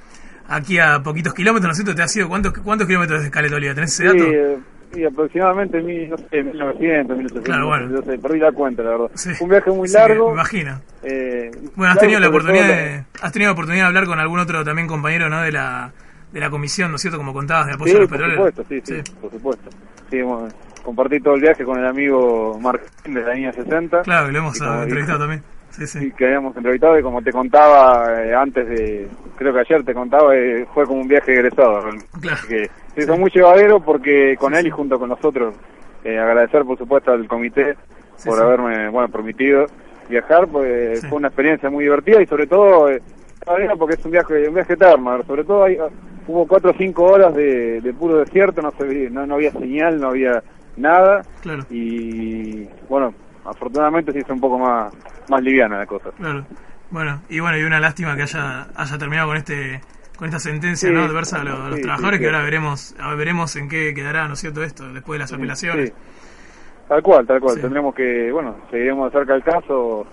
aquí 0.50 0.80
a 0.80 1.02
poquitos 1.04 1.34
kilómetros, 1.34 1.68
¿no 1.68 1.72
es 1.72 1.78
cierto? 1.78 1.96
¿Te 1.96 2.02
ha 2.04 2.08
sido 2.08 2.28
cuántos, 2.28 2.54
cuántos 2.54 2.88
kilómetros 2.88 3.24
de 3.24 3.32
Caleta 3.32 3.56
Olivia? 3.56 3.76
¿Tenés 3.76 3.94
ese 3.94 4.04
Sí, 4.04 4.08
dato? 4.08 4.26
eh, 4.34 4.58
y 4.94 5.04
aproximadamente 5.04 5.82
mil, 5.82 6.10
no 6.10 6.18
sé, 6.18 6.44
1900, 6.44 7.18
1800, 7.18 7.44
Claro, 7.44 7.68
bueno. 7.68 7.88
no 7.88 8.02
sé, 8.02 8.18
perdí 8.20 8.40
la 8.40 8.52
cuenta, 8.52 8.84
la 8.84 8.90
verdad. 8.92 9.12
Sí. 9.16 9.32
Un 9.40 9.50
viaje 9.50 9.72
muy 9.72 9.88
Sí, 9.88 9.94
largo. 9.96 10.28
me 10.28 10.34
imagino. 10.34 10.80
eh, 11.04 11.52
Bueno, 11.76 11.94
has 11.94 12.00
tenido 12.00 12.20
la 12.20 12.30
oportunidad 12.30 12.68
de, 12.68 13.04
has 13.22 13.32
tenido 13.32 13.50
la 13.50 13.54
oportunidad 13.54 13.84
de 13.84 13.88
hablar 13.88 14.06
con 14.06 14.20
algún 14.20 14.40
otro 14.40 14.64
también 14.64 14.88
compañero, 14.88 15.30
¿no? 15.30 15.42
De 15.42 15.52
la, 15.52 15.92
de 16.32 16.40
la 16.40 16.50
comisión, 16.50 16.92
¿no 16.92 16.96
es 16.96 17.02
cierto? 17.02 17.18
Como 17.18 17.34
contabas, 17.34 17.68
de 17.68 17.74
apoyo 17.74 17.92
Sí, 17.92 17.98
a 17.98 18.00
los 18.02 18.10
por 18.10 18.18
petroleros. 18.20 18.48
supuesto, 18.56 18.76
sí, 18.86 19.02
sí, 19.04 19.14
por 19.22 19.32
supuesto. 19.32 19.70
Sí, 20.10 20.22
bueno, 20.22 20.48
compartí 20.84 21.20
todo 21.20 21.36
el 21.36 21.42
viaje 21.42 21.64
con 21.64 21.80
el 21.80 21.86
amigo 21.88 22.58
Martín 22.60 23.14
de 23.16 23.22
la 23.22 23.34
línea 23.34 23.52
60. 23.54 24.02
Claro, 24.04 24.28
que 24.28 24.32
lo 24.34 24.40
hemos 24.40 24.62
entrevistado 24.62 25.18
dijo- 25.18 25.20
también. 25.20 25.44
Sí, 25.72 25.88
sí. 25.88 26.06
y 26.06 26.12
que 26.12 26.26
habíamos 26.28 26.56
entrevistado 26.56 26.98
y 26.98 27.02
como 27.02 27.22
te 27.22 27.34
contaba 27.34 28.24
eh, 28.24 28.34
antes 28.34 28.66
de, 28.70 29.10
creo 29.38 29.54
que 29.54 29.60
ayer 29.60 29.84
te 29.84 29.94
contaba, 29.94 30.36
eh, 30.36 30.66
fue 30.74 30.86
como 30.86 31.02
un 31.02 31.08
viaje 31.08 31.34
egresado. 31.34 31.82
realmente. 31.82 32.08
Claro. 32.22 32.42
Que 32.48 32.70
se 32.96 33.02
hizo 33.02 33.18
muy 33.18 33.30
llevadero 33.34 33.80
porque 33.80 34.36
con 34.40 34.56
él 34.56 34.68
y 34.68 34.72
junto 34.72 34.98
con 35.00 35.10
nosotros, 35.10 35.56
eh, 36.04 36.18
agradecer 36.18 36.64
por 36.66 36.78
supuesto 36.78 37.12
al 37.12 37.28
comité 37.28 37.76
Sí, 38.18 38.30
por 38.30 38.38
sí. 38.38 38.44
haberme, 38.44 38.90
bueno, 38.90 39.10
permitido 39.10 39.66
viajar, 40.10 40.48
pues 40.48 41.02
Sí. 41.02 41.08
fue 41.08 41.18
una 41.18 41.28
experiencia 41.28 41.70
muy 41.70 41.84
divertida 41.84 42.22
y 42.22 42.26
sobre 42.28 42.48
todo, 42.48 42.90
eh, 42.90 43.02
porque 43.78 43.96
es 43.96 44.06
un 44.06 44.12
viaje, 44.12 44.48
un 44.48 44.56
viaje 44.56 44.74
eterno, 44.74 45.22
sobre 45.24 45.44
todo 45.44 45.64
hay, 45.66 45.78
hubo 46.28 46.48
cuatro 46.48 46.72
o 46.72 46.74
cinco 46.78 47.04
horas 47.04 47.36
de, 47.36 47.82
de 47.82 47.94
puro 47.94 48.18
desierto, 48.18 48.62
no, 48.62 48.72
se, 48.72 49.10
no, 49.10 49.26
no 49.28 49.36
había 49.36 49.52
señal, 49.52 50.00
no 50.00 50.08
había 50.10 50.42
nada 50.78 51.22
Claro. 51.42 51.64
y 51.70 52.68
bueno, 52.90 53.14
afortunadamente 53.46 54.12
se 54.12 54.20
hizo 54.20 54.34
un 54.34 54.40
poco 54.40 54.58
más, 54.60 54.94
más 55.30 55.42
liviana 55.44 55.78
la 55.80 55.86
cosa. 55.86 56.10
Claro. 56.18 56.46
Bueno, 56.92 57.22
y 57.30 57.40
bueno, 57.40 57.58
y 57.58 57.64
una 57.64 57.80
lástima 57.80 58.16
que 58.16 58.24
haya, 58.24 58.68
haya 58.76 58.98
terminado 58.98 59.28
con 59.30 59.38
este 59.38 59.82
con 60.18 60.28
esta 60.30 60.40
sentencia 60.40 60.88
Sí, 60.88 60.96
¿no? 60.96 61.04
adversa 61.04 61.42
a 61.42 61.44
los, 61.44 61.60
a 61.60 61.68
los 61.68 61.76
sí, 61.76 61.82
trabajadores 61.82 62.20
sí, 62.20 62.22
que 62.22 62.28
ahora 62.28 62.42
veremos 62.44 62.96
veremos 63.18 63.56
en 63.58 63.68
qué 63.68 63.94
quedará, 63.94 64.28
¿no 64.28 64.36
es 64.36 64.40
cierto? 64.40 64.64
Esto, 64.64 64.88
después 64.94 65.16
de 65.18 65.24
las 65.24 65.34
apelaciones. 65.34 65.92
Tal 66.88 67.02
cual, 67.02 67.26
tal 67.26 67.40
cual. 67.42 67.60
Tendremos 67.60 67.96
que, 67.96 68.32
bueno, 68.32 68.56
seguiremos 68.70 69.12
de 69.12 69.18
cerca 69.18 69.34
el 69.34 69.44
caso, 69.44 70.06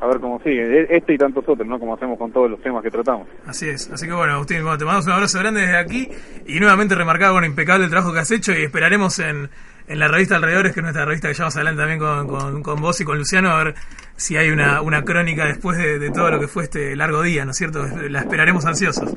a 0.00 0.06
ver 0.06 0.20
cómo 0.20 0.38
sigue. 0.44 0.82
E- 0.82 0.86
Este 0.96 1.14
y 1.14 1.18
tantos 1.18 1.42
otros, 1.46 1.66
¿no? 1.66 1.76
Como 1.80 1.94
hacemos 1.94 2.16
con 2.16 2.30
todos 2.32 2.48
los 2.48 2.62
temas 2.62 2.84
que 2.84 2.90
tratamos. 2.90 3.26
Así 3.46 3.68
es. 3.68 3.90
Así 3.90 4.06
que 4.06 4.12
bueno, 4.12 4.34
Agustín, 4.34 4.62
bueno, 4.62 4.78
te 4.78 4.84
mandamos 4.84 5.06
un 5.06 5.12
abrazo 5.12 5.40
grande 5.40 5.62
desde 5.62 5.76
aquí 5.76 6.08
y 6.46 6.60
nuevamente 6.60 6.94
remarcado 6.94 7.34
con 7.34 7.44
impecable 7.44 7.84
el 7.84 7.90
trabajo 7.90 8.12
que 8.12 8.20
has 8.20 8.30
hecho 8.30 8.52
y 8.52 8.62
esperaremos 8.62 9.18
en, 9.18 9.50
en 9.88 9.98
la 9.98 10.06
revista 10.06 10.36
Alrededores, 10.36 10.72
que 10.72 10.78
es 10.80 10.84
nuestra 10.84 11.04
revista 11.04 11.26
que 11.28 11.34
llevamos 11.34 11.56
adelante 11.56 11.80
también 11.80 11.98
con, 11.98 12.28
con, 12.28 12.62
con 12.62 12.80
vos 12.80 13.00
y 13.00 13.04
con 13.04 13.18
Luciano, 13.18 13.50
a 13.50 13.64
ver 13.64 13.74
si 14.20 14.36
hay 14.36 14.50
una, 14.50 14.82
una 14.82 15.02
crónica 15.02 15.46
después 15.46 15.78
de, 15.78 15.98
de 15.98 16.10
todo 16.10 16.30
lo 16.30 16.38
que 16.38 16.46
fue 16.46 16.64
este 16.64 16.94
largo 16.94 17.22
día, 17.22 17.44
¿no 17.46 17.52
es 17.52 17.56
cierto? 17.56 17.86
La 18.08 18.20
esperaremos 18.20 18.66
ansiosos. 18.66 19.16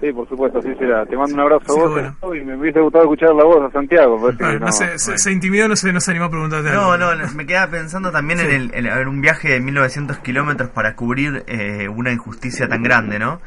Sí, 0.00 0.10
por 0.12 0.28
supuesto, 0.28 0.58
así 0.58 0.74
será. 0.78 1.04
Te 1.06 1.16
mando 1.16 1.34
un 1.34 1.40
abrazo 1.40 1.64
Sí, 1.66 1.78
a 1.78 1.82
vos 1.82 1.90
bueno. 1.92 2.34
y 2.34 2.44
me 2.44 2.56
hubiese 2.56 2.80
gustado 2.80 3.04
escuchar 3.04 3.34
la 3.34 3.44
voz 3.44 3.62
de 3.66 3.70
Santiago. 3.72 4.18
Bueno, 4.18 4.38
que 4.38 4.58
no, 4.58 4.72
se, 4.72 4.98
se 4.98 5.30
intimidó, 5.32 5.68
no 5.68 5.76
se, 5.76 5.92
no 5.92 6.00
se 6.00 6.10
animó 6.10 6.26
a 6.26 6.30
preguntarte 6.30 6.70
No, 6.72 6.92
algo. 6.92 7.14
no, 7.14 7.28
me 7.34 7.46
quedaba 7.46 7.70
pensando 7.70 8.10
también 8.10 8.38
Sí. 8.40 8.46
en, 8.46 8.70
el, 8.74 8.86
en 8.86 9.08
un 9.08 9.20
viaje 9.20 9.48
de 9.50 9.60
1900 9.60 10.18
kilómetros 10.18 10.70
para 10.70 10.96
cubrir 10.96 11.44
eh, 11.46 11.88
una 11.88 12.10
injusticia 12.10 12.66
tan 12.68 12.82
grande, 12.82 13.18
¿no? 13.18 13.40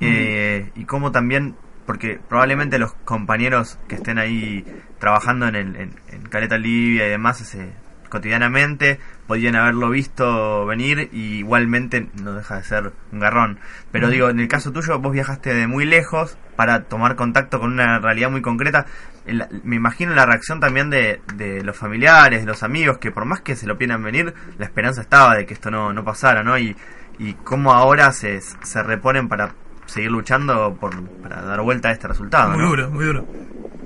Eh, 0.00 0.70
y 0.74 0.84
cómo 0.86 1.12
también, 1.12 1.54
porque 1.86 2.18
probablemente 2.28 2.78
los 2.78 2.94
compañeros 3.04 3.78
que 3.88 3.96
estén 3.96 4.18
ahí 4.18 4.64
trabajando 4.98 5.46
en, 5.48 5.54
el, 5.56 5.76
en, 5.76 5.90
en 6.08 6.22
Caleta 6.30 6.56
Libia 6.56 7.06
y 7.06 7.10
demás 7.10 7.40
ese, 7.42 7.72
cotidianamente 8.10 9.00
podían 9.26 9.56
haberlo 9.56 9.88
visto 9.88 10.66
venir 10.66 11.08
y 11.12 11.38
igualmente 11.38 12.08
no 12.22 12.34
deja 12.34 12.56
de 12.56 12.64
ser 12.64 12.92
un 13.12 13.20
garrón. 13.20 13.58
Pero 13.92 14.08
digo, 14.10 14.28
en 14.28 14.40
el 14.40 14.48
caso 14.48 14.72
tuyo, 14.72 14.98
vos 14.98 15.12
viajaste 15.12 15.54
de 15.54 15.66
muy 15.66 15.86
lejos 15.86 16.36
para 16.56 16.82
tomar 16.84 17.16
contacto 17.16 17.58
con 17.60 17.72
una 17.72 17.98
realidad 18.00 18.30
muy 18.30 18.42
concreta. 18.42 18.84
El- 19.24 19.46
me 19.64 19.76
imagino 19.76 20.14
la 20.14 20.26
reacción 20.26 20.60
también 20.60 20.90
de, 20.90 21.20
de 21.36 21.62
los 21.64 21.76
familiares, 21.76 22.40
de 22.40 22.46
los 22.46 22.62
amigos, 22.62 22.98
que 22.98 23.10
por 23.10 23.24
más 23.24 23.40
que 23.40 23.56
se 23.56 23.66
lo 23.66 23.78
pidieran 23.78 24.02
venir, 24.02 24.34
la 24.58 24.66
esperanza 24.66 25.00
estaba 25.00 25.36
de 25.36 25.46
que 25.46 25.54
esto 25.54 25.70
no, 25.70 25.92
no 25.92 26.04
pasara, 26.04 26.42
¿no? 26.42 26.58
Y, 26.58 26.76
y 27.18 27.34
cómo 27.34 27.72
ahora 27.72 28.12
se, 28.12 28.40
se 28.40 28.82
reponen 28.82 29.28
para 29.28 29.54
seguir 29.86 30.10
luchando 30.10 30.76
por, 30.80 30.92
para 31.22 31.42
dar 31.42 31.60
vuelta 31.62 31.88
a 31.88 31.92
este 31.92 32.08
resultado, 32.08 32.50
Muy 32.50 32.62
¿no? 32.62 32.68
duro, 32.70 32.90
muy 32.90 33.04
duro. 33.04 33.24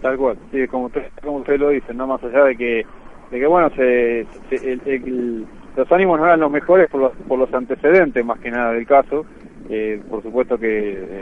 Tal 0.02 0.16
cual, 0.18 0.38
sí, 0.52 0.66
como 0.68 0.86
usted, 0.86 1.02
como 1.22 1.38
usted 1.38 1.58
lo 1.58 1.70
dice, 1.70 1.94
no 1.94 2.06
más 2.06 2.22
allá 2.22 2.44
de 2.44 2.56
que, 2.56 2.82
de 3.34 3.40
que 3.40 3.46
bueno, 3.46 3.68
se, 3.76 4.26
se- 4.48 4.72
el- 4.72 4.80
el- 4.86 5.46
los 5.76 5.90
ánimos 5.90 6.20
no 6.20 6.26
eran 6.26 6.38
los 6.40 6.50
mejores 6.52 6.88
por 6.88 7.00
los, 7.00 7.12
por 7.28 7.36
los 7.38 7.52
antecedentes 7.52 8.24
más 8.24 8.38
que 8.38 8.50
nada 8.50 8.72
del 8.72 8.86
caso. 8.86 9.26
Eh, 9.68 10.00
por 10.10 10.22
supuesto 10.22 10.58
que 10.58 10.68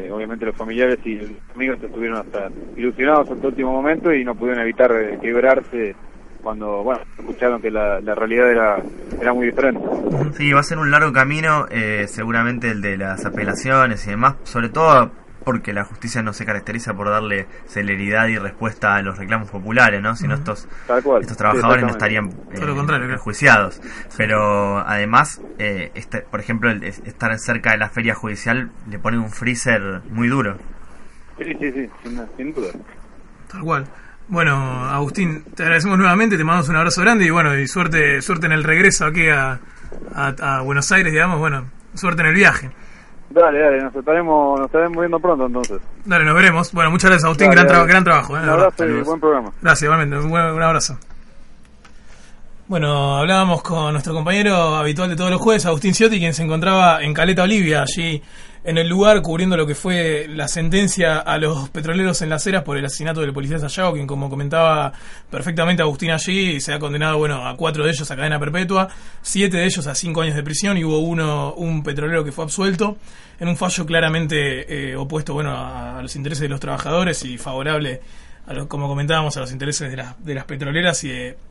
eh, 0.06 0.10
obviamente 0.12 0.44
los 0.44 0.56
familiares 0.56 0.98
y 1.04 1.14
los 1.14 1.30
amigos 1.54 1.78
estuvieron 1.82 2.18
hasta 2.18 2.48
ilusionados 2.76 3.30
hasta 3.30 3.40
el 3.40 3.46
último 3.46 3.72
momento 3.72 4.12
y 4.12 4.24
no 4.24 4.34
pudieron 4.34 4.62
evitar 4.62 4.90
eh, 4.92 5.18
quebrarse 5.22 5.94
cuando, 6.42 6.82
bueno, 6.82 7.00
escucharon 7.20 7.62
que 7.62 7.70
la, 7.70 8.00
la 8.00 8.14
realidad 8.16 8.50
era, 8.50 8.76
era 9.20 9.32
muy 9.32 9.46
diferente. 9.46 9.80
Sí, 10.32 10.52
va 10.52 10.58
a 10.58 10.64
ser 10.64 10.78
un 10.78 10.90
largo 10.90 11.12
camino, 11.12 11.66
eh, 11.70 12.04
seguramente 12.08 12.68
el 12.72 12.82
de 12.82 12.96
las 12.98 13.24
apelaciones 13.24 14.04
y 14.08 14.10
demás, 14.10 14.34
sobre 14.42 14.68
todo 14.70 15.12
porque 15.44 15.72
la 15.72 15.84
justicia 15.84 16.22
no 16.22 16.32
se 16.32 16.44
caracteriza 16.44 16.94
por 16.94 17.08
darle 17.10 17.46
celeridad 17.66 18.26
y 18.28 18.38
respuesta 18.38 18.94
a 18.96 19.02
los 19.02 19.18
reclamos 19.18 19.50
populares, 19.50 20.00
¿no? 20.02 20.14
Si 20.16 20.26
no 20.26 20.34
Ujú. 20.34 20.42
estos, 20.42 20.68
estos 21.20 21.36
sí, 21.36 21.38
trabajadores 21.38 21.84
no 21.84 21.90
estarían 21.90 22.30
Todo 22.54 22.66
lo 22.66 22.76
contrario, 22.76 23.06
claro. 23.06 23.14
prejuiciados. 23.22 23.80
Pero 24.16 24.78
además, 24.78 25.40
eh, 25.58 25.90
este, 25.94 26.18
por 26.20 26.40
ejemplo, 26.40 26.70
el 26.70 26.82
es- 26.84 27.00
estar 27.04 27.36
cerca 27.38 27.72
de 27.72 27.78
la 27.78 27.88
feria 27.90 28.14
judicial 28.14 28.70
le 28.88 28.98
pone 28.98 29.18
un 29.18 29.30
freezer 29.30 30.00
muy 30.10 30.28
duro. 30.28 30.56
Sí, 31.38 31.44
sí, 31.44 31.72
sí, 31.72 31.88
sin, 32.02 32.20
sin 32.36 32.54
duda. 32.54 32.72
Tal 33.50 33.60
cual. 33.62 33.86
Bueno, 34.28 34.84
Agustín, 34.86 35.44
te 35.56 35.62
agradecemos 35.64 35.98
nuevamente, 35.98 36.36
te 36.38 36.44
mandamos 36.44 36.68
un 36.68 36.76
abrazo 36.76 37.02
grande 37.02 37.24
y 37.26 37.30
bueno, 37.30 37.56
y 37.58 37.66
suerte, 37.66 38.22
suerte 38.22 38.46
en 38.46 38.52
el 38.52 38.64
regreso 38.64 39.04
aquí 39.06 39.28
a, 39.28 39.58
a, 40.14 40.34
a 40.58 40.60
Buenos 40.62 40.90
Aires, 40.92 41.12
digamos, 41.12 41.38
bueno, 41.38 41.66
suerte 41.94 42.22
en 42.22 42.28
el 42.28 42.34
viaje. 42.34 42.70
Dale, 43.32 43.58
dale, 43.60 43.82
nos 43.82 43.94
estaremos, 43.94 44.58
nos 44.60 44.66
estaremos 44.66 44.98
viendo 44.98 45.18
pronto 45.20 45.46
entonces. 45.46 45.80
Dale, 46.04 46.24
nos 46.24 46.34
veremos. 46.34 46.72
Bueno, 46.72 46.90
muchas 46.90 47.10
gracias, 47.10 47.24
Agustín, 47.24 47.48
Dale, 47.50 47.62
gran, 47.62 47.82
tra- 47.82 47.86
gran 47.88 48.04
trabajo. 48.04 48.36
eh, 48.36 48.40
Un 48.40 48.46
la 48.46 48.52
verdad. 48.52 48.72
abrazo 48.76 48.84
y 49.00 49.02
buen 49.02 49.20
programa. 49.20 49.52
Gracias, 49.62 49.82
igualmente, 49.84 50.16
un, 50.18 50.30
buen- 50.30 50.44
un 50.52 50.62
abrazo. 50.62 50.98
Bueno, 52.68 53.16
hablábamos 53.18 53.62
con 53.62 53.92
nuestro 53.92 54.14
compañero 54.14 54.76
habitual 54.76 55.10
de 55.10 55.16
todos 55.16 55.30
los 55.30 55.40
jueves, 55.40 55.66
Agustín 55.66 55.94
Ciotti, 55.94 56.18
quien 56.18 56.32
se 56.32 56.42
encontraba 56.42 57.02
en 57.02 57.12
Caleta, 57.12 57.42
Olivia, 57.42 57.82
allí 57.82 58.22
en 58.64 58.78
el 58.78 58.88
lugar 58.88 59.22
cubriendo 59.22 59.56
lo 59.56 59.66
que 59.66 59.74
fue 59.74 60.26
la 60.28 60.46
sentencia 60.46 61.18
a 61.18 61.36
los 61.38 61.68
petroleros 61.70 62.22
en 62.22 62.28
las 62.28 62.46
eras 62.46 62.62
por 62.62 62.76
el 62.76 62.84
asesinato 62.84 63.20
del 63.20 63.32
policía 63.32 63.58
Sayago, 63.58 63.94
quien 63.94 64.06
como 64.06 64.30
comentaba 64.30 64.92
perfectamente 65.30 65.82
Agustín 65.82 66.10
allí, 66.12 66.60
se 66.60 66.72
ha 66.72 66.78
condenado 66.78 67.18
bueno 67.18 67.46
a 67.46 67.56
cuatro 67.56 67.84
de 67.84 67.90
ellos 67.90 68.08
a 68.10 68.16
cadena 68.16 68.38
perpetua, 68.38 68.88
siete 69.20 69.56
de 69.56 69.64
ellos 69.64 69.86
a 69.88 69.94
cinco 69.94 70.22
años 70.22 70.36
de 70.36 70.42
prisión 70.44 70.76
y 70.78 70.84
hubo 70.84 70.98
uno, 71.00 71.54
un 71.54 71.82
petrolero 71.82 72.24
que 72.24 72.30
fue 72.32 72.44
absuelto 72.44 72.98
en 73.40 73.48
un 73.48 73.56
fallo 73.56 73.84
claramente 73.84 74.90
eh, 74.92 74.96
opuesto 74.96 75.34
bueno 75.34 75.50
a, 75.56 76.00
los 76.00 76.14
intereses 76.14 76.42
de 76.42 76.48
los 76.48 76.60
trabajadores 76.60 77.24
y 77.24 77.38
favorable 77.38 78.00
a 78.46 78.54
lo- 78.54 78.68
como 78.68 78.86
comentábamos, 78.88 79.36
a 79.36 79.40
los 79.40 79.50
intereses 79.52 79.90
de, 79.90 79.96
las 79.96 80.24
de 80.24 80.34
las 80.34 80.44
petroleras 80.44 81.02
y 81.04 81.10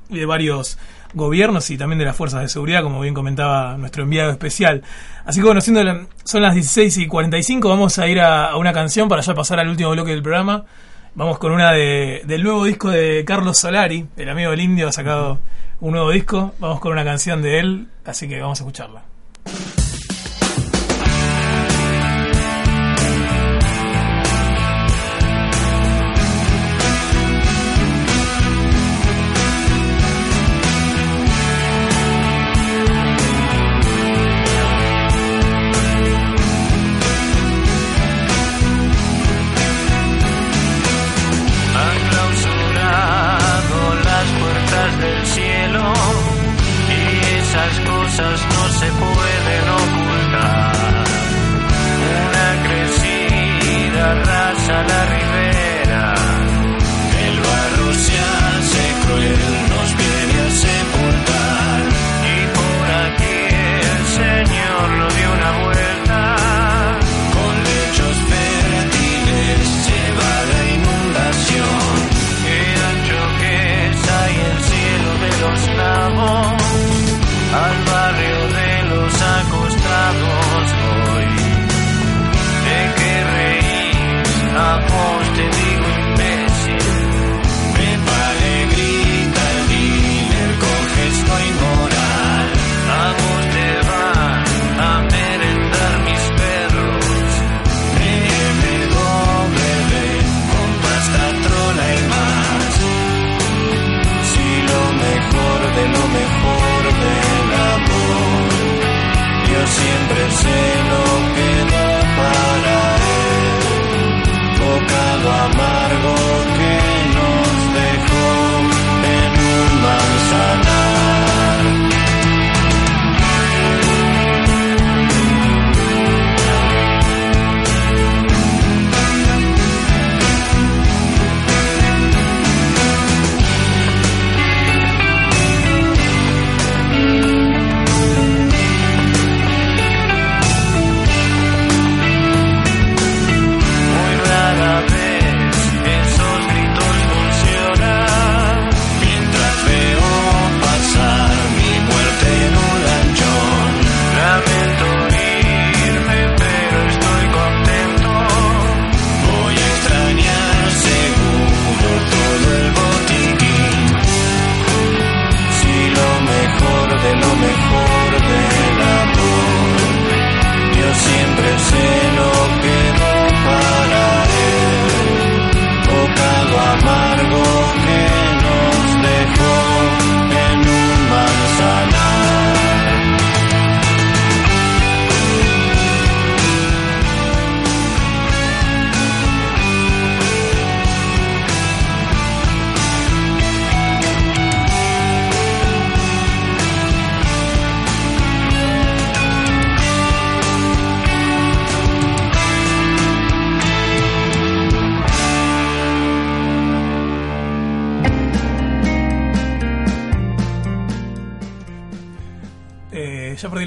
y 0.09 0.19
de 0.19 0.25
varios 0.25 0.77
gobiernos 1.13 1.69
y 1.69 1.77
también 1.77 1.99
de 1.99 2.05
las 2.05 2.15
fuerzas 2.15 2.41
de 2.41 2.49
seguridad, 2.49 2.83
como 2.83 3.01
bien 3.01 3.13
comentaba 3.13 3.77
nuestro 3.77 4.03
enviado 4.03 4.31
especial. 4.31 4.83
Así 5.25 5.39
que 5.39 5.45
bueno, 5.45 5.61
siendo 5.61 6.07
son 6.23 6.41
las 6.41 6.53
16 6.53 6.97
y 6.97 7.07
45, 7.07 7.69
vamos 7.69 7.97
a 7.99 8.07
ir 8.07 8.19
a, 8.19 8.47
a 8.47 8.57
una 8.57 8.73
canción 8.73 9.09
para 9.09 9.21
ya 9.21 9.33
pasar 9.33 9.59
al 9.59 9.69
último 9.69 9.91
bloque 9.91 10.11
del 10.11 10.21
programa. 10.21 10.65
Vamos 11.13 11.39
con 11.39 11.51
una 11.51 11.73
de, 11.73 12.21
del 12.25 12.43
nuevo 12.43 12.63
disco 12.63 12.89
de 12.89 13.25
Carlos 13.25 13.57
Solari, 13.57 14.07
el 14.15 14.29
amigo 14.29 14.51
del 14.51 14.61
indio, 14.61 14.87
ha 14.87 14.91
sacado 14.93 15.39
un 15.81 15.91
nuevo 15.91 16.09
disco. 16.11 16.53
Vamos 16.59 16.79
con 16.79 16.93
una 16.93 17.03
canción 17.03 17.41
de 17.41 17.59
él, 17.59 17.87
así 18.05 18.29
que 18.29 18.39
vamos 18.39 18.61
a 18.61 18.63
escucharla. 18.63 19.03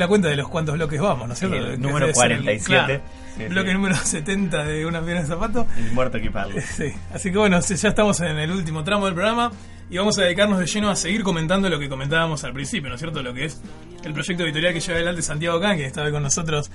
La 0.04 0.08
cuenta 0.08 0.28
de 0.28 0.36
los 0.36 0.48
cuantos 0.48 0.74
bloques 0.74 1.00
vamos, 1.00 1.26
¿no 1.28 1.32
es 1.34 1.38
cierto? 1.40 1.56
El 1.56 1.80
número 1.80 2.06
debe 2.06 2.14
ser 2.14 2.32
el- 2.32 2.38
47. 2.42 2.64
claro, 2.66 3.00
Sí, 3.36 3.44
bloque 3.48 3.68
sí. 3.68 3.74
número 3.74 3.94
70 3.96 4.64
de 4.64 4.86
Una 4.86 5.00
Pierna 5.02 5.22
de 5.22 5.26
Zapato. 5.28 5.66
El 5.76 5.92
muerto 5.92 6.18
equiparlo. 6.18 6.54
Sí, 6.76 6.92
así 7.12 7.32
que 7.32 7.38
bueno, 7.38 7.58
ya 7.60 7.88
estamos 7.88 8.20
en 8.20 8.38
el 8.38 8.50
último 8.50 8.84
tramo 8.84 9.06
del 9.06 9.14
programa 9.14 9.50
y 9.90 9.98
vamos 9.98 10.18
a 10.18 10.22
dedicarnos 10.22 10.58
de 10.58 10.66
lleno 10.66 10.88
a 10.90 10.96
seguir 10.96 11.22
comentando 11.24 11.68
lo 11.68 11.78
que 11.78 11.88
comentábamos 11.88 12.44
al 12.44 12.52
principio, 12.52 12.88
¿no 12.88 12.94
es 12.94 13.00
cierto? 13.00 13.22
Lo 13.22 13.34
que 13.34 13.46
es 13.46 13.60
el 14.04 14.12
proyecto 14.12 14.44
editorial 14.44 14.72
que 14.72 14.80
lleva 14.80 14.94
adelante 14.94 15.22
Santiago 15.22 15.60
Can, 15.60 15.76
que 15.76 15.92
hoy 16.00 16.12
con 16.12 16.22
nosotros 16.22 16.70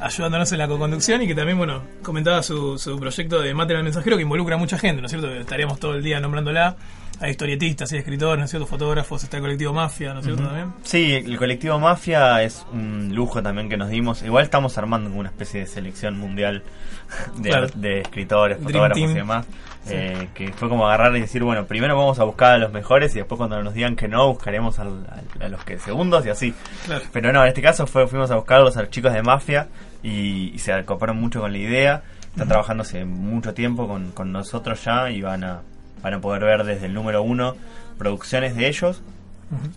ayudándonos 0.00 0.50
en 0.52 0.58
la 0.58 0.68
co-conducción 0.68 1.22
y 1.22 1.26
que 1.26 1.34
también, 1.34 1.56
bueno, 1.56 1.82
comentaba 2.02 2.42
su, 2.42 2.78
su 2.78 2.98
proyecto 2.98 3.40
de 3.40 3.54
Mate 3.54 3.74
al 3.76 3.84
Mensajero 3.84 4.16
que 4.16 4.22
involucra 4.22 4.56
a 4.56 4.58
mucha 4.58 4.76
gente, 4.78 5.00
¿no 5.00 5.06
es 5.06 5.10
cierto? 5.12 5.32
Estaríamos 5.32 5.78
todo 5.80 5.94
el 5.94 6.02
día 6.02 6.20
nombrándola. 6.20 6.76
Hay 7.20 7.30
historietistas, 7.30 7.92
hay 7.92 7.98
escritores, 8.00 8.38
¿no 8.38 8.44
es 8.44 8.50
cierto? 8.50 8.66
Fotógrafos, 8.66 9.22
está 9.24 9.36
el 9.36 9.42
colectivo 9.42 9.72
Mafia, 9.72 10.12
¿no 10.14 10.18
es 10.20 10.24
cierto? 10.26 10.42
Ujú. 10.42 10.50
También. 10.50 10.72
Sí, 10.82 11.12
el 11.14 11.36
colectivo 11.38 11.78
Mafia 11.78 12.42
es 12.42 12.66
un 12.72 13.14
lujo 13.14 13.42
también 13.42 13.68
que 13.68 13.76
nos 13.76 13.88
dimos. 13.88 14.22
Igual 14.22 14.44
estamos 14.44 14.76
armando 14.78 15.10
una 15.10 15.28
especie 15.28 15.60
de 15.60 15.66
selección 15.66 16.18
mundial 16.18 16.62
de, 17.38 17.48
Claro. 17.50 17.66
de 17.74 18.00
escritores, 18.00 18.58
Dream 18.58 18.72
fotógrafos 18.72 18.98
Team. 18.98 19.10
y 19.10 19.14
demás. 19.14 19.46
Sí. 19.84 19.92
eh, 19.94 20.28
que 20.34 20.50
fue 20.54 20.70
como 20.70 20.86
agarrar 20.86 21.14
y 21.14 21.20
decir, 21.20 21.42
bueno, 21.44 21.66
primero 21.66 21.94
vamos 21.96 22.18
a 22.18 22.24
buscar 22.24 22.52
a 22.54 22.58
los 22.58 22.72
mejores 22.72 23.14
y 23.14 23.18
después 23.18 23.36
cuando 23.36 23.62
nos 23.62 23.74
digan 23.74 23.96
que 23.96 24.08
no, 24.08 24.28
buscaremos 24.32 24.78
al- 24.78 25.06
al- 25.10 25.42
a 25.42 25.48
los 25.50 25.62
que 25.64 25.78
segundos 25.78 26.24
y 26.24 26.30
así. 26.30 26.54
Claro. 26.86 27.04
Pero 27.12 27.32
no, 27.34 27.42
en 27.42 27.48
este 27.48 27.60
caso 27.60 27.86
fue, 27.86 28.06
fuimos 28.08 28.30
a 28.30 28.36
buscarlos 28.36 28.76
a 28.78 28.80
los 28.80 28.90
chicos 28.90 29.12
de 29.12 29.22
Mafia 29.22 29.68
y, 30.02 30.52
y 30.54 30.58
se 30.58 30.72
acoparon 30.72 31.18
mucho 31.18 31.40
con 31.42 31.52
la 31.52 31.58
idea. 31.58 32.02
Están 32.30 32.48
trabajando 32.48 32.82
hace 32.82 33.04
mucho 33.04 33.52
tiempo 33.52 33.86
con, 33.86 34.10
con 34.12 34.32
nosotros 34.32 34.82
ya 34.82 35.10
y 35.10 35.20
van 35.20 35.44
a, 35.44 35.60
van 36.04 36.14
a 36.14 36.20
poder 36.20 36.44
ver 36.44 36.62
desde 36.62 36.86
el 36.86 36.94
número 36.94 37.22
uno 37.24 37.56
producciones 37.98 38.54
de 38.54 38.68
ellos 38.68 39.02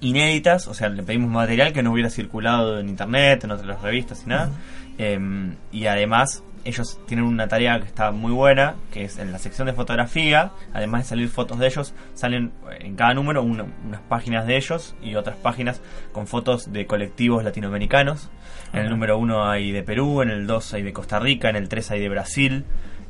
inéditas, 0.02 0.68
o 0.68 0.74
sea, 0.74 0.90
le 0.90 1.04
pedimos 1.04 1.30
material 1.30 1.74
que 1.74 1.84
no 1.84 1.92
hubiera 1.92 2.10
circulado 2.10 2.80
en 2.80 2.90
internet, 2.90 3.44
en 3.44 3.52
otras 3.52 3.82
revistas 3.82 4.24
y 4.26 4.30
nada. 4.30 4.50
Eh, 4.98 5.20
y 5.72 5.86
además, 5.86 6.44
ellos 6.64 7.00
tienen 7.08 7.26
una 7.26 7.48
tarea 7.48 7.80
que 7.80 7.86
está 7.86 8.12
muy 8.12 8.32
buena, 8.32 8.76
que 8.92 9.04
es 9.06 9.20
en 9.20 9.32
la 9.32 9.38
sección 9.40 9.68
de 9.68 9.74
fotografía, 9.74 10.52
además 10.74 11.04
de 11.04 11.10
salir 11.10 11.30
fotos 11.30 11.60
de 11.60 11.68
ellos, 11.68 11.94
salen 12.16 12.52
eh, 12.72 12.78
en 12.82 12.96
cada 12.96 13.14
número 13.14 13.44
una- 13.44 13.66
unas 13.86 14.02
páginas 14.10 14.48
de 14.48 14.58
ellos 14.58 14.96
y 15.04 15.16
otras 15.16 15.36
páginas 15.38 15.82
con 16.12 16.26
fotos 16.28 16.72
de 16.74 16.88
colectivos 16.88 17.44
latinoamericanos. 17.44 18.30
En 18.74 18.80
el 18.82 18.90
número 18.90 19.18
uno 19.18 19.48
hay 19.50 19.72
de 19.72 19.84
Perú, 19.84 20.22
en 20.24 20.30
el 20.30 20.48
2 20.48 20.74
hay 20.74 20.82
de 20.84 20.92
Costa 20.94 21.20
Rica, 21.20 21.50
en 21.50 21.56
el 21.56 21.70
3 21.70 21.92
hay 21.92 22.00
de 22.02 22.10
Brasil. 22.10 22.66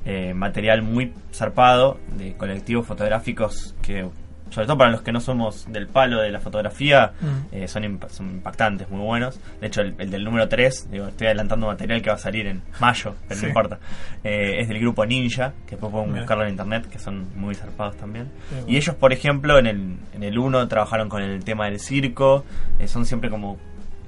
Eh, 0.05 0.33
material 0.33 0.81
muy 0.83 1.13
zarpado 1.33 1.99
de 2.17 2.33
colectivos 2.37 2.85
fotográficos 2.87 3.75
que, 3.81 4.07
sobre 4.49 4.65
todo 4.67 4.77
para 4.77 4.89
los 4.91 5.01
que 5.01 5.11
no 5.11 5.19
somos 5.19 5.65
del 5.69 5.87
palo 5.87 6.21
de 6.21 6.31
la 6.31 6.39
fotografía, 6.39 7.11
Mm. 7.19 7.25
eh, 7.55 7.67
son, 7.67 7.83
imp- 7.83 8.07
son 8.07 8.29
impactantes, 8.31 8.89
muy 8.89 9.01
buenos. 9.01 9.37
De 9.59 9.67
hecho, 9.67 9.81
el, 9.81 9.95
el 9.97 10.09
del 10.09 10.23
número 10.23 10.47
3, 10.47 10.89
digo, 10.91 11.07
estoy 11.07 11.27
adelantando 11.27 11.67
material 11.67 12.01
que 12.01 12.09
va 12.09 12.15
a 12.15 12.19
salir 12.19 12.47
en 12.47 12.61
mayo, 12.79 13.15
pero 13.27 13.37
Sí. 13.37 13.41
no 13.45 13.47
importa. 13.49 13.79
Eh, 14.23 14.61
es 14.61 14.69
del 14.69 14.79
grupo 14.79 15.05
Ninja, 15.05 15.51
que 15.65 15.71
después 15.71 15.91
pueden 15.91 16.13
buscarlo 16.15 16.43
en 16.45 16.51
internet, 16.51 16.87
que 16.89 16.99
son 16.99 17.27
muy 17.35 17.53
zarpados 17.55 17.97
también. 17.97 18.29
Bueno. 18.51 18.65
Y 18.69 18.77
ellos, 18.77 18.95
por 18.95 19.11
ejemplo, 19.11 19.59
en 19.59 19.67
el, 19.67 19.97
en 20.13 20.23
el 20.23 20.37
1 20.37 20.65
trabajaron 20.69 21.09
con 21.09 21.21
el 21.21 21.43
tema 21.43 21.65
del 21.65 21.81
circo, 21.81 22.45
son 22.85 23.05
siempre 23.05 23.29
como 23.29 23.57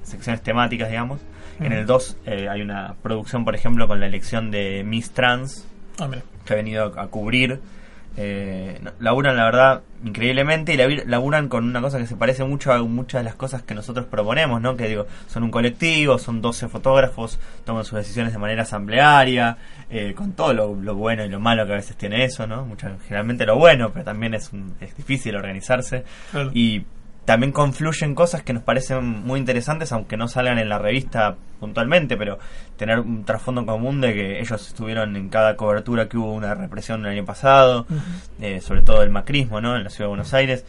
secciones 0.02 0.40
temáticas, 0.42 0.88
digamos. 0.88 1.20
En 1.60 1.72
el 1.72 1.84
2 1.84 2.16
eh, 2.24 2.48
hay 2.48 2.62
una 2.62 2.94
producción, 3.02 3.44
por 3.44 3.54
ejemplo, 3.54 3.86
con 3.86 4.00
la 4.00 4.06
elección 4.06 4.50
de 4.50 4.82
Miss 4.82 5.10
Trans, 5.10 5.66
Que 6.44 6.52
ha 6.54 6.56
venido 6.56 6.84
a 6.98 7.06
cubrir. 7.08 7.60
Eh, 8.16 8.80
laburan, 8.98 9.36
la 9.36 9.44
verdad, 9.44 9.82
increíblemente 10.04 10.74
y 10.74 10.76
laburan 11.06 11.48
con 11.48 11.64
una 11.64 11.80
cosa 11.80 11.98
que 11.98 12.06
se 12.08 12.16
parece 12.16 12.42
mucho 12.42 12.72
a 12.72 12.82
muchas 12.82 13.20
de 13.20 13.24
las 13.24 13.36
cosas 13.36 13.62
que 13.62 13.72
nosotros 13.72 14.06
proponemos, 14.06 14.60
¿no? 14.60 14.76
Que 14.76 14.88
digo, 14.88 15.06
son 15.28 15.44
un 15.44 15.50
colectivo, 15.52 16.18
son 16.18 16.42
12 16.42 16.68
fotógrafos, 16.68 17.38
toman 17.64 17.84
sus 17.84 17.98
decisiones 17.98 18.32
de 18.32 18.38
manera 18.40 18.62
asamblearia, 18.62 19.56
eh, 19.90 20.12
con 20.16 20.32
todo 20.32 20.52
lo, 20.52 20.74
lo 20.74 20.96
bueno 20.96 21.24
y 21.24 21.28
lo 21.28 21.38
malo 21.38 21.64
que 21.66 21.72
a 21.72 21.76
veces 21.76 21.96
tiene 21.96 22.24
eso, 22.24 22.46
¿no? 22.48 22.64
Mucha- 22.66 22.96
generalmente 23.06 23.46
lo 23.46 23.56
bueno, 23.56 23.90
pero 23.92 24.04
también 24.04 24.34
es, 24.34 24.52
un- 24.52 24.74
es 24.80 24.94
difícil 24.96 25.36
organizarse. 25.36 26.04
Claro. 26.32 26.50
Y 26.52 26.84
también 27.24 27.52
confluyen 27.52 28.14
cosas 28.14 28.42
que 28.42 28.52
nos 28.52 28.62
parecen 28.62 29.04
muy 29.04 29.38
interesantes, 29.38 29.92
aunque 29.92 30.16
no 30.16 30.26
salgan 30.26 30.58
en 30.58 30.68
la 30.68 30.78
revista 30.78 31.36
puntualmente, 31.60 32.16
pero 32.16 32.38
tener 32.76 32.98
un 33.00 33.24
trasfondo 33.24 33.64
común 33.66 34.00
de 34.00 34.14
que 34.14 34.40
ellos 34.40 34.66
estuvieron 34.66 35.14
en 35.16 35.28
cada 35.28 35.54
cobertura 35.56 36.08
que 36.08 36.16
hubo 36.16 36.32
una 36.32 36.54
represión 36.54 37.04
el 37.06 37.12
año 37.12 37.24
pasado, 37.24 37.86
eh, 38.40 38.60
sobre 38.60 38.82
todo 38.82 39.02
el 39.02 39.10
macrismo, 39.10 39.60
¿no? 39.60 39.76
En 39.76 39.84
la 39.84 39.90
ciudad 39.90 40.06
de 40.06 40.08
Buenos 40.08 40.34
Aires, 40.34 40.64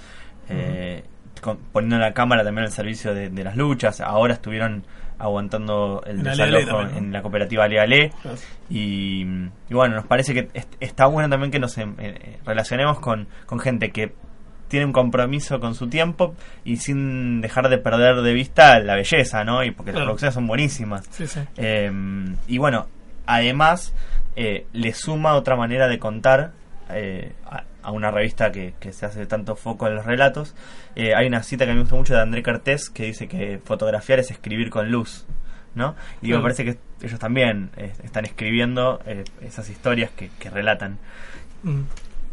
eh, 0.50 1.04
con- 1.42 1.58
poniendo 1.72 1.98
la 1.98 2.14
cámara 2.14 2.44
también 2.44 2.66
al 2.66 2.72
servicio 2.72 3.16
de, 3.16 3.30
de 3.30 3.44
las 3.44 3.56
luchas. 3.56 4.02
Ahora 4.02 4.34
estuvieron 4.34 4.84
aguantando 5.18 6.04
el 6.06 6.20
En 6.20 6.28
Ale 6.28 6.44
Ale 6.44 6.60
desalojo 6.60 6.98
en 6.98 7.12
la 7.14 7.22
cooperativa 7.22 7.64
Ale 7.64 7.80
Ale. 7.80 8.12
Claro. 8.22 8.38
Y, 8.70 9.22
y 9.70 9.74
bueno, 9.74 9.96
nos 9.96 10.06
parece 10.06 10.34
que 10.34 10.50
est- 10.54 10.74
está 10.80 11.06
bueno 11.06 11.30
también 11.30 11.52
que 11.52 11.60
nos 11.60 11.78
em- 11.78 11.96
eh, 12.00 12.38
relacionemos 12.46 13.00
con, 13.00 13.28
con 13.46 13.60
gente 13.60 13.92
que 13.92 14.14
tiene 14.72 14.86
un 14.86 14.94
compromiso 14.94 15.60
con 15.60 15.76
su 15.76 15.90
tiempo 15.90 16.34
y 16.64 16.78
sin 16.78 17.42
dejar 17.42 17.68
de 17.68 17.78
perder 17.78 18.22
de 18.22 18.34
vista 18.34 18.80
la 18.80 18.96
belleza, 18.96 19.44
¿no? 19.44 19.66
Y 19.66 19.72
porque 19.72 19.92
las 19.92 20.04
producciones 20.04 20.34
son 20.34 20.48
buenísimas. 20.48 21.06
Sí, 21.12 21.28
sí. 21.28 21.42
Eh, 21.58 21.92
y 22.48 22.58
bueno, 22.58 22.88
además 23.26 23.94
eh, 24.38 24.66
le 24.72 24.94
suma 24.94 25.34
otra 25.34 25.58
manera 25.58 25.90
de 25.90 26.00
contar 26.00 26.54
eh, 26.90 27.34
a, 27.46 27.66
a 27.84 27.92
una 27.92 28.12
revista 28.12 28.54
que, 28.54 28.74
que 28.80 28.94
se 28.94 29.06
hace 29.06 29.26
tanto 29.26 29.58
foco 29.58 29.88
en 29.88 29.96
los 29.96 30.06
relatos. 30.06 30.56
Eh, 30.96 31.14
hay 31.16 31.28
una 31.28 31.44
cita 31.44 31.66
que 31.66 31.74
me 31.74 31.82
gusta 31.82 31.96
mucho 31.96 32.14
de 32.14 32.22
André 32.22 32.42
Cartés 32.42 32.90
que 32.90 33.08
dice 33.08 33.28
que 33.28 33.60
fotografiar 33.62 34.20
es 34.20 34.32
escribir 34.32 34.70
con 34.70 34.90
luz. 34.90 35.26
¿no? 35.76 35.96
Y 36.22 36.32
me 36.32 36.40
parece 36.40 36.64
que 36.64 36.78
ellos 37.02 37.20
también 37.20 37.72
están 38.04 38.26
escribiendo 38.26 39.02
esas 39.42 39.70
historias 39.70 40.12
que, 40.12 40.30
que 40.40 40.50
relatan. 40.50 40.98
Mm. 41.64 41.82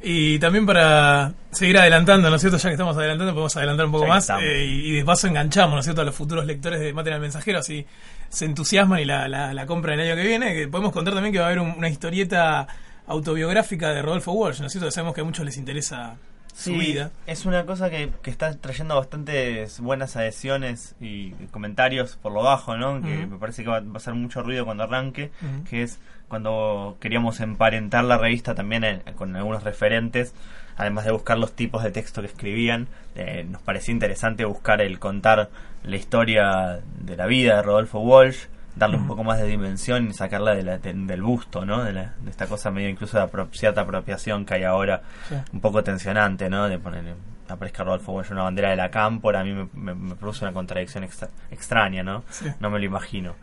Y 0.02 0.38
también 0.38 0.64
para 0.64 1.32
seguir 1.50 1.76
adelantando, 1.78 2.30
¿no 2.30 2.36
es 2.36 2.40
cierto? 2.40 2.56
Ya 2.58 2.68
que 2.68 2.74
estamos 2.74 2.96
adelantando, 2.96 3.32
podemos 3.32 3.56
adelantar 3.56 3.86
un 3.86 3.92
poco 3.92 4.04
Ya 4.04 4.10
más. 4.10 4.24
estamos. 4.24 4.44
eh, 4.44 4.64
y, 4.64 4.88
y 4.88 4.92
de 4.92 5.04
paso 5.04 5.26
enganchamos, 5.26 5.72
¿no 5.74 5.78
es 5.80 5.84
cierto?, 5.86 6.02
a 6.02 6.04
los 6.04 6.14
futuros 6.14 6.46
lectores 6.46 6.78
de 6.80 6.92
Maten 6.92 7.14
al 7.14 7.20
Mensajero, 7.20 7.58
así 7.58 7.84
se 8.28 8.44
entusiasman 8.44 9.00
y 9.00 9.04
la, 9.04 9.26
la, 9.26 9.52
la 9.52 9.66
compra 9.66 9.94
el 9.94 10.00
año 10.00 10.14
que 10.14 10.22
viene. 10.22 10.54
Que 10.54 10.68
podemos 10.68 10.92
contar 10.92 11.14
también 11.14 11.32
que 11.32 11.40
va 11.40 11.46
a 11.46 11.48
haber 11.48 11.60
un- 11.60 11.74
una 11.76 11.88
historieta 11.88 12.66
autobiográfica 13.08 13.90
de 13.92 14.02
Rodolfo 14.02 14.32
Walsh, 14.32 14.60
¿no 14.60 14.66
es 14.66 14.72
cierto? 14.72 14.86
Que 14.86 14.92
sabemos 14.92 15.14
que 15.14 15.22
a 15.22 15.24
muchos 15.24 15.44
les 15.44 15.56
interesa 15.56 16.14
su 16.58 16.72
vida. 16.72 17.12
es 17.26 17.46
una 17.46 17.64
cosa 17.66 17.88
que, 17.88 18.10
que 18.20 18.30
está 18.30 18.52
trayendo 18.56 18.96
bastantes 18.96 19.78
buenas 19.80 20.16
adhesiones 20.16 20.96
y 21.00 21.30
comentarios 21.52 22.16
por 22.16 22.32
lo 22.32 22.42
bajo, 22.42 22.76
¿no? 22.76 23.00
Que 23.00 23.26
me 23.26 23.38
parece 23.38 23.62
que 23.62 23.70
va, 23.70 23.80
va 23.80 23.94
a 23.94 23.96
hacer 23.98 24.14
mucho 24.14 24.42
ruido 24.42 24.64
cuando 24.64 24.82
arranque, 24.82 25.30
que 25.70 25.82
es 25.84 26.00
cuando 26.26 26.96
queríamos 27.00 27.40
emparentar 27.40 28.04
la 28.04 28.18
revista 28.18 28.54
también 28.54 28.84
eh, 28.84 29.02
con 29.16 29.34
algunos 29.36 29.62
referentes, 29.62 30.34
además 30.76 31.04
de 31.04 31.12
buscar 31.12 31.38
los 31.38 31.52
tipos 31.52 31.82
de 31.82 31.90
texto 31.90 32.20
que 32.20 32.26
escribían, 32.26 32.88
eh, 33.14 33.46
nos 33.48 33.62
parecía 33.62 33.92
interesante 33.92 34.44
buscar 34.44 34.80
el 34.80 34.98
contar 34.98 35.50
la 35.84 35.96
historia 35.96 36.80
de 37.00 37.16
la 37.16 37.26
vida 37.26 37.56
de 37.56 37.62
Rodolfo 37.62 38.00
Walsh, 38.00 38.46
darle 38.78 38.96
un 38.96 39.02
Ujú. 39.02 39.10
poco 39.12 39.24
más 39.24 39.38
de 39.40 39.46
dimensión 39.46 40.08
y 40.08 40.12
sacarla 40.14 40.54
de 40.54 40.62
la- 40.62 40.78
de- 40.78 40.92
del 40.94 41.22
busto, 41.22 41.64
¿no? 41.64 41.82
De, 41.84 41.92
la- 41.92 42.14
de 42.20 42.30
esta 42.30 42.46
cosa 42.46 42.70
medio 42.70 42.88
incluso 42.88 43.18
de 43.18 43.24
apro- 43.24 43.48
cierta 43.52 43.82
apropiación 43.82 44.44
que 44.44 44.54
hay 44.54 44.64
ahora 44.64 45.02
Sí. 45.28 45.34
un 45.52 45.60
poco 45.60 45.82
tensionante, 45.82 46.48
¿no? 46.48 46.68
De 46.68 46.78
poner 46.78 47.14
aparezca 47.48 47.82
Rodolfo 47.82 48.12
Walsh 48.12 48.30
una 48.30 48.42
bandera 48.42 48.70
de 48.70 48.76
la 48.76 48.90
cámpora, 48.90 49.40
a 49.40 49.44
mí 49.44 49.52
me, 49.54 49.68
me- 49.72 49.94
me 49.94 50.14
produce 50.16 50.44
una 50.44 50.52
contradicción 50.52 51.02
extra- 51.04 51.30
extraña, 51.50 52.02
¿no? 52.02 52.22
Sí. 52.28 52.46
No 52.60 52.68
me 52.70 52.78
lo 52.78 52.84
imagino. 52.84 53.34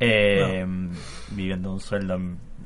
Eh, 0.00 0.64
Viviendo 1.30 1.72
un 1.72 1.80
sueldo 1.80 2.18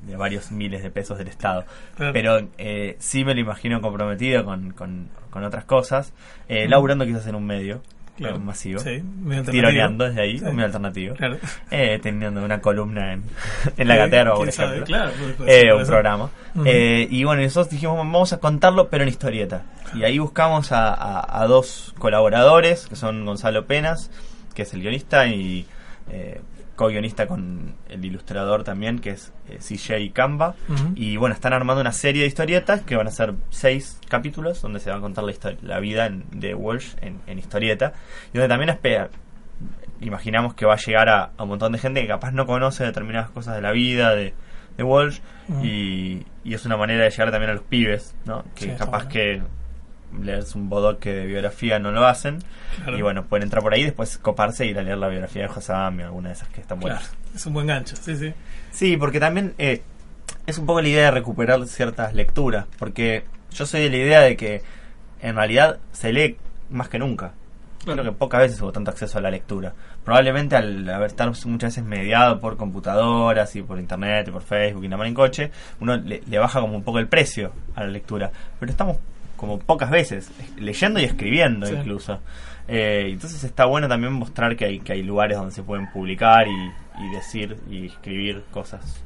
de 0.03 0.17
varios 0.17 0.51
miles 0.53 0.83
de 0.83 0.91
pesos 0.91 1.17
del 1.17 1.29
Estado. 1.29 1.65
Claro. 1.97 2.13
Pero 2.13 2.49
eh, 2.59 2.97
sí 2.99 3.25
me 3.25 3.35
lo 3.35 3.41
imagino 3.41 3.81
comprometido 3.81 4.45
con, 4.45 4.73
con, 4.73 5.09
con 5.31 5.45
otras 5.45 5.65
cosas, 5.65 6.13
eh, 6.49 6.63
Ujú. 6.65 6.71
laburando 6.71 7.07
quizás 7.07 7.27
en 7.27 7.37
un 7.37 7.47
medio 7.47 7.81
Claro. 8.23 8.39
masivo, 8.41 8.81
Sí, 8.81 9.03
tironeando 9.51 10.05
desde 10.05 10.21
ahí, 10.23 10.39
Sí. 10.39 10.45
medio 10.47 10.65
alternativo, 10.67 11.15
Claro. 11.17 11.39
eh, 11.71 11.99
teniendo 12.03 12.45
una 12.45 12.61
columna 12.61 13.13
en, 13.13 13.23
en 13.77 13.89
la 13.89 13.95
Sí, 13.95 14.01
Caterva, 14.01 14.35
por 14.35 14.53
sabe, 14.53 14.69
ejemplo. 14.83 14.87
claro, 14.87 15.11
Eh, 15.47 15.73
un 15.73 15.87
programa. 15.87 16.31
Ujú. 16.55 16.65
Eh, 16.67 17.07
y 17.11 17.25
bueno, 17.25 17.43
nosotros 17.43 17.71
dijimos, 17.71 17.97
vamos 17.99 18.33
a 18.33 18.39
contarlo, 18.39 18.89
pero 18.89 19.03
en 19.03 19.09
historieta. 19.09 19.63
Y 19.95 20.05
ahí 20.05 20.19
buscamos 20.19 20.73
a, 20.73 20.93
a- 20.95 21.43
a 21.43 21.47
dos 21.47 21.95
colaboradores, 21.99 22.87
que 22.87 22.97
son 22.97 23.25
Gonzalo 23.27 23.67
Penas, 23.67 24.11
que 24.55 24.63
es 24.63 24.73
el 24.75 24.81
guionista, 24.81 25.27
y 25.27 25.67
eh, 26.11 26.41
co-guionista 26.77 27.27
con 27.27 27.75
el 27.89 28.05
ilustrador 28.05 28.65
también, 28.65 28.99
que 28.99 29.11
es 29.11 29.33
eh, 29.49 29.59
CJ. 29.59 30.13
Ujú. 30.69 30.93
Y 30.95 31.17
bueno, 31.17 31.35
están 31.35 31.53
armando 31.53 31.81
una 31.81 31.93
serie 31.93 32.23
de 32.23 32.29
historietas 32.29 32.83
que 32.83 32.97
van 32.97 33.07
a 33.07 33.11
ser 33.11 33.35
seis 33.51 34.01
capítulos, 34.09 34.63
donde 34.63 34.81
se 34.81 34.91
va 34.91 34.97
a 34.97 35.01
contar 35.01 35.25
la, 35.25 35.33
histo- 35.33 35.57
la 35.63 35.81
vida 35.81 36.07
en- 36.07 36.25
de 36.31 36.55
Walsh 36.55 36.95
en, 37.01 37.21
en 37.27 37.39
historieta. 37.39 37.93
Y 38.33 38.39
donde 38.39 38.49
también 38.49 38.71
espera, 38.71 39.11
imaginamos 40.01 40.55
que 40.55 40.67
va 40.67 40.75
a 40.75 40.79
llegar 40.79 41.09
a, 41.09 41.31
a 41.37 41.43
un 41.43 41.51
montón 41.51 41.73
de 41.73 41.79
gente 41.79 42.01
que 42.03 42.09
capaz 42.09 42.33
no 42.33 42.47
conoce 42.47 42.85
determinadas 42.85 43.31
cosas 43.31 43.55
de 43.57 43.63
la 43.63 43.73
vida 43.73 44.15
de, 44.15 44.35
de 44.77 44.83
Walsh 44.83 45.21
y, 45.63 46.25
y 46.45 46.55
es 46.55 46.65
una 46.67 46.77
manera 46.77 47.05
de 47.05 47.11
llegar 47.11 47.31
también 47.31 47.51
a 47.51 47.55
los 47.55 47.63
pibes, 47.65 48.17
¿no? 48.25 48.43
Que 48.55 48.65
Sí, 48.65 48.71
capaz 48.79 49.05
bueno. 49.05 49.11
que 49.11 49.43
leerse 50.21 50.59
un 50.59 50.69
bodoque 50.69 51.13
de 51.13 51.27
biografía 51.27 51.79
no 51.79 51.91
lo 51.93 52.07
hacen 52.07 52.39
Claro. 52.77 52.99
y 52.99 53.03
bueno, 53.03 53.25
pueden 53.25 53.45
entrar 53.45 53.63
por 53.63 53.73
ahí 53.75 53.83
y 53.83 53.85
después 53.85 54.19
coparse 54.19 54.65
e 54.65 54.69
ir 54.69 54.79
a 54.79 54.83
leer 54.83 54.99
la 54.99 55.09
biografía 55.09 55.43
de 55.43 55.49
José 55.49 55.73
Adami, 55.73 56.03
alguna 56.03 56.29
de 56.31 56.35
esas 56.35 56.49
que 56.49 56.61
están 56.61 56.81
buenas. 56.81 57.09
Claro, 57.09 57.17
es 57.35 57.47
un 57.47 57.53
buen 57.55 57.67
gancho, 57.67 57.97
sí, 57.97 58.17
sí. 58.17 58.33
Sí, 58.71 58.97
porque 58.97 59.21
también 59.21 59.55
eh, 59.59 59.83
es 60.47 60.59
un 60.59 60.67
poco 60.67 60.81
la 60.81 60.89
idea 60.89 61.05
de 61.07 61.11
recuperar 61.13 61.67
ciertas 61.67 62.15
lecturas, 62.15 62.67
porque 62.79 63.25
yo 63.53 63.67
soy 63.67 63.83
de 63.83 63.91
la 63.91 63.97
idea 63.97 64.21
de 64.21 64.37
que 64.37 64.63
en 65.21 65.37
realidad 65.37 65.79
se 65.93 66.13
lee 66.13 66.37
más 66.71 66.89
que 66.89 66.99
nunca. 66.99 67.33
Creo 67.85 68.05
que 68.05 68.13
pocas 68.13 68.41
veces 68.41 68.61
hubo 68.63 68.71
tanto 68.71 68.93
acceso 68.93 69.19
a 69.19 69.21
la 69.21 69.31
lectura. 69.31 69.75
Probablemente 70.05 70.55
al 70.55 70.89
haber 70.89 71.09
estar 71.09 71.27
muchas 71.47 71.71
veces 71.75 71.83
mediado 71.85 72.39
por 72.39 72.57
computadoras 72.57 73.57
y 73.57 73.63
por 73.63 73.79
internet 73.81 74.29
y 74.29 74.31
por 74.31 74.43
Facebook 74.43 74.85
y 74.85 74.89
nada 74.89 74.99
más 74.99 75.09
en 75.09 75.15
coche, 75.15 75.51
uno 75.81 75.97
le, 75.97 76.23
le 76.25 76.39
baja 76.39 76.61
como 76.61 76.77
un 76.77 76.85
poco 76.85 77.01
el 77.01 77.09
precio 77.09 77.53
a 77.75 77.81
la 77.83 77.89
lectura. 77.89 78.31
Pero 78.61 78.71
estamos 78.71 78.99
como 79.43 79.59
pocas 79.59 79.91
veces, 79.91 80.31
leyendo 80.57 81.01
y 81.01 81.05
escribiendo 81.05 81.67
Sí. 81.67 81.75
incluso. 81.75 82.21
Eh, 82.69 83.09
entonces 83.09 83.43
está 83.43 83.65
bueno 83.65 83.89
también 83.89 84.13
mostrar 84.13 84.55
que 84.55 84.67
hay, 84.67 84.79
que 84.79 84.93
hay 84.93 85.03
lugares 85.03 85.37
donde 85.37 85.53
se 85.53 85.65
pueden 85.65 85.91
publicar 85.91 86.47
y, 86.47 86.53
y 87.05 87.11
decir 87.13 87.57
y 87.69 87.87
escribir 87.87 88.45
cosas. 88.53 89.03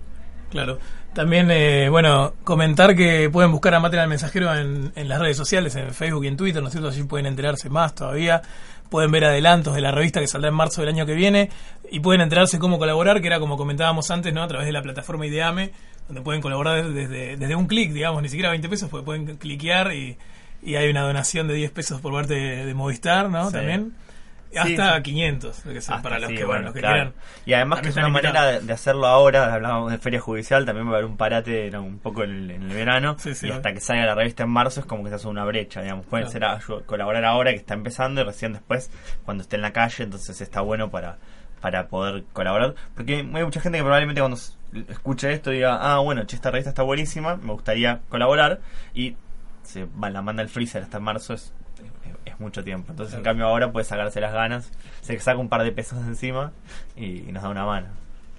Claro. 0.50 0.78
También, 1.14 1.50
eh, 1.50 1.88
bueno, 1.88 2.34
comentar 2.44 2.94
que 2.94 3.30
pueden 3.30 3.50
buscar 3.50 3.72
a 3.74 3.80
Material 3.80 4.08
Mensajero 4.08 4.54
en, 4.54 4.92
en 4.94 5.08
las 5.08 5.18
redes 5.18 5.38
sociales, 5.38 5.74
en 5.74 5.94
Facebook 5.94 6.26
y 6.26 6.28
en 6.28 6.36
Twitter, 6.36 6.60
¿no 6.60 6.68
es 6.68 6.72
cierto? 6.72 6.90
Allí 6.90 7.02
pueden 7.04 7.24
enterarse 7.24 7.70
más 7.70 7.94
todavía. 7.94 8.42
Pueden 8.90 9.10
ver 9.10 9.24
adelantos 9.24 9.74
de 9.74 9.80
la 9.80 9.90
revista 9.90 10.20
que 10.20 10.26
saldrá 10.26 10.48
en 10.48 10.54
marzo 10.54 10.80
del 10.80 10.90
año 10.90 11.06
que 11.06 11.14
viene 11.14 11.50
y 11.90 12.00
pueden 12.00 12.20
enterarse 12.20 12.58
cómo 12.58 12.78
colaborar, 12.78 13.20
que 13.20 13.26
era 13.26 13.40
como 13.40 13.56
comentábamos 13.56 14.10
antes, 14.10 14.32
¿no? 14.32 14.42
A 14.42 14.48
través 14.48 14.66
de 14.66 14.72
la 14.72 14.82
plataforma 14.82 15.26
Ideame, 15.26 15.72
donde 16.08 16.22
pueden 16.22 16.40
colaborar 16.40 16.92
desde, 16.92 17.36
desde 17.36 17.56
un 17.56 17.66
clic, 17.66 17.92
digamos, 17.92 18.22
ni 18.22 18.28
siquiera 18.28 18.50
20 18.50 18.68
pesos, 18.68 18.88
porque 18.88 19.04
pueden 19.04 19.36
cliquear 19.36 19.92
y, 19.92 20.16
y 20.62 20.76
hay 20.76 20.88
una 20.88 21.02
donación 21.02 21.48
de 21.48 21.54
10 21.54 21.70
pesos 21.72 22.00
por 22.00 22.12
parte 22.12 22.34
de, 22.34 22.66
de 22.66 22.74
Movistar, 22.74 23.30
¿no? 23.30 23.46
Sí. 23.46 23.52
También. 23.54 23.92
Hasta 24.58 24.96
sí. 24.96 25.02
500, 25.02 25.60
que 25.62 25.78
Hasta 25.78 26.02
para 26.02 26.18
los 26.18 26.30
sí, 26.30 26.36
que, 26.36 26.44
bueno, 26.44 26.62
los 26.66 26.74
que 26.74 26.80
claro. 26.80 26.94
quieran. 26.94 27.12
Y 27.44 27.52
además 27.54 27.80
que 27.80 27.88
es 27.88 27.96
una 27.96 28.08
manera 28.08 28.44
de, 28.46 28.60
de 28.60 28.72
hacerlo 28.72 29.06
ahora, 29.06 29.52
hablábamos 29.54 29.90
de 29.92 29.98
feria 29.98 30.20
judicial, 30.20 30.64
también 30.64 30.86
va 30.86 30.92
a 30.92 30.94
haber 30.94 31.04
un 31.06 31.16
parate 31.16 31.70
¿no? 31.70 31.82
un 31.82 31.98
poco 31.98 32.24
en, 32.24 32.50
en 32.50 32.62
el 32.70 32.74
verano, 32.76 33.16
Sí, 33.18 33.32
y 33.42 33.50
hasta 33.50 33.72
que 33.72 33.80
salga 33.80 34.06
la 34.06 34.14
revista 34.14 34.42
en 34.44 34.50
marzo 34.50 34.80
es 34.80 34.86
como 34.86 35.02
que 35.04 35.10
se 35.10 35.16
hace 35.16 35.28
una 35.28 35.44
brecha, 35.44 35.82
digamos, 35.82 36.06
pueden 36.06 36.28
Claro. 36.30 36.60
ser 36.60 36.74
a- 36.74 36.80
colaborar 36.86 37.24
ahora 37.24 37.50
que 37.52 37.56
está 37.58 37.74
empezando 37.74 38.20
y 38.20 38.24
recién 38.24 38.52
después 38.52 38.90
cuando 39.24 39.42
esté 39.42 39.56
en 39.56 39.62
la 39.62 39.72
calle, 39.72 40.04
entonces 40.04 40.40
está 40.40 40.60
bueno 40.60 40.90
para 40.90 41.18
para 41.60 41.88
poder 41.88 42.24
colaborar, 42.34 42.74
porque 42.94 43.16
hay 43.16 43.24
mucha 43.24 43.60
gente 43.60 43.78
que 43.78 43.82
probablemente 43.82 44.20
cuando 44.20 44.38
escuche 44.88 45.32
esto 45.32 45.50
diga, 45.50 45.78
ah, 45.80 45.98
bueno, 45.98 46.24
che, 46.24 46.36
esta 46.36 46.50
revista 46.50 46.68
está 46.68 46.82
buenísima, 46.82 47.36
me 47.36 47.52
gustaría 47.52 48.00
colaborar, 48.10 48.60
y 48.94 49.16
se 49.62 49.86
va, 50.00 50.10
la 50.10 50.20
manda 50.22 50.42
el 50.42 50.48
freezer 50.50 50.82
hasta 50.82 51.00
marzo, 51.00 51.32
es, 51.34 51.52
es, 52.24 52.38
mucho 52.40 52.62
tiempo. 52.64 52.92
Entonces, 52.92 53.16
en 53.16 53.22
cambio, 53.22 53.46
ahora 53.46 53.72
puede 53.72 53.84
sacarse 53.84 54.20
las 54.20 54.32
ganas, 54.32 54.70
se 55.00 55.18
saca 55.18 55.38
un 55.38 55.48
par 55.48 55.62
de 55.64 55.72
pesos 55.72 55.98
encima 56.06 56.52
y, 56.96 57.28
y 57.28 57.32
nos 57.32 57.42
da 57.42 57.48
una 57.48 57.64
mano. 57.64 57.86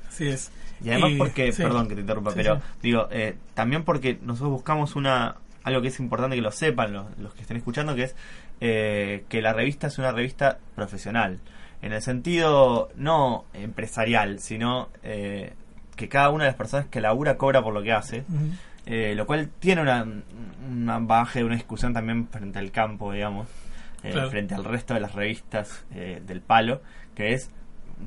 Así 0.08 0.28
es. 0.28 0.52
Y 0.84 0.90
además 0.92 1.12
Y- 1.12 1.18
porque, 1.18 1.52
sí. 1.52 1.64
perdón 1.64 1.88
que 1.88 1.96
te 1.96 2.02
interrumpa, 2.02 2.32
Sí, 2.32 2.38
pero 2.38 2.56
sí. 2.58 2.62
digo, 2.84 3.08
eh, 3.12 3.36
también 3.56 3.84
porque 3.84 4.20
nosotros 4.22 4.52
buscamos 4.52 4.96
una 4.96 5.36
algo 5.64 5.82
que 5.82 5.88
es 5.90 6.00
importante 6.00 6.36
que 6.38 6.42
lo 6.42 6.52
sepan 6.52 6.94
los, 6.94 7.06
los 7.18 7.34
que 7.34 7.42
estén 7.42 7.58
escuchando, 7.58 7.94
que 7.96 8.04
es 8.04 8.16
eh, 8.62 9.26
que 9.28 9.42
la 9.42 9.52
revista 9.52 9.88
es 9.88 9.98
una 9.98 10.12
revista 10.14 10.60
profesional. 10.76 11.40
En 11.82 11.92
el 11.94 12.02
sentido 12.02 12.90
no 12.96 13.44
empresarial, 13.54 14.40
sino 14.40 14.88
eh, 15.04 15.54
que 15.98 16.08
cada 16.08 16.30
una 16.30 16.46
de 16.46 16.52
las 16.52 16.56
personas 16.56 16.86
que 16.88 17.02
labura 17.02 17.38
cobra 17.38 17.62
por 17.62 17.74
lo 17.74 17.84
que 17.84 17.92
hace. 17.92 18.24
Eh, 18.90 19.14
lo 19.16 19.28
cual 19.28 19.50
tiene 19.60 19.82
una, 19.82 20.06
una 20.72 21.00
baje, 21.00 21.44
una 21.44 21.56
discusión 21.56 21.94
también 21.94 22.28
frente 22.30 22.58
al 22.58 22.72
campo, 22.72 23.12
digamos, 23.12 23.48
eh, 24.04 24.12
Claro. 24.12 24.30
frente 24.30 24.56
al 24.56 24.64
resto 24.64 24.94
de 24.94 25.02
las 25.02 25.14
revistas 25.14 25.86
eh, 25.94 26.22
del 26.26 26.40
palo, 26.40 26.82
que 27.14 27.34
es 27.34 27.52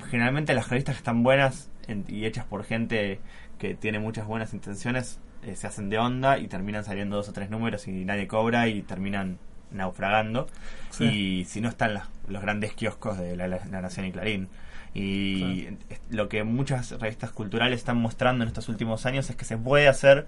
generalmente 0.09 0.55
las 0.55 0.69
revistas 0.71 0.95
que 0.95 1.01
están 1.01 1.23
buenas 1.23 1.71
en- 1.87 2.05
y 2.09 2.25
hechas 2.25 2.47
por 2.47 2.65
gente 2.65 3.21
que 3.59 3.75
tiene 3.75 3.99
muchas 3.99 4.27
buenas 4.27 4.55
intenciones 4.55 5.21
eh, 5.43 5.55
se 5.57 5.67
hacen 5.67 5.91
de 5.91 5.99
onda 5.99 6.39
y 6.39 6.49
terminan 6.49 6.85
saliendo 6.85 7.17
dos 7.17 7.29
o 7.29 7.33
tres 7.33 7.51
números 7.51 7.87
y 7.89 8.05
nadie 8.07 8.27
cobra 8.27 8.69
y 8.69 8.83
terminan 8.83 9.39
naufragando. 9.71 10.47
Sí. 10.91 11.05
Y 11.05 11.45
si 11.45 11.61
no 11.61 11.69
están 11.69 11.95
las- 11.95 12.09
los 12.29 12.41
grandes 12.43 12.73
kioscos 12.75 13.19
de 13.19 13.37
la, 13.37 13.49
la- 13.49 13.65
La 13.71 13.81
Nación 13.83 14.07
y 14.07 14.13
Clarín. 14.13 14.49
Y 14.95 15.69
lo 16.11 16.29
que 16.29 16.43
muchas 16.45 16.93
revistas 17.01 17.31
culturales 17.31 17.79
están 17.79 17.97
mostrando 17.99 18.43
en 18.45 18.49
estos 18.49 18.69
últimos 18.69 19.07
años 19.07 19.31
es 19.31 19.37
que 19.37 19.45
se 19.45 19.57
puede 19.57 19.89
hacer 19.89 20.27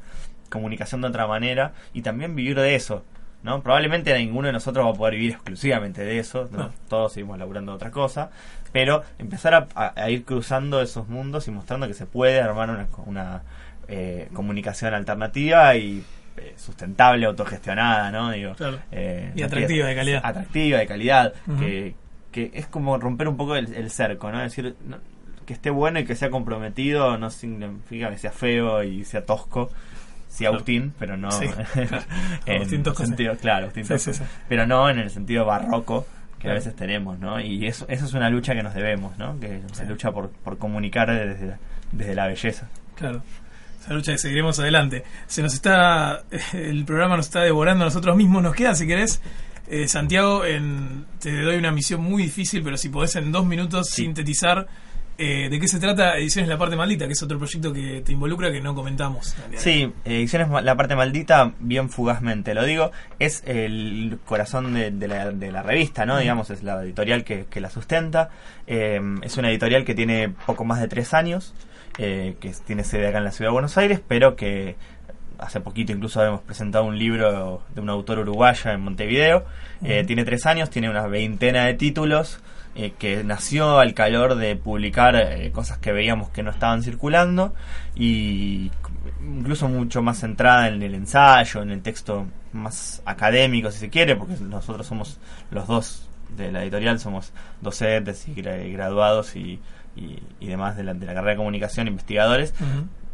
comunicación 0.51 1.01
de 1.01 1.09
otra 1.09 1.27
manera 1.27 1.73
y 1.93 2.03
también 2.03 2.37
vivir 2.37 2.59
de 2.59 2.75
eso. 2.75 3.05
¿no? 3.43 3.61
Probablemente 3.61 4.17
ninguno 4.17 4.47
de 4.47 4.53
nosotros 4.53 4.87
va 4.87 4.91
a 4.91 4.95
poder 4.95 5.15
vivir 5.15 5.33
exclusivamente 5.33 6.05
de 6.05 6.19
eso, 6.21 6.49
¿no? 6.53 6.59
No. 6.59 6.73
todos 6.89 7.13
seguimos 7.13 7.39
laburando 7.39 7.73
de 7.73 7.77
otra 7.77 7.91
cosa, 7.91 8.31
pero 8.71 9.03
empezar 9.19 9.55
a, 9.55 9.67
a- 9.75 9.93
a 10.01 10.11
ir 10.11 10.25
cruzando 10.25 10.81
esos 10.81 11.09
mundos 11.09 11.49
y 11.49 11.51
mostrando 11.51 11.89
que 11.89 11.95
se 11.95 12.07
puede 12.07 12.41
armar 12.41 12.71
una, 12.71 12.87
una, 13.05 13.43
eh, 13.89 14.29
comunicación 14.33 14.95
alternativa 14.95 15.75
y 15.75 16.05
eh, 16.37 16.55
sustentable, 16.57 17.27
autogestionada, 17.27 18.13
¿no? 18.13 18.31
Digo, 18.31 18.55
Claro. 18.55 18.79
eh, 18.93 19.33
Y 19.35 19.43
atractiva, 19.43 19.89
de 19.89 19.95
calidad. 19.97 20.21
Atractiva, 20.25 20.79
de 20.79 20.87
calidad, 20.87 21.33
que, 21.59 21.95
que 22.33 22.51
es 22.55 22.67
como 22.67 22.99
romper 22.99 23.29
un 23.29 23.37
poco 23.37 23.55
el, 23.55 23.73
el 23.75 23.91
cerco, 23.91 24.33
¿no? 24.33 24.43
Es 24.43 24.55
decir, 24.57 24.75
no- 24.87 24.99
que 25.47 25.53
esté 25.53 25.71
bueno 25.71 25.99
y 26.01 26.05
que 26.05 26.15
sea 26.17 26.31
comprometido 26.31 27.17
no 27.19 27.29
significa 27.31 28.11
que 28.11 28.19
sea 28.19 28.31
feo 28.33 28.83
y 28.83 29.05
sea 29.05 29.25
tosco. 29.25 29.71
Sí. 30.29 30.47
Agustín, 30.47 30.95
pero 30.99 31.17
no 31.17 31.31
Sí, 31.31 31.47
claro. 31.75 32.03
en 32.47 32.57
Agustín 32.57 32.83
Tosco, 32.83 33.03
sí. 33.03 33.09
sentido, 33.09 33.37
claro, 33.37 33.65
Agustín 33.65 33.87
Tosco, 33.87 34.13
pero 34.49 34.67
no 34.67 34.89
en 34.89 34.99
el 34.99 35.11
sentido 35.11 35.45
barroco 35.45 36.07
que 36.39 36.43
Claro. 36.45 36.53
a 36.53 36.59
veces 36.61 36.75
tenemos, 36.75 37.19
¿no? 37.19 37.39
Y 37.39 37.67
eso, 37.67 37.85
eso 37.89 38.07
es 38.07 38.15
una 38.15 38.31
lucha 38.31 38.55
que 38.55 38.63
nos 38.63 38.73
debemos, 38.75 39.17
¿no? 39.19 39.39
Que 39.39 39.61
se 39.73 39.85
lucha 39.85 40.11
por, 40.11 40.31
por 40.31 40.57
comunicar 40.59 41.11
desde, 41.11 41.47
la- 41.49 41.59
desde 41.93 42.15
la 42.15 42.27
belleza. 42.29 42.69
Claro. 42.97 43.23
Esa 43.79 43.93
lucha 43.95 44.13
que 44.13 44.19
seguiremos 44.19 44.59
adelante. 44.59 45.05
Se 45.27 45.43
nos 45.43 45.53
está. 45.55 46.23
El 46.55 46.85
programa 46.87 47.17
nos 47.17 47.27
está 47.27 47.41
devorando 47.43 47.85
a 47.85 47.89
nosotros 47.89 48.17
mismos. 48.17 48.43
Nos 48.43 48.55
queda, 48.55 48.75
si 48.75 48.87
querés, 48.87 49.21
eh, 49.73 49.89
Santiago, 49.89 50.45
en, 50.45 51.07
te 51.19 51.41
doy 51.41 51.57
una 51.57 51.73
misión 51.73 52.03
muy 52.03 52.25
difícil, 52.25 52.63
pero 52.63 52.77
si 52.77 52.91
podés 52.91 53.17
en 53.17 53.33
dos 53.33 53.47
minutos 53.47 53.89
sintetizar 53.89 54.67
eh, 55.17 55.49
de 55.49 55.59
qué 55.59 55.67
se 55.67 55.79
trata 55.79 56.19
Ediciones 56.19 56.49
La 56.49 56.59
Parte 56.59 56.77
Maldita, 56.77 57.07
que 57.07 57.13
es 57.13 57.23
otro 57.23 57.39
proyecto 57.39 57.73
que 57.73 58.03
te 58.05 58.13
involucra 58.13 58.53
que 58.53 58.61
no 58.61 58.75
comentamos. 58.75 59.35
Sí, 59.57 59.91
Ediciones 60.05 60.49
La 60.63 60.77
Parte 60.77 60.95
Maldita, 60.95 61.55
bien 61.59 61.89
fugazmente 61.89 62.53
lo 62.53 62.65
digo, 62.65 62.93
es 63.19 63.43
el 63.47 64.19
corazón 64.27 64.75
de, 64.75 64.91
de 64.91 65.09
la, 65.09 65.31
de 65.31 65.51
la 65.51 65.63
revista, 65.63 66.05
¿no? 66.05 66.17
Mm. 66.17 66.21
Digamos, 66.21 66.51
es 66.51 66.63
la 66.63 66.83
editorial 66.83 67.25
que, 67.25 67.47
que 67.49 67.61
la 67.63 67.71
sustenta. 67.71 68.29
Eh, 68.67 69.01
es 69.23 69.39
una 69.39 69.49
editorial 69.51 69.87
que 69.87 69.95
tiene 69.95 70.29
poco 70.47 70.65
más 70.65 70.81
de 70.81 70.89
tres 70.89 71.15
años, 71.15 71.55
eh, 71.99 72.37
que 72.41 72.53
tiene 72.67 72.85
sede 72.85 73.09
acá 73.09 73.19
en 73.19 73.25
la 73.25 73.33
ciudad 73.33 73.51
de 73.51 73.55
Buenos 73.55 73.77
Aires, 73.79 74.01
pero 74.07 74.35
que 74.35 74.77
hace 75.43 75.61
poquito 75.61 75.93
incluso 75.93 76.25
hemos 76.25 76.41
presentado 76.41 76.85
un 76.85 76.99
libro 76.99 77.63
de 77.75 77.81
un 77.81 77.91
autor 77.91 78.21
uruguaya 78.21 78.73
en 78.73 78.81
Montevideo. 78.81 79.45
Eh, 79.85 80.05
tiene 80.07 80.25
tres 80.25 80.47
años, 80.47 80.71
tiene 80.71 80.89
una 80.89 81.07
veintena 81.07 81.65
de 81.67 81.75
títulos, 81.75 82.39
eh, 82.75 82.93
que 82.99 83.23
nació 83.25 83.79
al 83.79 83.93
calor 83.93 84.37
de 84.37 84.57
publicar 84.57 85.15
eh, 85.17 85.51
cosas 85.53 85.79
que 85.79 85.93
veíamos 85.93 86.31
que 86.31 86.43
no 86.43 86.51
estaban 86.51 86.83
circulando 86.83 87.55
y 87.95 88.71
incluso 89.21 89.69
mucho 89.69 90.01
más 90.03 90.21
centrada 90.21 90.69
en 90.69 90.83
el 90.83 90.95
ensayo, 90.95 91.63
en 91.63 91.71
el 91.71 91.83
texto 91.83 92.27
más 92.53 93.03
académico 93.05 93.71
si 93.71 93.79
se 93.79 93.91
quiere, 93.91 94.17
porque 94.17 94.35
nosotros 94.41 94.87
somos 94.87 95.19
los 95.51 95.67
dos 95.67 96.09
de 96.37 96.51
la 96.51 96.63
editorial, 96.63 96.99
somos 96.99 97.33
docentes 97.61 98.27
y 98.29 98.35
gra- 98.35 98.73
graduados 98.73 99.37
y, 99.37 99.61
y, 99.97 100.19
y 100.41 100.47
demás 100.47 100.77
de 100.77 100.85
la, 100.85 100.95
de 100.95 101.05
la 101.05 101.13
carrera 101.15 101.33
de 101.33 101.37
comunicación, 101.37 101.89
investigadores. 101.89 102.55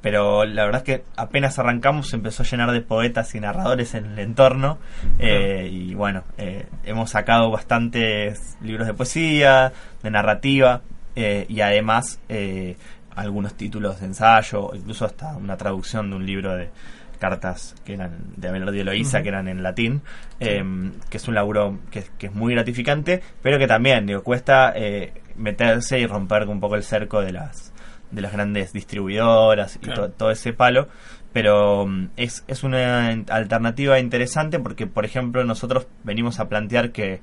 Pero 0.00 0.44
la 0.44 0.64
verdad 0.64 0.82
es 0.86 0.98
que 0.98 1.04
apenas 1.16 1.58
arrancamos 1.58 2.08
se 2.08 2.16
empezó 2.16 2.42
a 2.42 2.46
llenar 2.46 2.70
de 2.72 2.80
poetas 2.80 3.34
y 3.34 3.40
narradores 3.40 3.94
en 3.94 4.06
el 4.06 4.18
entorno 4.20 4.78
eh, 5.18 5.68
y 5.70 5.94
bueno, 5.94 6.22
eh, 6.36 6.66
hemos 6.84 7.10
sacado 7.10 7.50
bastantes 7.50 8.56
libros 8.60 8.86
de 8.86 8.94
poesía, 8.94 9.72
de 10.02 10.10
narrativa 10.10 10.82
eh, 11.16 11.46
y 11.48 11.60
además 11.60 12.20
eh, 12.28 12.76
algunos 13.16 13.54
títulos 13.54 13.98
de 14.00 14.06
ensayo, 14.06 14.70
incluso 14.74 15.04
hasta 15.04 15.36
una 15.36 15.56
traducción 15.56 16.10
de 16.10 16.16
un 16.16 16.24
libro 16.26 16.54
de 16.56 16.70
cartas 17.18 17.74
que 17.84 17.94
eran 17.94 18.12
de 18.36 18.46
Abelardo 18.48 18.74
y 18.76 18.80
Eloísa, 18.80 19.18
Ujú. 19.18 19.22
que 19.24 19.28
eran 19.30 19.48
en 19.48 19.64
latín, 19.64 20.02
eh, 20.38 20.62
que 21.10 21.16
es 21.16 21.26
un 21.26 21.34
laburo 21.34 21.80
que, 21.90 22.04
que 22.16 22.26
es 22.28 22.32
muy 22.32 22.54
gratificante, 22.54 23.20
pero 23.42 23.58
que 23.58 23.66
también 23.66 24.06
digo, 24.06 24.22
cuesta 24.22 24.72
eh, 24.76 25.12
meterse 25.36 25.98
y 25.98 26.06
romper 26.06 26.46
un 26.46 26.60
poco 26.60 26.76
el 26.76 26.84
cerco 26.84 27.20
de 27.20 27.32
las 27.32 27.67
de 28.10 28.20
las 28.22 28.32
grandes 28.32 28.72
distribuidoras 28.72 29.76
y 29.76 29.80
Claro. 29.80 30.06
to- 30.08 30.12
todo 30.12 30.30
ese 30.30 30.52
palo, 30.52 30.88
pero 31.32 31.86
mm, 31.86 32.08
es, 32.16 32.44
es 32.48 32.62
una 32.64 33.08
alternativa 33.08 33.98
interesante 33.98 34.58
porque, 34.58 34.86
por 34.86 35.04
ejemplo, 35.04 35.44
nosotros 35.44 35.86
venimos 36.04 36.40
a 36.40 36.48
plantear 36.48 36.90
que 36.92 37.20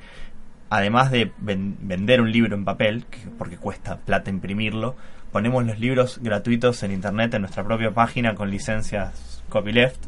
además 0.69 1.11
de 1.11 1.31
ven- 1.39 1.77
vender 1.81 2.21
un 2.21 2.31
libro 2.31 2.55
en 2.55 2.65
papel, 2.65 3.05
que- 3.09 3.29
porque 3.37 3.57
cuesta 3.57 3.97
plata 3.97 4.29
imprimirlo, 4.29 4.95
ponemos 5.31 5.65
los 5.65 5.79
libros 5.79 6.19
gratuitos 6.21 6.81
en 6.83 6.91
internet 6.91 7.33
en 7.33 7.41
nuestra 7.41 7.63
propia 7.63 7.91
página 7.91 8.35
con 8.35 8.49
licencias 8.49 9.43
copyleft 9.49 10.01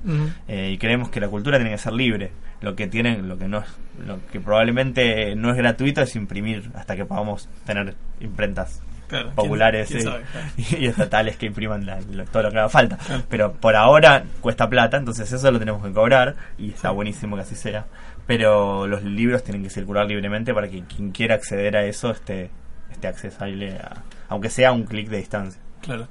eh, 0.47 0.71
y 0.73 0.77
creemos 0.77 1.09
que 1.09 1.19
la 1.19 1.27
cultura 1.27 1.57
tiene 1.57 1.71
que 1.71 1.77
ser 1.77 1.93
libre. 1.93 2.31
lo 2.59 2.75
que 2.75 2.87
tienen, 2.87 3.27
lo 3.29 3.37
que 3.37 3.47
no 3.47 3.59
es, 3.59 3.65
lo 4.03 4.17
que 4.31 4.39
probablemente 4.39 5.35
no 5.35 5.51
es 5.51 5.57
gratuito 5.57 6.01
es 6.01 6.15
imprimir 6.15 6.71
hasta 6.73 6.95
que 6.95 7.05
podamos 7.05 7.47
tener 7.67 7.93
imprentas 8.19 8.81
Claro, 9.07 9.31
populares 9.35 9.87
quién- 9.87 10.01
quién 10.01 10.11
sabe, 10.11 10.23
y, 10.83 10.85
estatales 10.87 11.37
que 11.37 11.45
impriman 11.45 11.85
la- 11.85 11.99
lo- 12.01 12.25
todo 12.25 12.43
lo 12.43 12.51
que 12.51 12.57
haga 12.57 12.69
falta. 12.69 12.97
Pero 13.29 13.53
por 13.53 13.75
ahora 13.75 14.23
cuesta 14.41 14.69
plata, 14.69 14.97
entonces 14.97 15.31
eso 15.31 15.51
lo 15.51 15.59
tenemos 15.59 15.81
que 15.85 15.91
cobrar 15.93 16.35
y 16.57 16.71
está 16.71 16.91
buenísimo 16.91 17.35
que 17.37 17.43
así 17.43 17.55
sea. 17.55 17.85
Pero 18.25 18.87
los 18.87 19.03
libros 19.03 19.43
tienen 19.43 19.63
que 19.63 19.69
circular 19.69 20.05
libremente 20.05 20.53
para 20.53 20.67
que 20.67 20.83
quien 20.83 21.11
quiera 21.11 21.35
acceder 21.35 21.77
a 21.77 21.85
eso 21.85 22.11
esté, 22.11 22.49
esté 22.91 23.07
accesible, 23.07 23.77
a- 23.77 24.03
aunque 24.29 24.49
sea 24.49 24.71
un 24.73 24.83
clic 24.83 25.07
de 25.09 25.17
distancia. 25.17 25.61
Claro. 25.81 26.07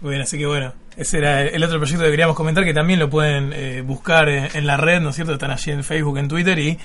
Muy 0.00 0.10
bien, 0.10 0.22
así 0.22 0.38
que 0.38 0.46
bueno, 0.46 0.72
ese 0.96 1.18
era 1.18 1.42
el 1.42 1.64
otro 1.64 1.78
proyecto 1.78 2.04
que 2.04 2.10
queríamos 2.12 2.36
comentar, 2.36 2.62
que 2.64 2.72
también 2.72 3.00
lo 3.00 3.10
pueden 3.10 3.52
eh, 3.52 3.82
buscar 3.84 4.28
en, 4.28 4.46
en 4.54 4.64
la 4.64 4.76
red, 4.76 5.00
¿no 5.00 5.08
es 5.10 5.16
cierto? 5.16 5.32
Están 5.32 5.50
allí 5.50 5.72
en 5.72 5.82
Facebook, 5.82 6.18
en 6.18 6.28
Twitter 6.28 6.56
y 6.60 6.78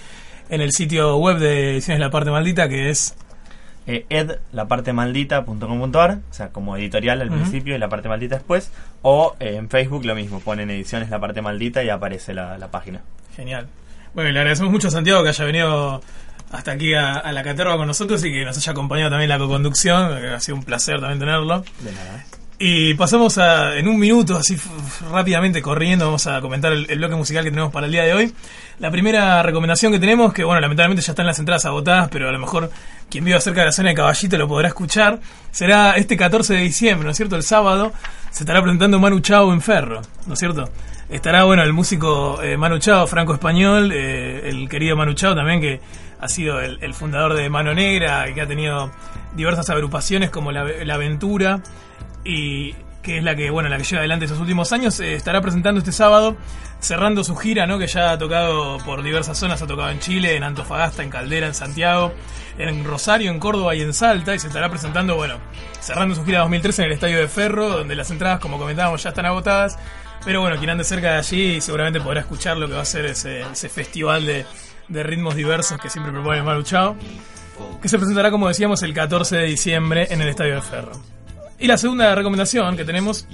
en 0.50 0.62
el 0.62 0.72
sitio 0.72 1.18
web 1.18 1.38
de 1.38 1.74
Ediciones 1.74 2.00
La 2.00 2.10
Parte 2.10 2.32
Maldita, 2.32 2.68
que 2.68 2.90
es... 2.90 3.16
eh, 3.88 4.06
edlapartemaldita.com.ar, 4.10 6.20
o 6.30 6.34
sea, 6.34 6.50
como 6.50 6.78
editorial 6.78 7.22
al 7.22 7.30
Ujú. 7.30 7.38
principio 7.38 7.76
y 7.76 7.80
la 7.80 7.90
parte 7.90 8.10
maldita 8.10 8.36
después, 8.36 8.72
o 9.02 9.36
eh, 9.40 9.56
en 9.58 9.70
Facebook 9.70 10.06
lo 10.06 10.16
mismo, 10.16 10.40
ponen 10.40 10.70
ediciones 10.70 11.10
la 11.10 11.20
parte 11.20 11.42
maldita 11.42 11.84
y 11.84 11.90
aparece 11.90 12.34
la, 12.34 12.58
la 12.58 12.70
página. 12.70 13.02
Genial. 13.36 13.68
Bueno, 14.14 14.30
y 14.30 14.34
le 14.34 14.40
agradecemos 14.40 14.72
mucho 14.72 14.90
a 14.90 14.92
Santiago 14.92 15.24
que 15.24 15.30
haya 15.30 15.46
venido 15.46 16.02
hasta 16.52 16.72
aquí 16.74 16.94
a, 16.94 17.18
a 17.18 17.32
la 17.32 17.44
caterva 17.44 17.76
con 17.78 17.88
nosotros 17.88 18.24
y 18.24 18.32
que 18.32 18.46
nos 18.46 18.56
haya 18.58 18.72
acompañado 18.72 19.10
también 19.10 19.30
la 19.30 19.40
co-conducción, 19.40 20.14
ha 20.14 20.40
sido 20.40 20.58
un 20.58 20.64
placer 20.64 21.00
también 21.00 21.20
tenerlo. 21.20 21.64
De 21.82 21.92
nada. 21.92 22.26
Y 22.60 22.94
pasamos 22.94 23.38
a, 23.40 23.76
en 23.78 23.88
un 23.88 24.00
minuto, 24.00 24.38
así 24.38 24.56
rápidamente 25.12 25.62
corriendo, 25.62 26.06
vamos 26.06 26.28
a 26.28 26.40
comentar 26.40 26.72
el, 26.72 26.86
el 26.90 27.00
bloque 27.00 27.16
musical 27.16 27.44
que 27.44 27.50
tenemos 27.50 27.74
para 27.74 27.88
el 27.88 27.92
día 27.92 28.04
de 28.04 28.14
hoy. 28.14 28.34
La 28.80 28.90
primera 28.90 29.44
recomendación 29.44 29.92
que 29.92 30.00
tenemos, 30.00 30.34
que 30.34 30.44
bueno, 30.44 30.60
lamentablemente 30.60 31.06
ya 31.06 31.12
están 31.12 31.28
las 31.28 31.38
entradas 31.38 31.66
agotadas, 31.66 32.10
pero 32.10 32.28
a 32.28 32.32
lo 32.32 32.40
mejor 32.40 32.72
quien 33.10 33.24
viva 33.24 33.40
cerca 33.40 33.62
de 33.62 33.68
la 33.68 33.72
zona 33.72 33.90
de 33.90 33.96
Caballito 33.96 34.38
lo 34.38 34.48
podrá 34.48 34.70
escuchar, 34.70 35.20
será 35.52 35.92
este 35.92 36.18
14 36.18 36.56
de 36.56 36.60
diciembre, 36.62 37.06
¿no 37.06 37.12
es 37.12 37.18
cierto? 37.18 37.36
El 37.36 37.44
sábado 37.44 37.94
se 38.32 38.44
estará 38.44 38.62
presentando 38.62 39.00
Manu 39.00 39.20
Chao 39.20 39.54
en 39.54 39.62
Ferro, 39.62 40.02
¿no 40.26 40.34
es 40.34 40.40
cierto? 40.40 40.70
Estará, 41.10 41.44
bueno, 41.44 41.62
el 41.62 41.74
músico 41.74 42.42
eh, 42.42 42.58
Manu 42.58 42.80
Chao, 42.80 43.06
franco-español, 43.06 43.92
eh, 43.92 44.50
el 44.50 44.68
querido 44.68 44.96
Manu 44.96 45.14
Chao 45.14 45.36
también, 45.36 45.62
que 45.62 45.80
ha 46.20 46.28
sido 46.28 46.60
el, 46.60 46.94
fundador 46.94 47.36
de 47.36 47.50
Mano 47.50 47.74
Negra 47.74 48.34
que 48.34 48.42
ha 48.42 48.48
tenido 48.48 48.92
diversas 49.36 49.70
agrupaciones 49.70 50.30
como 50.30 50.52
La, 50.52 50.64
La 50.64 50.96
Aventura 50.96 51.62
y 52.24 52.74
que 53.04 53.18
es 53.18 53.24
la 53.24 53.36
que 53.36 53.52
bueno 53.52 53.70
la 53.70 53.78
que 53.78 53.84
lleva 53.84 54.00
adelante 54.00 54.26
estos 54.26 54.40
últimos 54.40 54.72
años 54.72 55.00
eh, 55.00 55.14
estará 55.14 55.42
presentando 55.42 55.80
este 55.80 55.92
sábado 55.92 56.38
cerrando 56.80 57.24
su 57.24 57.36
gira 57.36 57.68
no 57.68 57.78
que 57.78 57.86
ya 57.86 58.12
ha 58.12 58.18
tocado 58.18 58.78
por 58.80 59.04
diversas 59.04 59.38
zonas 59.38 59.62
ha 59.62 59.68
tocado 59.68 59.90
en 59.90 60.00
Chile 60.00 60.36
en 60.36 60.44
Antofagasta 60.44 61.04
en 61.04 61.10
Caldera 61.10 61.46
en 61.46 61.54
Santiago 61.54 62.14
en 62.58 62.84
Rosario 62.86 63.30
en 63.30 63.40
Córdoba 63.40 63.76
y 63.76 63.82
en 63.82 63.94
Salta 63.94 64.34
y 64.34 64.40
se 64.40 64.48
estará 64.48 64.70
presentando 64.70 65.16
bueno 65.16 65.36
cerrando 65.82 66.16
su 66.16 66.24
gira 66.24 66.40
2013 66.40 66.82
en 66.82 66.86
el 66.88 66.94
Estadio 66.94 67.20
de 67.20 67.28
Ferro 67.28 67.70
donde 67.70 67.96
las 67.96 68.10
entradas 68.10 68.40
como 68.40 68.58
comentábamos 68.58 69.04
ya 69.04 69.10
están 69.10 69.26
agotadas 69.26 69.78
pero 70.24 70.40
bueno 70.40 70.58
quien 70.58 70.70
ande 70.70 70.86
cerca 70.86 71.12
de 71.12 71.18
allí 71.18 71.62
seguramente 71.62 72.00
podrá 72.00 72.22
escuchar 72.22 72.58
lo 72.58 72.68
que 72.68 72.74
va 72.74 72.82
a 72.82 72.86
ser 72.86 73.06
ese, 73.06 73.44
festival 73.70 74.26
de, 74.26 74.46
de 74.88 75.04
ritmos 75.04 75.36
diversos 75.36 75.78
que 75.80 75.90
siempre 75.90 76.14
propone 76.14 76.42
Maru 76.42 76.64
Chao 76.64 76.96
que 77.82 77.90
se 77.90 77.98
presentará 77.98 78.32
como 78.32 78.48
decíamos 78.48 78.82
el 78.82 78.94
14 78.94 79.38
de 79.38 79.46
diciembre 79.46 80.08
en 80.10 80.22
el 80.22 80.30
Estadio 80.30 80.56
de 80.56 80.62
Ferro 80.62 80.94
y 81.64 81.68
la 81.68 81.78
segunda 81.78 82.14
recomendación 82.14 82.76
que 82.76 82.84
tenemos 82.84 83.26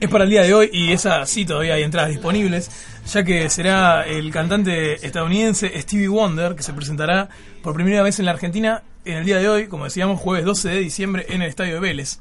es 0.00 0.08
para 0.08 0.24
el 0.24 0.30
día 0.30 0.40
de 0.40 0.54
hoy 0.54 0.70
y 0.72 0.90
esa 0.90 1.26
sí 1.26 1.44
todavía 1.44 1.74
hay 1.74 1.82
entradas 1.82 2.08
disponibles, 2.08 2.70
ya 3.06 3.24
que 3.24 3.50
será 3.50 4.06
el 4.06 4.30
cantante 4.30 5.04
estadounidense 5.06 5.78
Stevie 5.82 6.08
Wonder 6.08 6.54
que 6.54 6.62
se 6.62 6.72
presentará 6.72 7.28
por 7.62 7.74
primera 7.74 8.02
vez 8.02 8.18
en 8.20 8.24
la 8.24 8.30
Argentina 8.30 8.84
en 9.04 9.18
el 9.18 9.26
día 9.26 9.36
de 9.36 9.50
hoy, 9.50 9.66
como 9.66 9.84
decíamos, 9.84 10.18
jueves 10.18 10.46
12 10.46 10.66
de 10.70 10.78
diciembre 10.78 11.26
en 11.28 11.42
el 11.42 11.50
Estadio 11.50 11.74
de 11.74 11.80
Vélez. 11.80 12.20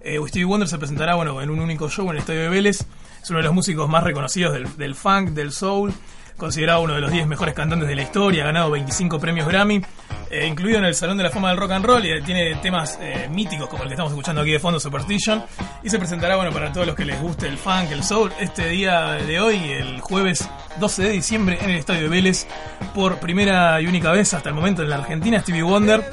Eh, 0.00 0.18
Stevie 0.26 0.46
Wonder 0.46 0.66
se 0.66 0.78
presentará 0.78 1.16
bueno, 1.16 1.42
en 1.42 1.50
un 1.50 1.60
único 1.60 1.90
show 1.90 2.06
en 2.06 2.12
el 2.12 2.18
Estadio 2.20 2.40
de 2.40 2.48
Vélez. 2.48 2.86
Es 3.22 3.28
uno 3.28 3.40
de 3.40 3.44
los 3.44 3.52
músicos 3.52 3.90
más 3.90 4.04
reconocidos 4.04 4.54
del, 4.54 4.74
del 4.78 4.94
funk, 4.94 5.32
del 5.32 5.52
soul, 5.52 5.92
considerado 6.38 6.80
uno 6.80 6.94
de 6.94 7.00
los 7.00 7.10
10 7.10 7.26
mejores 7.26 7.54
cantantes 7.54 7.88
de 7.88 7.96
la 7.96 8.02
historia, 8.02 8.44
ha 8.44 8.46
ganado 8.46 8.70
25 8.70 9.18
premios 9.18 9.46
Grammy, 9.46 9.82
eh, 10.30 10.46
incluido 10.46 10.78
en 10.78 10.84
el 10.84 10.94
Salón 10.94 11.18
de 11.18 11.24
la 11.24 11.30
Fama 11.30 11.48
del 11.48 11.58
Rock 11.58 11.72
and 11.72 11.84
Roll, 11.84 12.06
y 12.06 12.22
tiene 12.22 12.54
temas 12.56 12.98
eh, 13.02 13.28
míticos 13.30 13.68
como 13.68 13.82
el 13.82 13.88
que 13.88 13.94
estamos 13.94 14.12
escuchando 14.12 14.40
aquí 14.40 14.52
de 14.52 14.60
fondo, 14.60 14.78
Superstition, 14.80 15.44
y 15.82 15.90
se 15.90 15.98
presentará, 15.98 16.36
bueno, 16.36 16.52
para 16.52 16.72
todos 16.72 16.86
los 16.86 16.96
que 16.96 17.04
les 17.04 17.20
guste 17.20 17.48
el 17.48 17.58
funk, 17.58 17.90
el 17.90 18.04
soul, 18.04 18.32
este 18.40 18.68
día 18.68 19.12
de 19.14 19.40
hoy, 19.40 19.56
el 19.72 20.00
jueves 20.00 20.48
12 20.78 21.02
de 21.02 21.10
diciembre, 21.10 21.58
en 21.60 21.70
el 21.70 21.76
Estadio 21.76 22.02
de 22.02 22.08
Vélez, 22.08 22.46
por 22.94 23.18
primera 23.18 23.80
y 23.80 23.86
única 23.86 24.12
vez 24.12 24.32
hasta 24.32 24.48
el 24.48 24.54
momento 24.54 24.82
en 24.82 24.90
la 24.90 24.96
Argentina, 24.96 25.40
Stevie 25.40 25.62
Wonder, 25.62 26.08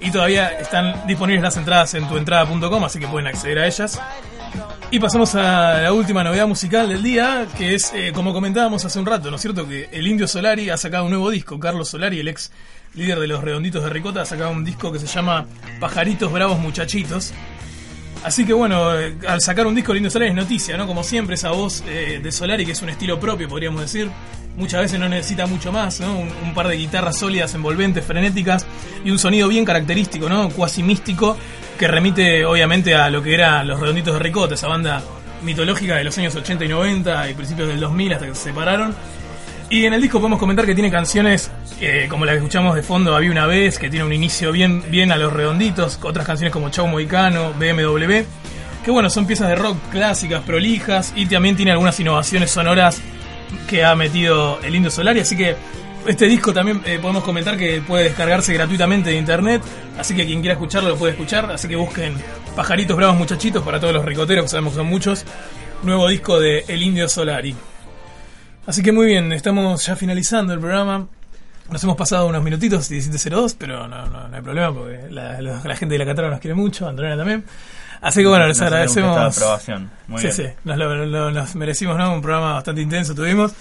y 0.00 0.10
todavía 0.10 0.48
están 0.48 1.06
disponibles 1.06 1.42
las 1.42 1.56
entradas 1.56 1.94
en 1.94 2.08
tuentrada.com, 2.08 2.84
así 2.84 2.98
que 2.98 3.06
pueden 3.06 3.28
acceder 3.28 3.60
a 3.60 3.66
ellas. 3.66 4.00
Y 4.92 4.98
pasamos 4.98 5.36
a 5.36 5.82
la 5.82 5.92
última 5.92 6.24
novedad 6.24 6.48
musical 6.48 6.88
del 6.88 7.00
día, 7.00 7.46
que 7.56 7.76
es, 7.76 7.92
eh, 7.94 8.10
como 8.12 8.32
comentábamos 8.32 8.84
hace 8.84 8.98
un 8.98 9.06
rato, 9.06 9.30
¿no 9.30 9.36
es 9.36 9.42
cierto? 9.42 9.68
Que 9.68 9.88
el 9.92 10.04
Indio 10.04 10.26
Solari 10.26 10.68
ha 10.68 10.76
sacado 10.76 11.04
un 11.04 11.10
nuevo 11.10 11.30
disco. 11.30 11.60
Carlos 11.60 11.90
Solari, 11.90 12.18
el 12.18 12.26
ex 12.26 12.50
líder 12.94 13.20
de 13.20 13.28
los 13.28 13.40
Redonditos 13.40 13.84
de 13.84 13.90
Ricota, 13.90 14.22
ha 14.22 14.24
sacado 14.24 14.50
un 14.50 14.64
disco 14.64 14.90
que 14.90 14.98
se 14.98 15.06
llama 15.06 15.46
Pajaritos 15.78 16.32
Bravos 16.32 16.58
Muchachitos. 16.58 17.32
Así 18.24 18.44
que 18.44 18.52
bueno, 18.52 18.98
eh, 18.98 19.16
al 19.28 19.40
sacar 19.40 19.68
un 19.68 19.76
disco 19.76 19.92
el 19.92 19.98
Indio 19.98 20.10
Solari 20.10 20.30
es 20.32 20.36
noticia, 20.36 20.76
¿no? 20.76 20.88
Como 20.88 21.04
siempre, 21.04 21.36
esa 21.36 21.52
voz 21.52 21.84
eh, 21.86 22.18
de 22.20 22.32
Solari, 22.32 22.66
que 22.66 22.72
es 22.72 22.82
un 22.82 22.88
estilo 22.88 23.20
propio, 23.20 23.48
podríamos 23.48 23.82
decir. 23.82 24.10
Muchas 24.56 24.80
veces 24.80 24.98
no 24.98 25.08
necesita 25.08 25.46
mucho 25.46 25.70
más, 25.70 26.00
¿no? 26.00 26.18
Un, 26.18 26.32
un 26.42 26.52
par 26.52 26.66
de 26.66 26.76
guitarras 26.76 27.16
sólidas, 27.16 27.54
envolventes, 27.54 28.04
frenéticas 28.04 28.66
y 29.04 29.12
un 29.12 29.20
sonido 29.20 29.46
bien 29.46 29.64
característico, 29.64 30.28
¿no? 30.28 30.50
Cuasi 30.50 30.82
místico, 30.82 31.36
que 31.80 31.88
remite 31.88 32.44
obviamente 32.44 32.94
a 32.94 33.08
lo 33.08 33.22
que 33.22 33.32
eran 33.32 33.66
los 33.66 33.80
Redonditos 33.80 34.12
de 34.12 34.20
Ricota, 34.20 34.52
esa 34.52 34.68
banda 34.68 35.02
mitológica 35.42 35.96
de 35.96 36.04
los 36.04 36.18
años 36.18 36.36
80 36.36 36.66
y 36.66 36.68
90 36.68 37.30
y 37.30 37.32
principios 37.32 37.68
del 37.68 37.80
2000 37.80 38.12
hasta 38.12 38.26
que 38.26 38.34
se 38.34 38.42
separaron. 38.42 38.94
Y 39.70 39.86
en 39.86 39.94
el 39.94 40.02
disco 40.02 40.18
podemos 40.18 40.38
comentar 40.38 40.66
que 40.66 40.74
tiene 40.74 40.90
canciones 40.90 41.50
eh, 41.80 42.06
como 42.10 42.26
la 42.26 42.32
que 42.32 42.36
escuchamos 42.36 42.74
de 42.74 42.82
fondo, 42.82 43.16
Había 43.16 43.30
una 43.30 43.46
vez, 43.46 43.78
que 43.78 43.88
tiene 43.88 44.04
un 44.04 44.12
inicio 44.12 44.52
bien, 44.52 44.84
bien 44.90 45.10
a 45.10 45.16
los 45.16 45.32
redonditos, 45.32 45.98
otras 46.02 46.26
canciones 46.26 46.52
como 46.52 46.68
Chau 46.68 46.86
Moicano, 46.86 47.54
BMW, 47.54 48.24
que 48.84 48.90
bueno, 48.90 49.08
son 49.08 49.26
piezas 49.26 49.48
de 49.48 49.54
rock 49.54 49.78
clásicas, 49.90 50.42
prolijas, 50.42 51.14
y 51.16 51.24
también 51.24 51.56
tiene 51.56 51.72
algunas 51.72 51.98
innovaciones 51.98 52.50
sonoras 52.50 53.00
que 53.66 53.86
ha 53.86 53.94
metido 53.94 54.60
el 54.62 54.74
Indio 54.74 54.90
Solari, 54.90 55.20
así 55.20 55.34
que 55.34 55.56
este 56.06 56.26
disco 56.26 56.52
también 56.52 56.80
eh, 56.86 56.98
podemos 57.00 57.22
comentar 57.24 57.56
que 57.56 57.80
puede 57.86 58.04
descargarse 58.04 58.52
gratuitamente 58.54 59.10
de 59.10 59.16
internet, 59.16 59.62
así 59.98 60.14
que 60.14 60.24
quien 60.26 60.40
quiera 60.40 60.54
escucharlo 60.54 60.90
lo 60.90 60.96
puede 60.96 61.12
escuchar, 61.12 61.50
así 61.50 61.68
que 61.68 61.76
busquen 61.76 62.14
Pajaritos 62.56 62.96
Bravos 62.96 63.16
Muchachitos 63.16 63.62
para 63.62 63.78
todos 63.80 63.92
los 63.94 64.04
ricoteros, 64.04 64.44
que 64.44 64.48
sabemos 64.48 64.72
que 64.72 64.78
son 64.78 64.86
muchos, 64.86 65.24
nuevo 65.82 66.08
disco 66.08 66.40
de 66.40 66.64
El 66.68 66.82
Indio 66.82 67.08
Solari. 67.08 67.54
Así 68.66 68.82
que 68.82 68.92
muy 68.92 69.06
bien, 69.06 69.32
estamos 69.32 69.84
ya 69.86 69.96
finalizando 69.96 70.52
el 70.52 70.60
programa. 70.60 71.06
Nos 71.70 71.82
hemos 71.84 71.96
pasado 71.96 72.26
unos 72.26 72.42
minutitos, 72.42 72.90
17.02, 72.90 73.54
pero 73.58 73.86
no, 73.86 74.06
no, 74.06 74.28
no 74.28 74.36
hay 74.36 74.42
problema 74.42 74.74
porque 74.74 75.06
la, 75.10 75.40
la- 75.40 75.60
la 75.64 75.76
gente 75.76 75.94
de 75.94 75.98
la 76.00 76.06
Catara 76.06 76.28
nos 76.30 76.40
quiere 76.40 76.54
mucho, 76.54 76.88
Antonella 76.88 77.16
también. 77.16 77.44
Así 78.00 78.22
que 78.22 78.26
bueno, 78.28 78.46
les 78.48 78.58
Nos 78.58 78.70
de 78.70 78.74
agradecemos. 78.76 79.16
aprobación. 79.36 79.90
Muy 80.08 80.20
sí, 80.20 80.26
bien. 80.26 80.36
sí, 80.36 80.54
nos, 80.64 80.76
lo- 80.76 81.06
lo- 81.06 81.30
nos 81.30 81.54
merecimos, 81.54 81.96
¿no? 81.96 82.12
Un 82.14 82.22
programa 82.22 82.54
bastante 82.54 82.80
intenso 82.80 83.14
tuvimos. 83.14 83.52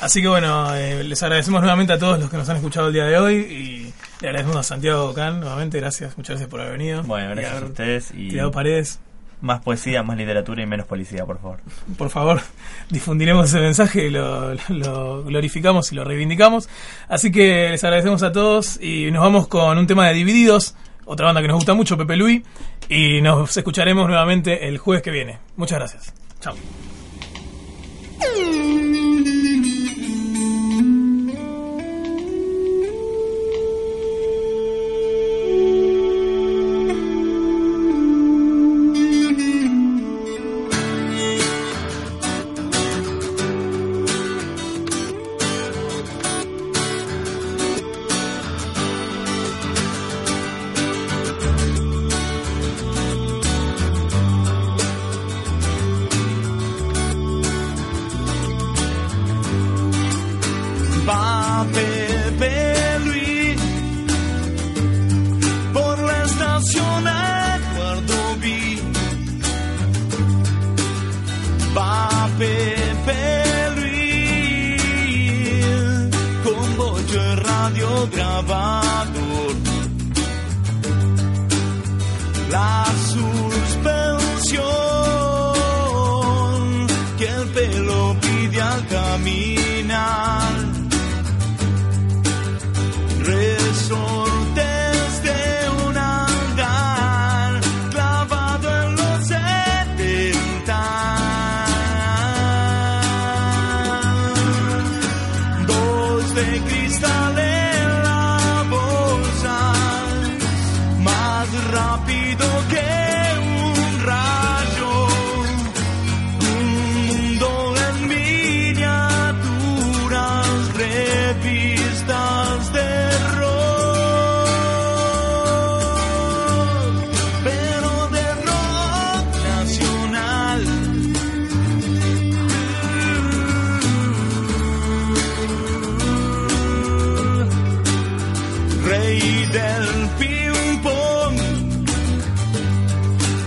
Así 0.00 0.20
que 0.20 0.28
bueno, 0.28 0.74
eh, 0.74 1.02
les 1.04 1.22
agradecemos 1.22 1.60
nuevamente 1.62 1.92
a 1.94 1.98
todos 1.98 2.20
los 2.20 2.30
que 2.30 2.36
nos 2.36 2.48
han 2.48 2.56
escuchado 2.56 2.88
el 2.88 2.92
día 2.92 3.04
de 3.04 3.18
hoy 3.18 3.36
y 3.36 3.92
le 4.20 4.28
agradecemos 4.28 4.56
a 4.56 4.62
Santiago 4.62 5.14
Can 5.14 5.40
nuevamente, 5.40 5.80
gracias, 5.80 6.16
muchas 6.18 6.34
gracias 6.34 6.50
por 6.50 6.60
haber 6.60 6.72
venido. 6.72 7.02
Bueno, 7.04 7.30
gracias 7.30 7.62
a 7.62 7.64
ustedes 7.64 8.10
y 8.14 8.28
tirado 8.28 8.50
paredes. 8.50 9.00
más 9.40 9.62
poesía, 9.62 10.02
más 10.02 10.18
literatura 10.18 10.62
y 10.62 10.66
menos 10.66 10.86
policía, 10.86 11.24
por 11.24 11.40
favor. 11.40 11.60
por 11.96 12.10
favor, 12.10 12.40
difundiremos 12.90 13.48
ese 13.48 13.60
mensaje 13.60 14.10
lo, 14.10 14.54
lo 14.68 15.24
glorificamos 15.24 15.90
y 15.92 15.94
lo 15.94 16.04
reivindicamos. 16.04 16.68
Así 17.08 17.32
que 17.32 17.70
les 17.70 17.82
agradecemos 17.82 18.22
a 18.22 18.32
todos 18.32 18.78
y 18.80 19.10
nos 19.10 19.22
vamos 19.22 19.48
con 19.48 19.78
un 19.78 19.86
tema 19.86 20.08
de 20.08 20.14
Divididos, 20.14 20.74
otra 21.06 21.26
banda 21.26 21.40
que 21.40 21.48
nos 21.48 21.56
gusta 21.56 21.72
mucho, 21.72 21.96
Pepe 21.96 22.16
Luis, 22.16 22.42
y 22.88 23.22
nos 23.22 23.56
escucharemos 23.56 24.06
nuevamente 24.08 24.68
el 24.68 24.76
jueves 24.76 25.02
que 25.02 25.10
viene. 25.10 25.38
Muchas 25.56 25.78
gracias. 25.78 26.14
Chao. 26.40 26.54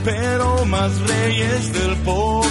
pero 0.04 0.66
más 0.66 0.92
reyes 1.02 1.72
del 1.74 1.96
pop. 1.98 2.46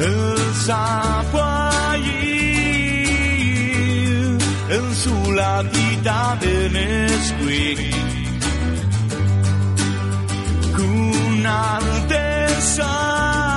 El 0.00 0.36
sapo 0.66 1.42
allí, 1.42 3.04
en 4.70 4.94
su 4.94 5.32
latita 5.32 6.38
de 6.40 6.70
Nesquik, 6.70 7.94
un 10.78 11.46
artesano 11.46 13.47